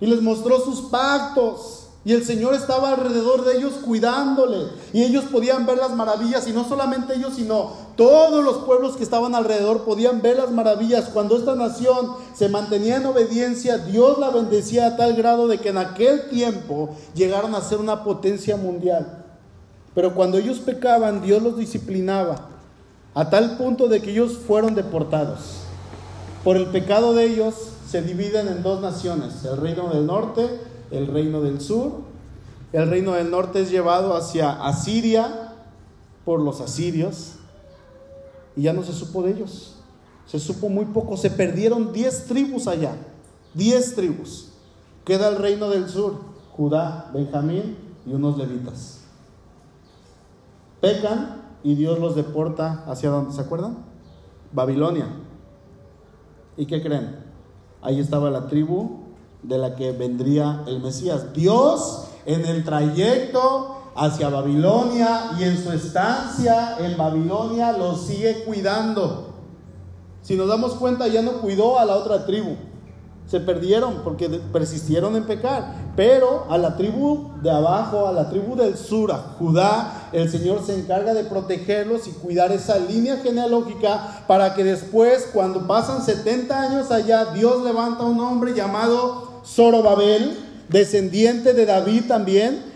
y 0.00 0.06
les 0.06 0.22
mostró 0.22 0.61
sus 0.61 0.82
pactos 0.82 1.86
y 2.07 2.12
el 2.12 2.25
Señor 2.25 2.55
estaba 2.55 2.90
alrededor 2.90 3.45
de 3.45 3.57
ellos 3.57 3.73
cuidándole. 3.85 4.69
Y 4.92 5.03
ellos 5.03 5.25
podían 5.25 5.66
ver 5.66 5.79
las 5.79 5.90
maravillas. 5.90 6.47
Y 6.47 6.53
no 6.53 6.62
solamente 6.62 7.16
ellos, 7.16 7.35
sino 7.35 7.73
todos 7.97 8.45
los 8.45 8.59
pueblos 8.59 8.97
que 8.97 9.03
estaban 9.03 9.35
alrededor 9.35 9.83
podían 9.83 10.23
ver 10.23 10.37
las 10.37 10.53
maravillas. 10.53 11.07
Cuando 11.07 11.37
esta 11.37 11.57
nación 11.57 12.12
se 12.33 12.49
mantenía 12.49 12.99
en 12.99 13.07
obediencia, 13.07 13.79
Dios 13.79 14.19
la 14.21 14.31
bendecía 14.31 14.87
a 14.87 14.97
tal 14.97 15.14
grado 15.16 15.49
de 15.49 15.59
que 15.59 15.71
en 15.71 15.79
aquel 15.79 16.29
tiempo 16.29 16.90
llegaron 17.16 17.57
a 17.57 17.61
ser 17.61 17.79
una 17.79 18.05
potencia 18.05 18.57
mundial. 18.57 19.25
Pero 19.92 20.14
cuando 20.14 20.38
ellos 20.38 20.61
pecaban, 20.61 21.23
Dios 21.23 21.43
los 21.43 21.59
disciplinaba. 21.59 22.51
A 23.14 23.30
tal 23.30 23.57
punto 23.57 23.89
de 23.89 24.01
que 24.01 24.12
ellos 24.12 24.39
fueron 24.47 24.76
deportados. 24.76 25.41
Por 26.45 26.57
el 26.57 26.66
pecado 26.66 27.14
de 27.14 27.24
ellos 27.24 27.57
se 27.91 28.01
dividen 28.01 28.47
en 28.47 28.62
dos 28.62 28.80
naciones. 28.80 29.45
El 29.45 29.57
reino 29.57 29.89
del 29.89 30.07
norte 30.07 30.76
el 30.91 31.07
reino 31.07 31.41
del 31.41 31.61
sur. 31.61 31.93
El 32.72 32.91
reino 32.91 33.12
del 33.12 33.30
norte 33.30 33.61
es 33.61 33.70
llevado 33.70 34.16
hacia 34.16 34.66
Asiria 34.66 35.55
por 36.24 36.41
los 36.41 36.61
asirios 36.61 37.34
y 38.57 38.62
ya 38.62 38.72
no 38.72 38.82
se 38.82 38.93
supo 38.93 39.22
de 39.22 39.32
ellos. 39.32 39.76
Se 40.26 40.41
supo 40.41 40.68
muy 40.68 40.87
poco, 40.87 41.16
se 41.16 41.30
perdieron 41.30 41.93
10 41.93 42.26
tribus 42.26 42.66
allá, 42.66 42.97
10 43.55 43.95
tribus. 43.95 44.53
Queda 45.05 45.28
el 45.28 45.37
reino 45.37 45.70
del 45.70 45.89
sur, 45.89 46.14
Judá, 46.57 47.11
Benjamín 47.14 47.76
y 48.05 48.12
unos 48.12 48.37
levitas. 48.37 49.03
Pecan 50.80 51.43
y 51.62 51.76
Dios 51.76 51.99
los 52.01 52.16
deporta 52.16 52.84
hacia 52.89 53.11
dónde, 53.11 53.32
¿se 53.32 53.41
acuerdan? 53.41 53.78
Babilonia. 54.53 55.07
¿Y 56.57 56.66
qué 56.66 56.82
creen? 56.82 57.24
Ahí 57.82 58.01
estaba 58.01 58.30
la 58.30 58.49
tribu 58.49 59.05
de 59.47 59.59
la 59.59 59.76
que 59.76 59.92
vendría 59.92 60.62
el 60.66 60.80
Mesías. 60.80 61.32
Dios 61.32 62.09
en 62.24 62.44
el 62.44 62.64
trayecto 62.64 63.76
hacia 63.94 64.28
Babilonia 64.28 65.30
y 65.38 65.44
en 65.44 65.62
su 65.62 65.72
estancia 65.72 66.76
en 66.80 66.97
Babilonia 66.97 67.72
los 67.72 68.03
sigue 68.03 68.44
cuidando. 68.44 69.34
Si 70.22 70.36
nos 70.36 70.49
damos 70.49 70.74
cuenta, 70.74 71.07
ya 71.07 71.22
no 71.22 71.40
cuidó 71.40 71.78
a 71.78 71.84
la 71.84 71.97
otra 71.97 72.26
tribu. 72.26 72.57
Se 73.28 73.40
perdieron 73.40 74.03
porque 74.05 74.28
persistieron 74.28 75.16
en 75.16 75.24
pecar. 75.24 75.92
Pero 75.97 76.47
a 76.49 76.59
la 76.59 76.76
tribu 76.76 77.30
de 77.42 77.51
abajo, 77.51 78.07
a 78.07 78.12
la 78.12 78.28
tribu 78.28 78.55
del 78.57 78.76
sur, 78.76 79.11
a 79.11 79.34
Judá, 79.38 80.09
el 80.12 80.30
Señor 80.30 80.62
se 80.64 80.78
encarga 80.78 81.14
de 81.14 81.24
protegerlos 81.24 82.07
y 82.07 82.12
cuidar 82.12 82.53
esa 82.53 82.78
línea 82.78 83.16
genealógica 83.18 84.24
para 84.26 84.55
que 84.55 84.62
después, 84.62 85.28
cuando 85.32 85.66
pasan 85.66 86.03
70 86.03 86.61
años 86.61 86.90
allá, 86.90 87.26
Dios 87.26 87.64
levanta 87.64 88.05
un 88.05 88.20
hombre 88.20 88.53
llamado 88.53 89.26
Zorobabel, 89.47 90.36
descendiente 90.68 91.55
de 91.55 91.66
David 91.66 92.05
también, 92.09 92.74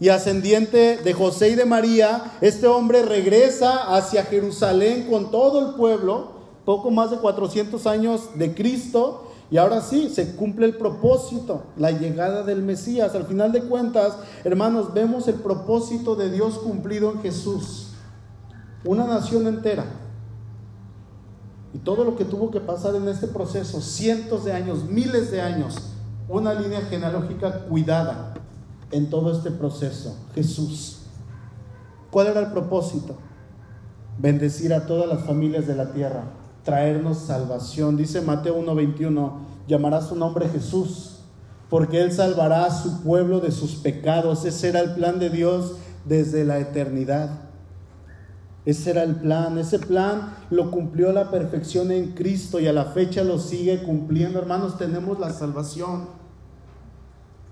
y 0.00 0.10
ascendiente 0.10 0.98
de 0.98 1.12
José 1.12 1.50
y 1.50 1.54
de 1.54 1.64
María, 1.64 2.32
este 2.40 2.66
hombre 2.66 3.02
regresa 3.02 3.96
hacia 3.96 4.24
Jerusalén 4.24 5.06
con 5.10 5.30
todo 5.30 5.68
el 5.68 5.74
pueblo, 5.74 6.38
poco 6.64 6.90
más 6.90 7.10
de 7.10 7.18
400 7.18 7.86
años 7.86 8.30
de 8.36 8.54
Cristo, 8.54 9.24
y 9.50 9.56
ahora 9.56 9.80
sí, 9.80 10.10
se 10.10 10.36
cumple 10.36 10.66
el 10.66 10.76
propósito, 10.76 11.62
la 11.76 11.90
llegada 11.90 12.42
del 12.42 12.62
Mesías. 12.62 13.14
Al 13.14 13.24
final 13.24 13.50
de 13.50 13.62
cuentas, 13.62 14.14
hermanos, 14.44 14.92
vemos 14.92 15.26
el 15.26 15.36
propósito 15.36 16.16
de 16.16 16.30
Dios 16.30 16.58
cumplido 16.58 17.10
en 17.12 17.22
Jesús. 17.22 17.92
Una 18.84 19.06
nación 19.06 19.46
entera. 19.46 19.86
Y 21.72 21.78
todo 21.78 22.04
lo 22.04 22.14
que 22.14 22.26
tuvo 22.26 22.50
que 22.50 22.60
pasar 22.60 22.94
en 22.94 23.08
este 23.08 23.26
proceso, 23.26 23.80
cientos 23.80 24.44
de 24.44 24.52
años, 24.52 24.84
miles 24.84 25.30
de 25.30 25.40
años, 25.40 25.76
una 26.28 26.54
línea 26.54 26.82
genealógica 26.82 27.60
cuidada 27.60 28.34
en 28.90 29.10
todo 29.10 29.32
este 29.32 29.50
proceso, 29.50 30.16
Jesús. 30.34 31.00
¿Cuál 32.10 32.28
era 32.28 32.40
el 32.40 32.52
propósito? 32.52 33.16
Bendecir 34.18 34.72
a 34.74 34.86
todas 34.86 35.08
las 35.08 35.24
familias 35.24 35.66
de 35.66 35.74
la 35.74 35.92
tierra 35.92 36.24
traernos 36.68 37.20
salvación. 37.20 37.96
Dice 37.96 38.20
Mateo 38.20 38.58
1:21, 38.58 39.38
llamará 39.66 40.02
su 40.02 40.14
nombre 40.14 40.50
Jesús, 40.50 41.20
porque 41.70 42.02
Él 42.02 42.12
salvará 42.12 42.66
a 42.66 42.70
su 42.70 43.02
pueblo 43.02 43.40
de 43.40 43.52
sus 43.52 43.76
pecados. 43.76 44.44
Ese 44.44 44.68
era 44.68 44.80
el 44.80 44.94
plan 44.94 45.18
de 45.18 45.30
Dios 45.30 45.76
desde 46.04 46.44
la 46.44 46.58
eternidad. 46.58 47.47
Ese 48.64 48.90
era 48.90 49.02
el 49.02 49.16
plan, 49.16 49.56
ese 49.58 49.78
plan 49.78 50.34
lo 50.50 50.70
cumplió 50.70 51.12
la 51.12 51.30
perfección 51.30 51.90
en 51.90 52.12
Cristo 52.12 52.60
y 52.60 52.66
a 52.66 52.72
la 52.72 52.86
fecha 52.86 53.24
lo 53.24 53.38
sigue 53.38 53.82
cumpliendo. 53.82 54.38
Hermanos, 54.38 54.76
tenemos 54.76 55.18
la 55.18 55.30
salvación. 55.30 56.06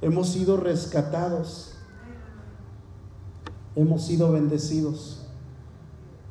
Hemos 0.02 0.28
sido 0.28 0.56
rescatados. 0.58 1.72
Hemos 3.76 4.02
sido 4.02 4.32
bendecidos. 4.32 5.22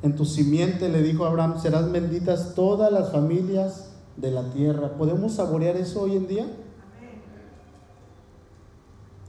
En 0.03 0.15
tu 0.15 0.25
simiente, 0.25 0.89
le 0.89 1.01
dijo 1.01 1.25
Abraham, 1.25 1.59
serán 1.59 1.91
benditas 1.91 2.53
todas 2.53 2.91
las 2.91 3.11
familias 3.11 3.89
de 4.17 4.31
la 4.31 4.51
tierra. 4.51 4.89
¿Podemos 4.97 5.33
saborear 5.33 5.77
eso 5.77 6.01
hoy 6.01 6.15
en 6.15 6.27
día? 6.27 6.45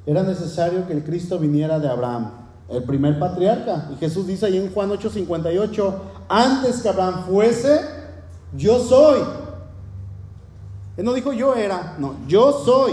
Era 0.04 0.22
necesario 0.22 0.86
que 0.86 0.92
el 0.92 1.02
Cristo 1.02 1.38
viniera 1.38 1.80
de 1.80 1.88
Abraham, 1.88 2.30
el 2.68 2.82
primer 2.84 3.18
patriarca. 3.18 3.90
Y 3.92 3.96
Jesús 3.96 4.26
dice 4.26 4.46
ahí 4.46 4.56
en 4.56 4.72
Juan 4.72 4.90
8:58, 4.90 5.94
antes 6.28 6.82
que 6.82 6.88
Abraham 6.88 7.24
fuese, 7.28 7.80
yo 8.56 8.78
soy. 8.80 9.20
Él 10.96 11.04
no 11.04 11.12
dijo 11.12 11.32
yo 11.32 11.54
era, 11.54 11.96
no, 11.98 12.16
yo 12.26 12.64
soy. 12.64 12.92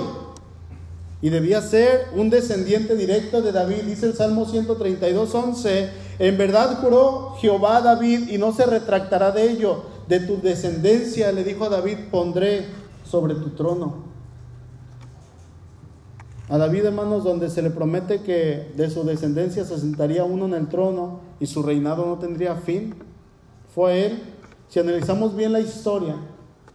Y 1.21 1.29
debía 1.29 1.61
ser 1.61 2.07
un 2.15 2.29
descendiente 2.29 2.95
directo 2.97 3.41
de 3.41 3.53
David, 3.53 3.83
dice 3.83 4.07
el 4.07 4.13
Salmo 4.13 4.45
132, 4.45 5.33
11 5.33 6.03
en 6.19 6.37
verdad 6.37 6.79
juró 6.81 7.35
Jehová 7.39 7.81
David 7.81 8.29
y 8.29 8.37
no 8.37 8.53
se 8.53 8.65
retractará 8.65 9.31
de 9.31 9.49
ello. 9.49 9.91
De 10.07 10.19
tu 10.19 10.41
descendencia, 10.41 11.31
le 11.31 11.43
dijo 11.43 11.63
a 11.63 11.69
David, 11.69 11.97
pondré 12.11 12.65
sobre 13.09 13.35
tu 13.35 13.51
trono. 13.51 14.12
A 16.49 16.57
David, 16.57 16.85
hermanos, 16.85 17.23
donde 17.23 17.49
se 17.49 17.61
le 17.61 17.69
promete 17.69 18.21
que 18.21 18.71
de 18.75 18.89
su 18.89 19.03
descendencia 19.03 19.63
se 19.63 19.79
sentaría 19.79 20.25
uno 20.25 20.45
en 20.45 20.53
el 20.53 20.67
trono 20.67 21.21
y 21.39 21.45
su 21.45 21.63
reinado 21.63 22.05
no 22.05 22.19
tendría 22.19 22.55
fin, 22.55 22.95
fue 23.73 24.05
él. 24.05 24.23
Si 24.67 24.79
analizamos 24.79 25.35
bien 25.35 25.53
la 25.53 25.61
historia, 25.61 26.15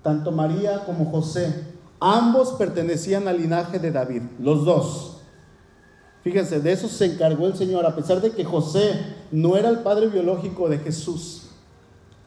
tanto 0.03 0.33
María 0.33 0.85
como 0.87 1.07
José, 1.07 1.53
ambos 2.01 2.53
pertenecían 2.53 3.29
al 3.29 3.39
linaje 3.39 3.79
de 3.79 3.91
David, 3.91 4.23
los 4.41 4.65
dos. 4.65 5.19
Fíjense, 6.23 6.61
de 6.61 6.73
eso 6.73 6.89
se 6.89 7.07
encargó 7.07 7.47
el 7.47 7.57
Señor, 7.57 7.87
a 7.87 7.95
pesar 7.95 8.21
de 8.21 8.31
que 8.31 8.45
José 8.45 8.93
no 9.31 9.57
era 9.57 9.69
el 9.69 9.81
padre 9.81 10.09
biológico 10.09 10.69
de 10.69 10.79
Jesús, 10.79 11.51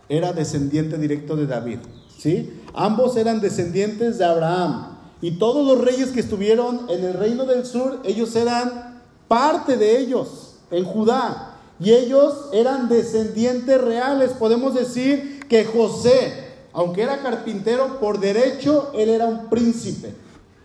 era 0.09 0.33
descendiente 0.33 0.97
directo 0.97 1.35
de 1.35 1.47
David. 1.47 1.79
¿sí? 2.17 2.61
Ambos 2.73 3.17
eran 3.17 3.41
descendientes 3.41 4.17
de 4.17 4.25
Abraham. 4.25 4.90
Y 5.21 5.31
todos 5.31 5.65
los 5.65 5.85
reyes 5.85 6.09
que 6.09 6.19
estuvieron 6.19 6.87
en 6.89 7.03
el 7.03 7.13
reino 7.13 7.45
del 7.45 7.65
sur, 7.65 7.99
ellos 8.03 8.35
eran 8.35 9.01
parte 9.27 9.77
de 9.77 9.99
ellos, 9.99 10.55
en 10.71 10.83
Judá. 10.83 11.59
Y 11.79 11.91
ellos 11.91 12.49
eran 12.53 12.89
descendientes 12.89 13.79
reales. 13.79 14.31
Podemos 14.31 14.73
decir 14.73 15.45
que 15.47 15.63
José, 15.63 16.33
aunque 16.73 17.03
era 17.03 17.21
carpintero, 17.21 17.99
por 17.99 18.19
derecho 18.19 18.91
él 18.95 19.09
era 19.09 19.27
un 19.27 19.49
príncipe. 19.49 20.13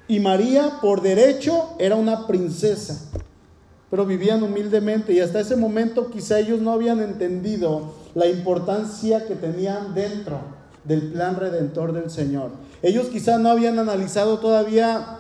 Y 0.09 0.21
María, 0.21 0.79
por 0.81 1.03
derecho, 1.03 1.75
era 1.79 1.97
una 1.97 2.27
princesa. 2.27 3.11
Pero 3.91 4.07
vivían 4.07 4.43
humildemente 4.43 5.13
y 5.13 5.21
hasta 5.21 5.41
ese 5.41 5.57
momento 5.57 6.11
quizá 6.11 6.39
ellos 6.39 6.61
no 6.61 6.73
habían 6.73 7.01
entendido 7.01 7.93
la 8.15 8.27
importancia 8.27 9.27
que 9.27 9.35
tenían 9.35 9.95
dentro 9.95 10.41
del 10.87 11.13
plan 11.13 11.37
redentor 11.37 11.93
del 11.93 12.11
Señor. 12.11 12.51
Ellos 12.83 13.09
quizá 13.09 13.39
no 13.39 13.51
habían 13.51 13.79
analizado 13.79 14.39
todavía 14.39 15.19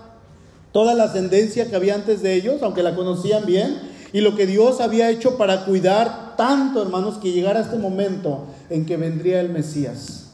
toda 0.72 0.94
la 0.94 1.04
ascendencia 1.04 1.68
que 1.68 1.76
había 1.76 1.94
antes 1.94 2.22
de 2.22 2.34
ellos, 2.34 2.62
aunque 2.62 2.82
la 2.82 2.94
conocían 2.94 3.46
bien, 3.46 3.78
y 4.12 4.20
lo 4.20 4.36
que 4.36 4.46
Dios 4.46 4.80
había 4.80 5.10
hecho 5.10 5.36
para 5.36 5.64
cuidar 5.64 6.36
tanto, 6.36 6.82
hermanos, 6.82 7.16
que 7.18 7.32
llegara 7.32 7.60
este 7.60 7.76
momento 7.76 8.44
en 8.70 8.86
que 8.86 8.96
vendría 8.96 9.40
el 9.40 9.50
Mesías. 9.50 10.26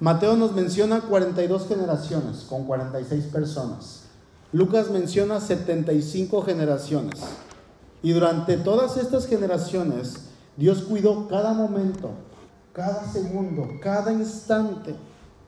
Mateo 0.00 0.36
nos 0.36 0.52
menciona 0.52 1.00
42 1.00 1.66
generaciones 1.66 2.46
con 2.48 2.64
46 2.64 3.24
personas. 3.26 4.04
Lucas 4.52 4.90
menciona 4.90 5.40
75 5.40 6.42
generaciones. 6.42 7.20
Y 8.02 8.12
durante 8.12 8.56
todas 8.56 8.96
estas 8.96 9.26
generaciones, 9.26 10.28
Dios 10.56 10.82
cuidó 10.82 11.28
cada 11.28 11.52
momento, 11.52 12.10
cada 12.78 13.04
segundo, 13.08 13.68
cada 13.82 14.12
instante, 14.12 14.94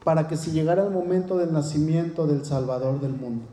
para 0.02 0.26
que 0.26 0.36
si 0.36 0.50
llegara 0.50 0.82
el 0.82 0.90
momento 0.90 1.38
del 1.38 1.52
nacimiento 1.52 2.26
del 2.26 2.44
Salvador 2.44 3.00
del 3.00 3.12
mundo. 3.12 3.44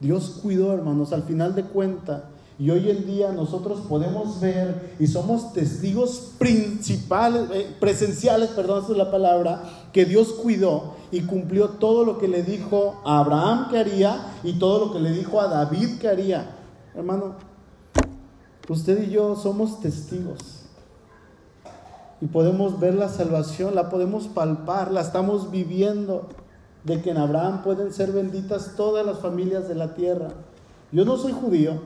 Dios 0.00 0.40
cuidó, 0.42 0.72
hermanos, 0.72 1.12
al 1.12 1.22
final 1.22 1.54
de 1.54 1.62
cuentas, 1.62 2.24
y 2.58 2.68
hoy 2.70 2.90
en 2.90 3.06
día 3.06 3.30
nosotros 3.30 3.82
podemos 3.88 4.40
ver 4.40 4.96
y 4.98 5.06
somos 5.06 5.52
testigos 5.52 6.32
principales, 6.38 7.42
eh, 7.52 7.76
presenciales, 7.78 8.50
perdón, 8.50 8.82
esa 8.82 8.90
es 8.90 8.98
la 8.98 9.12
palabra, 9.12 9.62
que 9.92 10.04
Dios 10.04 10.32
cuidó 10.32 10.96
y 11.12 11.20
cumplió 11.22 11.68
todo 11.68 12.04
lo 12.04 12.18
que 12.18 12.26
le 12.26 12.42
dijo 12.42 13.00
a 13.04 13.20
Abraham 13.20 13.68
que 13.70 13.78
haría 13.78 14.32
y 14.42 14.54
todo 14.54 14.86
lo 14.86 14.92
que 14.92 14.98
le 14.98 15.12
dijo 15.12 15.40
a 15.40 15.46
David 15.46 15.98
que 16.00 16.08
haría. 16.08 16.56
Hermano, 16.92 17.36
usted 18.68 19.06
y 19.06 19.12
yo 19.12 19.36
somos 19.36 19.80
testigos. 19.80 20.51
Y 22.22 22.28
podemos 22.28 22.78
ver 22.78 22.94
la 22.94 23.08
salvación, 23.08 23.74
la 23.74 23.90
podemos 23.90 24.28
palpar, 24.28 24.92
la 24.92 25.00
estamos 25.00 25.50
viviendo, 25.50 26.28
de 26.84 27.02
que 27.02 27.10
en 27.10 27.16
Abraham 27.16 27.64
pueden 27.64 27.92
ser 27.92 28.12
benditas 28.12 28.74
todas 28.76 29.04
las 29.04 29.18
familias 29.18 29.66
de 29.66 29.74
la 29.74 29.96
tierra. 29.96 30.28
Yo 30.92 31.04
no 31.04 31.16
soy 31.16 31.32
judío, 31.32 31.82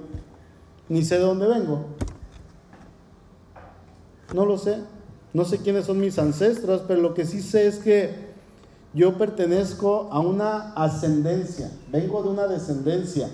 ni 0.90 1.02
sé 1.06 1.14
de 1.14 1.22
dónde 1.22 1.46
vengo. 1.46 1.86
No 4.34 4.44
lo 4.44 4.58
sé. 4.58 4.80
No 5.32 5.46
sé 5.46 5.56
quiénes 5.56 5.86
son 5.86 6.00
mis 6.00 6.18
ancestros, 6.18 6.82
pero 6.86 7.00
lo 7.00 7.14
que 7.14 7.24
sí 7.24 7.40
sé 7.40 7.66
es 7.66 7.78
que 7.78 8.26
yo 8.92 9.16
pertenezco 9.16 10.10
a 10.12 10.20
una 10.20 10.74
ascendencia, 10.74 11.70
vengo 11.90 12.22
de 12.22 12.28
una 12.28 12.46
descendencia 12.46 13.30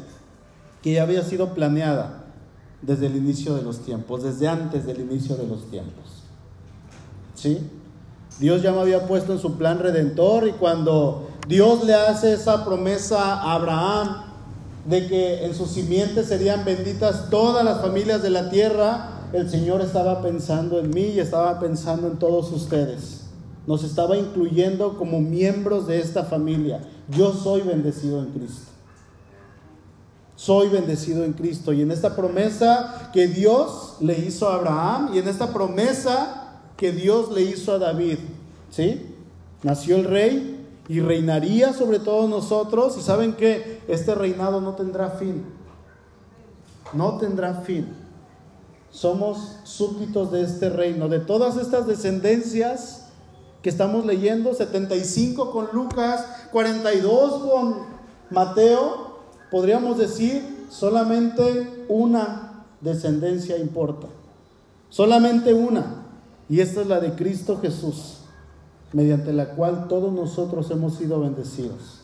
que 0.82 0.92
ya 0.92 1.02
había 1.02 1.22
sido 1.24 1.52
planeada 1.52 2.26
desde 2.80 3.06
el 3.06 3.16
inicio 3.16 3.56
de 3.56 3.62
los 3.62 3.80
tiempos, 3.80 4.22
desde 4.22 4.46
antes 4.46 4.86
del 4.86 5.00
inicio 5.00 5.34
de 5.34 5.48
los 5.48 5.68
tiempos. 5.68 6.22
¿Sí? 7.42 7.58
Dios 8.38 8.62
ya 8.62 8.70
me 8.70 8.80
había 8.80 9.08
puesto 9.08 9.32
en 9.32 9.40
su 9.40 9.58
plan 9.58 9.80
redentor 9.80 10.46
y 10.46 10.52
cuando 10.52 11.28
Dios 11.48 11.82
le 11.82 11.92
hace 11.92 12.34
esa 12.34 12.64
promesa 12.64 13.34
a 13.34 13.54
Abraham 13.54 14.22
de 14.86 15.08
que 15.08 15.44
en 15.44 15.52
sus 15.52 15.70
simientes 15.70 16.28
serían 16.28 16.64
benditas 16.64 17.30
todas 17.30 17.64
las 17.64 17.80
familias 17.80 18.22
de 18.22 18.30
la 18.30 18.48
tierra, 18.48 19.26
el 19.32 19.50
Señor 19.50 19.80
estaba 19.80 20.22
pensando 20.22 20.78
en 20.78 20.90
mí 20.90 21.02
y 21.02 21.18
estaba 21.18 21.58
pensando 21.58 22.06
en 22.06 22.20
todos 22.20 22.52
ustedes. 22.52 23.22
Nos 23.66 23.82
estaba 23.82 24.16
incluyendo 24.16 24.96
como 24.96 25.20
miembros 25.20 25.88
de 25.88 25.98
esta 25.98 26.22
familia. 26.22 26.80
Yo 27.08 27.32
soy 27.32 27.62
bendecido 27.62 28.20
en 28.22 28.30
Cristo. 28.30 28.70
Soy 30.36 30.68
bendecido 30.68 31.24
en 31.24 31.32
Cristo. 31.32 31.72
Y 31.72 31.82
en 31.82 31.90
esta 31.90 32.14
promesa 32.14 33.10
que 33.12 33.26
Dios 33.26 33.96
le 34.00 34.16
hizo 34.16 34.48
a 34.48 34.54
Abraham 34.54 35.10
y 35.12 35.18
en 35.18 35.26
esta 35.26 35.52
promesa 35.52 36.41
que 36.82 36.90
Dios 36.90 37.30
le 37.30 37.42
hizo 37.42 37.74
a 37.74 37.78
David, 37.78 38.18
¿sí? 38.68 39.06
Nació 39.62 39.94
el 39.94 40.04
rey 40.04 40.66
y 40.88 40.98
reinaría 40.98 41.72
sobre 41.72 42.00
todos 42.00 42.28
nosotros. 42.28 42.98
Y 42.98 43.02
saben 43.02 43.34
que 43.34 43.80
este 43.86 44.16
reinado 44.16 44.60
no 44.60 44.74
tendrá 44.74 45.10
fin. 45.10 45.44
No 46.92 47.18
tendrá 47.18 47.54
fin. 47.60 47.86
Somos 48.90 49.58
súbditos 49.62 50.32
de 50.32 50.42
este 50.42 50.70
reino, 50.70 51.08
de 51.08 51.20
todas 51.20 51.56
estas 51.56 51.86
descendencias 51.86 53.10
que 53.62 53.70
estamos 53.70 54.04
leyendo, 54.04 54.52
75 54.52 55.52
con 55.52 55.68
Lucas, 55.72 56.26
42 56.50 57.42
con 57.44 57.76
Mateo, 58.30 59.20
podríamos 59.52 59.98
decir 59.98 60.66
solamente 60.68 61.84
una 61.88 62.64
descendencia 62.80 63.56
importa. 63.56 64.08
Solamente 64.90 65.54
una. 65.54 66.01
Y 66.52 66.60
esta 66.60 66.82
es 66.82 66.86
la 66.86 67.00
de 67.00 67.14
Cristo 67.14 67.60
Jesús, 67.62 68.18
mediante 68.92 69.32
la 69.32 69.54
cual 69.54 69.88
todos 69.88 70.12
nosotros 70.12 70.70
hemos 70.70 70.96
sido 70.96 71.18
bendecidos. 71.18 72.02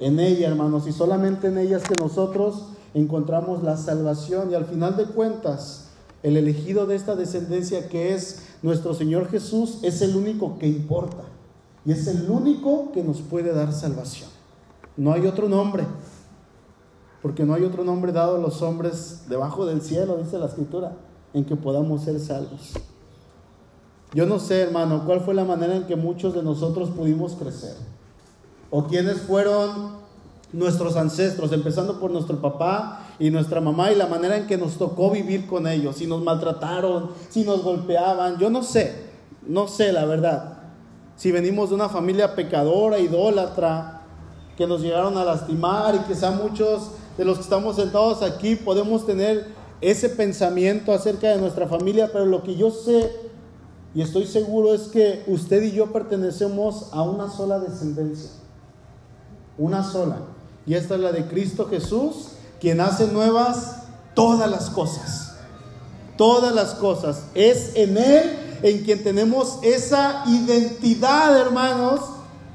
En 0.00 0.18
ella, 0.18 0.48
hermanos, 0.48 0.86
y 0.86 0.92
solamente 0.92 1.48
en 1.48 1.58
ella 1.58 1.76
es 1.76 1.82
que 1.82 2.00
nosotros 2.00 2.68
encontramos 2.94 3.62
la 3.62 3.76
salvación 3.76 4.50
y 4.50 4.54
al 4.54 4.64
final 4.64 4.96
de 4.96 5.04
cuentas, 5.04 5.90
el 6.22 6.38
elegido 6.38 6.86
de 6.86 6.96
esta 6.96 7.16
descendencia 7.16 7.90
que 7.90 8.14
es 8.14 8.46
nuestro 8.62 8.94
Señor 8.94 9.28
Jesús 9.28 9.80
es 9.82 10.00
el 10.00 10.16
único 10.16 10.58
que 10.58 10.68
importa 10.68 11.24
y 11.84 11.92
es 11.92 12.06
el 12.06 12.30
único 12.30 12.92
que 12.92 13.04
nos 13.04 13.20
puede 13.20 13.52
dar 13.52 13.74
salvación. 13.74 14.30
No 14.96 15.12
hay 15.12 15.26
otro 15.26 15.50
nombre, 15.50 15.84
porque 17.20 17.44
no 17.44 17.52
hay 17.52 17.64
otro 17.64 17.84
nombre 17.84 18.10
dado 18.10 18.36
a 18.36 18.40
los 18.40 18.62
hombres 18.62 19.24
debajo 19.28 19.66
del 19.66 19.82
cielo, 19.82 20.16
dice 20.16 20.38
la 20.38 20.46
escritura, 20.46 20.96
en 21.34 21.44
que 21.44 21.56
podamos 21.56 22.04
ser 22.04 22.18
salvos. 22.20 22.72
Yo 24.14 24.26
no 24.26 24.38
sé, 24.38 24.60
hermano, 24.60 25.04
cuál 25.06 25.20
fue 25.20 25.34
la 25.34 25.44
manera 25.44 25.74
en 25.74 25.84
que 25.84 25.96
muchos 25.96 26.34
de 26.34 26.42
nosotros 26.42 26.90
pudimos 26.90 27.32
crecer, 27.32 27.74
o 28.70 28.84
quiénes 28.84 29.22
fueron 29.22 30.02
nuestros 30.52 30.96
ancestros, 30.96 31.52
empezando 31.52 31.98
por 31.98 32.10
nuestro 32.10 32.40
papá 32.40 33.06
y 33.18 33.30
nuestra 33.30 33.60
mamá 33.60 33.90
y 33.90 33.94
la 33.94 34.06
manera 34.06 34.36
en 34.36 34.46
que 34.46 34.58
nos 34.58 34.76
tocó 34.76 35.10
vivir 35.10 35.46
con 35.46 35.66
ellos, 35.66 35.96
si 35.96 36.06
nos 36.06 36.22
maltrataron, 36.22 37.10
si 37.30 37.44
nos 37.44 37.62
golpeaban, 37.62 38.38
yo 38.38 38.50
no 38.50 38.62
sé, 38.62 38.94
no 39.46 39.66
sé 39.66 39.92
la 39.92 40.04
verdad. 40.04 40.58
Si 41.16 41.32
venimos 41.32 41.70
de 41.70 41.76
una 41.76 41.88
familia 41.88 42.34
pecadora, 42.34 42.98
idólatra, 42.98 44.02
que 44.56 44.66
nos 44.66 44.82
llegaron 44.82 45.16
a 45.16 45.24
lastimar 45.24 45.94
y 45.94 45.98
quizá 46.00 46.30
muchos 46.30 46.90
de 47.16 47.24
los 47.24 47.38
que 47.38 47.44
estamos 47.44 47.76
sentados 47.76 48.22
aquí 48.22 48.56
podemos 48.56 49.06
tener 49.06 49.46
ese 49.80 50.10
pensamiento 50.10 50.92
acerca 50.92 51.28
de 51.28 51.38
nuestra 51.38 51.66
familia, 51.66 52.10
pero 52.12 52.26
lo 52.26 52.42
que 52.42 52.54
yo 52.56 52.70
sé 52.70 53.31
y 53.94 54.00
estoy 54.00 54.26
seguro 54.26 54.74
es 54.74 54.82
que 54.82 55.22
usted 55.26 55.62
y 55.62 55.72
yo 55.72 55.92
pertenecemos 55.92 56.86
a 56.92 57.02
una 57.02 57.30
sola 57.30 57.58
descendencia, 57.58 58.30
una 59.58 59.84
sola. 59.84 60.16
Y 60.66 60.74
esta 60.74 60.94
es 60.94 61.00
la 61.00 61.12
de 61.12 61.26
Cristo 61.26 61.66
Jesús, 61.68 62.28
quien 62.60 62.80
hace 62.80 63.08
nuevas 63.08 63.82
todas 64.14 64.50
las 64.50 64.70
cosas. 64.70 65.34
Todas 66.16 66.54
las 66.54 66.74
cosas. 66.74 67.24
Es 67.34 67.72
en 67.74 67.98
Él 67.98 68.38
en 68.62 68.84
quien 68.84 69.02
tenemos 69.02 69.58
esa 69.62 70.22
identidad, 70.26 71.38
hermanos, 71.38 72.00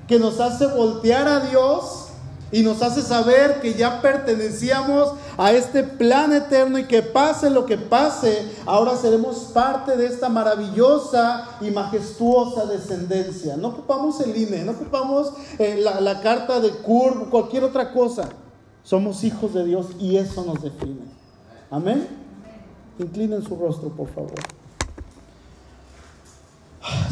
que 0.07 0.17
nos 0.19 0.39
hace 0.39 0.65
voltear 0.65 1.27
a 1.27 1.41
Dios 1.41 2.05
y 2.51 2.61
nos 2.61 2.81
hace 2.81 3.01
saber 3.01 3.59
que 3.59 3.73
ya 3.73 4.01
pertenecíamos 4.01 5.13
a 5.37 5.51
este 5.51 5.83
plan 5.83 6.33
eterno 6.33 6.79
y 6.79 6.85
que 6.85 7.03
pase 7.03 7.49
lo 7.49 7.65
que 7.65 7.77
pase, 7.77 8.51
ahora 8.65 8.95
seremos 8.95 9.51
parte 9.53 9.95
de 9.95 10.07
esta 10.07 10.29
maravillosa 10.29 11.47
y 11.61 11.69
majestuosa 11.69 12.65
descendencia. 12.65 13.55
No 13.55 13.69
ocupamos 13.69 14.19
el 14.21 14.35
INE, 14.35 14.63
no 14.63 14.71
ocupamos 14.71 15.31
eh, 15.59 15.79
la, 15.79 16.21
carta 16.21 16.59
de 16.59 16.71
CURB, 16.71 17.29
cualquier 17.29 17.63
otra 17.63 17.93
cosa. 17.93 18.29
Somos 18.83 19.23
hijos 19.23 19.53
de 19.53 19.65
Dios 19.65 19.87
y 19.99 20.17
eso 20.17 20.43
nos 20.43 20.61
define. 20.61 21.01
Amén. 21.69 22.07
Inclinen 22.97 23.43
su 23.43 23.55
rostro, 23.55 23.89
por 23.89 24.07
favor. 24.07 24.33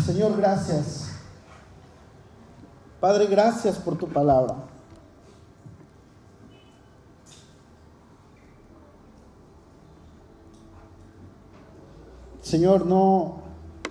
Señor, 0.05 0.35
gracias. 0.37 1.09
Padre, 2.99 3.27
gracias 3.27 3.75
por 3.77 3.97
tu 3.97 4.07
palabra. 4.07 4.55
Señor, 12.55 12.85
no, 12.85 13.41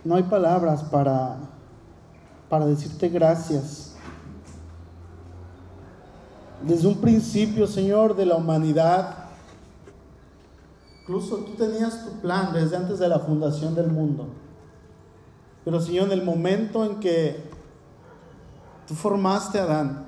no 0.05 0.15
hay 0.15 0.23
palabras 0.23 0.85
para, 0.85 1.37
para 2.49 2.65
decirte 2.65 3.11
gracias. 3.11 3.95
Desde 6.63 6.89
un 6.89 6.97
principio, 6.97 7.67
Señor, 7.67 8.17
de 8.17 8.25
la 8.25 8.37
humanidad, 8.37 9.27
incluso 11.03 11.37
tú 11.41 11.53
tenías 11.57 12.07
tu 12.07 12.13
plan 12.23 12.55
desde 12.55 12.79
antes 12.79 12.99
de 12.99 13.07
la 13.07 13.19
fundación 13.19 13.75
del 13.75 13.89
mundo. 13.89 14.29
Pero, 15.63 15.79
Señor, 15.79 16.07
en 16.07 16.13
el 16.13 16.25
momento 16.25 16.87
en 16.87 17.01
que 17.01 17.51
tú 18.89 18.95
formaste 18.95 19.61
a 19.61 19.65
Adán 19.65 20.07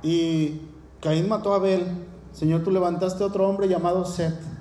y 0.00 0.60
Caín 1.00 1.28
mató 1.28 1.52
a 1.52 1.56
Abel, 1.56 2.06
Señor, 2.30 2.62
tú 2.62 2.70
levantaste 2.70 3.24
a 3.24 3.26
otro 3.26 3.48
hombre 3.48 3.66
llamado 3.66 4.04
Seth 4.04 4.55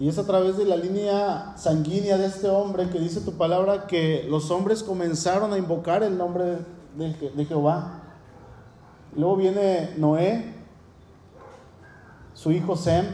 y 0.00 0.08
es 0.08 0.16
a 0.16 0.26
través 0.26 0.56
de 0.56 0.64
la 0.64 0.76
línea 0.76 1.52
sanguínea 1.58 2.16
de 2.16 2.24
este 2.24 2.48
hombre 2.48 2.88
que 2.88 2.98
dice 2.98 3.20
tu 3.20 3.34
palabra 3.34 3.86
que 3.86 4.26
los 4.30 4.50
hombres 4.50 4.82
comenzaron 4.82 5.52
a 5.52 5.58
invocar 5.58 6.02
el 6.02 6.16
nombre 6.16 6.60
de, 6.96 7.44
Jehová. 7.44 8.00
Luego 9.14 9.36
viene 9.36 9.92
Noé, 9.98 10.54
su 12.32 12.50
hijo 12.50 12.76
Sem, 12.76 13.04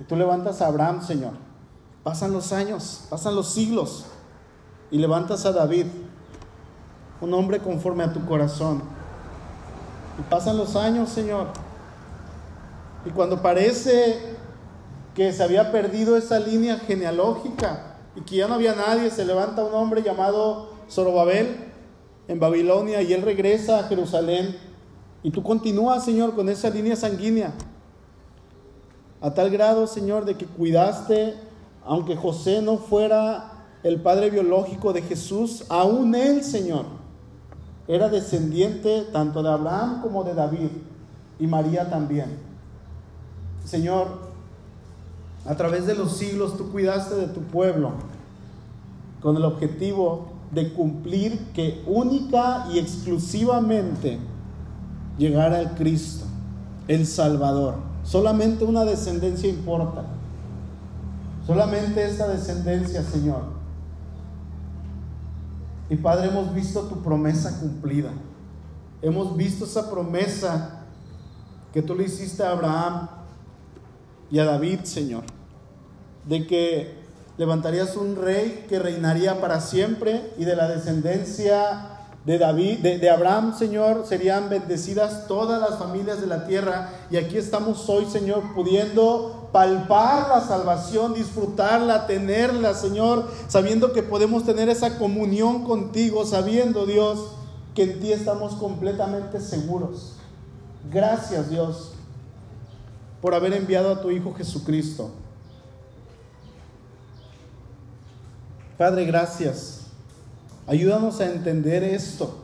y 0.00 0.04
tú 0.04 0.16
levantas 0.16 0.60
a 0.60 0.66
Abraham, 0.66 1.00
Señor. 1.02 1.34
Pasan 2.02 2.32
los 2.32 2.52
años, 2.52 3.06
pasan 3.08 3.36
los 3.36 3.48
siglos, 3.48 4.06
y 4.90 4.98
levantas 4.98 5.46
a 5.46 5.52
David, 5.52 5.86
un 7.20 7.32
hombre 7.32 7.60
conforme 7.60 8.02
a 8.02 8.12
tu 8.12 8.26
corazón. 8.26 8.82
Y 10.18 10.22
pasan 10.22 10.56
los 10.56 10.74
años, 10.74 11.10
Señor. 11.10 11.46
Y 13.04 13.10
cuando 13.10 13.40
parece 13.40 14.41
que 15.14 15.32
se 15.32 15.42
había 15.42 15.70
perdido 15.72 16.16
esa 16.16 16.38
línea 16.38 16.78
genealógica 16.78 17.96
y 18.16 18.22
que 18.22 18.36
ya 18.36 18.48
no 18.48 18.54
había 18.54 18.74
nadie, 18.74 19.10
se 19.10 19.24
levanta 19.24 19.64
un 19.64 19.74
hombre 19.74 20.02
llamado 20.02 20.70
Zorobabel 20.90 21.56
en 22.28 22.40
Babilonia 22.40 23.02
y 23.02 23.12
él 23.12 23.22
regresa 23.22 23.80
a 23.80 23.82
Jerusalén 23.84 24.56
y 25.22 25.30
tú 25.30 25.42
continúas, 25.42 26.04
Señor, 26.04 26.34
con 26.34 26.48
esa 26.48 26.68
línea 26.70 26.96
sanguínea. 26.96 27.52
A 29.20 29.32
tal 29.34 29.50
grado, 29.50 29.86
Señor, 29.86 30.24
de 30.24 30.36
que 30.36 30.46
cuidaste, 30.46 31.34
aunque 31.84 32.16
José 32.16 32.60
no 32.60 32.78
fuera 32.78 33.66
el 33.84 34.00
padre 34.00 34.30
biológico 34.30 34.92
de 34.92 35.02
Jesús, 35.02 35.64
aún 35.68 36.14
él, 36.14 36.42
Señor, 36.42 36.86
era 37.86 38.08
descendiente 38.08 39.06
tanto 39.12 39.42
de 39.42 39.50
Abraham 39.50 40.00
como 40.02 40.24
de 40.24 40.34
David 40.34 40.70
y 41.38 41.46
María 41.46 41.88
también. 41.88 42.38
Señor, 43.64 44.31
a 45.44 45.56
través 45.56 45.86
de 45.86 45.94
los 45.94 46.16
siglos 46.16 46.56
tú 46.56 46.70
cuidaste 46.70 47.14
de 47.16 47.26
tu 47.26 47.40
pueblo 47.42 47.92
con 49.20 49.36
el 49.36 49.44
objetivo 49.44 50.32
de 50.50 50.72
cumplir 50.72 51.38
que 51.54 51.82
única 51.86 52.66
y 52.72 52.78
exclusivamente 52.78 54.18
llegara 55.18 55.60
el 55.60 55.70
Cristo, 55.70 56.26
el 56.88 57.06
Salvador. 57.06 57.76
Solamente 58.04 58.64
una 58.64 58.84
descendencia 58.84 59.48
importa. 59.48 60.04
Solamente 61.46 62.04
esta 62.04 62.28
descendencia, 62.28 63.02
Señor. 63.02 63.42
Y 65.88 65.96
Padre, 65.96 66.28
hemos 66.28 66.54
visto 66.54 66.82
tu 66.82 67.02
promesa 67.02 67.58
cumplida. 67.60 68.10
Hemos 69.00 69.36
visto 69.36 69.64
esa 69.64 69.90
promesa 69.90 70.82
que 71.72 71.82
tú 71.82 71.94
le 71.94 72.04
hiciste 72.04 72.42
a 72.42 72.50
Abraham 72.50 73.08
y 74.30 74.38
a 74.38 74.44
David, 74.44 74.80
Señor, 74.84 75.24
de 76.24 76.46
que 76.46 76.94
levantarías 77.38 77.96
un 77.96 78.16
rey 78.16 78.66
que 78.68 78.78
reinaría 78.78 79.40
para 79.40 79.60
siempre 79.60 80.32
y 80.38 80.44
de 80.44 80.56
la 80.56 80.68
descendencia 80.68 81.88
de 82.24 82.38
David, 82.38 82.78
de, 82.78 83.10
Abraham, 83.10 83.56
Señor, 83.58 84.04
serían 84.06 84.48
bendecidas 84.48 85.26
todas 85.26 85.60
las 85.60 85.78
familias 85.78 86.20
de 86.20 86.28
la 86.28 86.46
tierra. 86.46 86.90
Y 87.10 87.16
aquí 87.16 87.36
estamos 87.36 87.88
hoy, 87.88 88.06
Señor, 88.06 88.54
pudiendo 88.54 89.48
palpar 89.52 90.28
la 90.28 90.40
salvación, 90.40 91.14
disfrutarla, 91.14 92.06
tenerla, 92.06 92.74
Señor, 92.74 93.28
sabiendo 93.48 93.92
que 93.92 94.04
podemos 94.04 94.44
tener 94.44 94.68
esa 94.68 94.98
comunión 94.98 95.64
contigo, 95.64 96.24
sabiendo, 96.24 96.86
Dios, 96.86 97.32
que 97.74 97.84
en 97.84 98.00
ti 98.00 98.12
estamos 98.12 98.54
completamente 98.54 99.40
seguros. 99.40 100.12
Gracias, 100.92 101.50
Dios, 101.50 101.90
por 103.20 103.34
haber 103.34 103.52
enviado 103.52 103.90
a 103.90 104.00
tu 104.00 104.12
Hijo 104.12 104.32
Jesucristo. 104.32 105.10
Padre, 108.76 109.04
gracias 109.04 109.82
Ayúdanos 110.66 111.20
a 111.20 111.26
entender 111.26 111.82
esto, 111.82 112.36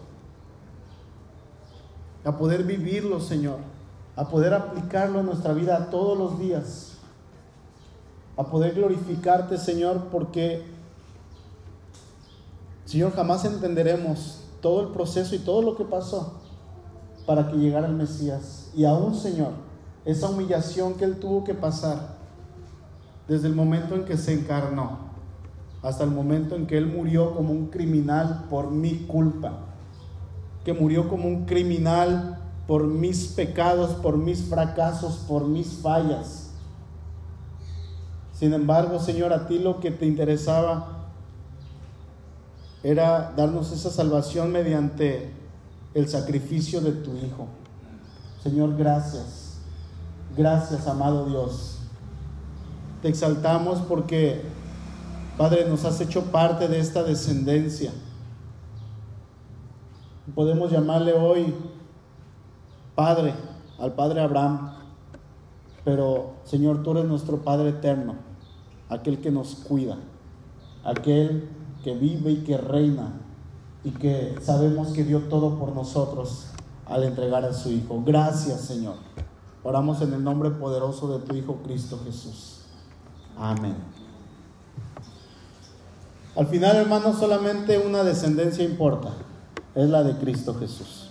a 2.25 2.37
poder 2.37 2.65
vivirlo, 2.65 3.21
Señor, 3.21 3.59
a 4.17 4.29
poder 4.29 4.53
aplicarlo 4.55 5.21
en 5.21 5.27
nuestra 5.27 5.53
vida 5.53 5.89
todos 5.89 6.19
los 6.19 6.39
días, 6.39 6.95
a 8.37 8.45
poder 8.45 8.75
glorificarte, 8.75 9.57
Señor, 9.57 10.09
porque, 10.11 10.65
Señor, 12.87 13.13
jamás 13.13 13.45
entenderemos 13.45 14.41
todo 14.61 14.81
el 14.81 14.89
proceso 14.89 15.37
y 15.37 15.39
todo 15.39 15.63
lo 15.63 15.77
que 15.77 15.85
pasó 15.85 16.35
para 17.25 17.49
que 17.49 17.57
llegara 17.57 17.87
el 17.87 17.95
Mesías. 17.95 18.71
Y 18.75 18.85
aún, 18.85 19.15
Señor, 19.15 19.53
esa 20.05 20.29
humillación 20.29 20.95
que 20.95 21.05
Él 21.05 21.21
tuvo 21.21 21.45
que 21.45 21.55
pasar 21.55 22.17
desde 23.29 23.47
el 23.47 23.55
momento 23.55 23.95
en 23.95 24.05
que 24.05 24.17
se 24.17 24.35
encarnó 24.35 25.08
hasta 25.83 26.05
el 26.05 26.11
momento 26.11 26.57
en 26.57 26.67
que 26.67 26.77
Él 26.77 26.87
murió 26.87 27.35
como 27.35 27.53
un 27.53 27.67
criminal 27.67 28.47
por 28.51 28.71
mi 28.71 28.95
culpa, 29.07 29.59
que 30.65 30.73
murió 30.73 31.09
como 31.09 31.29
un 31.29 31.45
criminal 31.45 32.39
por 32.67 32.87
mis 32.87 33.29
pecados, 33.29 33.93
por 33.93 34.17
mis 34.17 34.43
fracasos, 34.43 35.25
por 35.29 35.47
mis 35.47 35.79
fallas. 35.81 36.51
Sin 38.35 38.53
embargo, 38.53 38.99
Señor, 39.01 39.33
a 39.33 39.47
ti 39.47 39.59
lo 39.59 39.81
que 39.81 39.91
te 39.91 40.07
interesaba 40.07 41.09
era 42.83 43.33
darnos 43.37 43.73
esa 43.73 43.91
salvación 43.91 44.53
mediante 44.53 45.33
el 45.95 46.09
sacrificio 46.09 46.81
de 46.81 46.93
tu 46.93 47.17
Hijo. 47.17 47.49
Señor, 48.43 48.77
gracias. 48.77 49.59
Gracias, 50.37 50.87
amado 50.87 51.27
Dios. 51.27 51.79
Te 53.03 53.09
exaltamos 53.09 53.81
porque 53.81 54.43
Padre, 55.39 55.69
nos 55.69 55.85
has 55.85 56.01
hecho 56.01 56.25
parte 56.33 56.67
de 56.67 56.81
esta 56.81 57.05
descendencia. 57.05 57.93
Podemos 60.35 60.73
llamarle 60.73 61.13
hoy 61.13 61.55
Padre 62.97 63.33
al 63.79 63.93
Padre 63.93 64.21
Abraham, 64.21 64.73
pero 65.85 66.33
Señor, 66.43 66.83
tú 66.83 66.91
eres 66.91 67.05
nuestro 67.05 67.39
Padre 67.45 67.69
eterno, 67.69 68.17
aquel 68.89 69.21
que 69.21 69.31
nos 69.31 69.55
cuida, 69.55 69.97
aquel 70.83 71.49
que 71.85 71.95
vive 71.95 72.33
y 72.33 72.37
que 72.39 72.59
reina 72.59 73.21
y 73.85 73.93
que 73.93 74.35
sabemos 74.43 74.89
que 74.89 75.05
dio 75.05 75.29
todo 75.29 75.57
por 75.57 75.73
nosotros 75.73 76.49
al 76.85 77.05
entregar 77.05 77.45
a 77.45 77.53
su 77.53 77.71
Hijo. 77.71 78.03
Gracias, 78.05 78.63
Señor. 78.63 78.97
Oramos 79.63 80.03
en 80.03 80.13
el 80.15 80.25
nombre 80.25 80.51
poderoso 80.51 81.17
de 81.17 81.25
tu 81.25 81.37
Hijo 81.37 81.59
Cristo 81.63 82.01
Jesús. 82.05 82.63
Amén. 83.37 83.98
Al 86.39 86.47
final, 86.47 86.77
hermanos, 86.77 87.19
solamente 87.19 87.79
una 87.79 88.05
descendencia 88.05 88.63
importa, 88.63 89.09
es 89.75 89.89
la 89.89 90.05
de 90.05 90.13
Cristo 90.19 90.55
Jesús. 90.55 91.11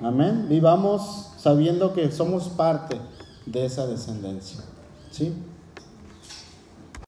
Amén. 0.00 0.46
Vivamos 0.48 1.28
sabiendo 1.36 1.92
que 1.92 2.10
somos 2.10 2.48
parte 2.48 2.98
de 3.44 3.66
esa 3.66 3.86
descendencia. 3.86 4.62
¿Sí? 5.10 5.34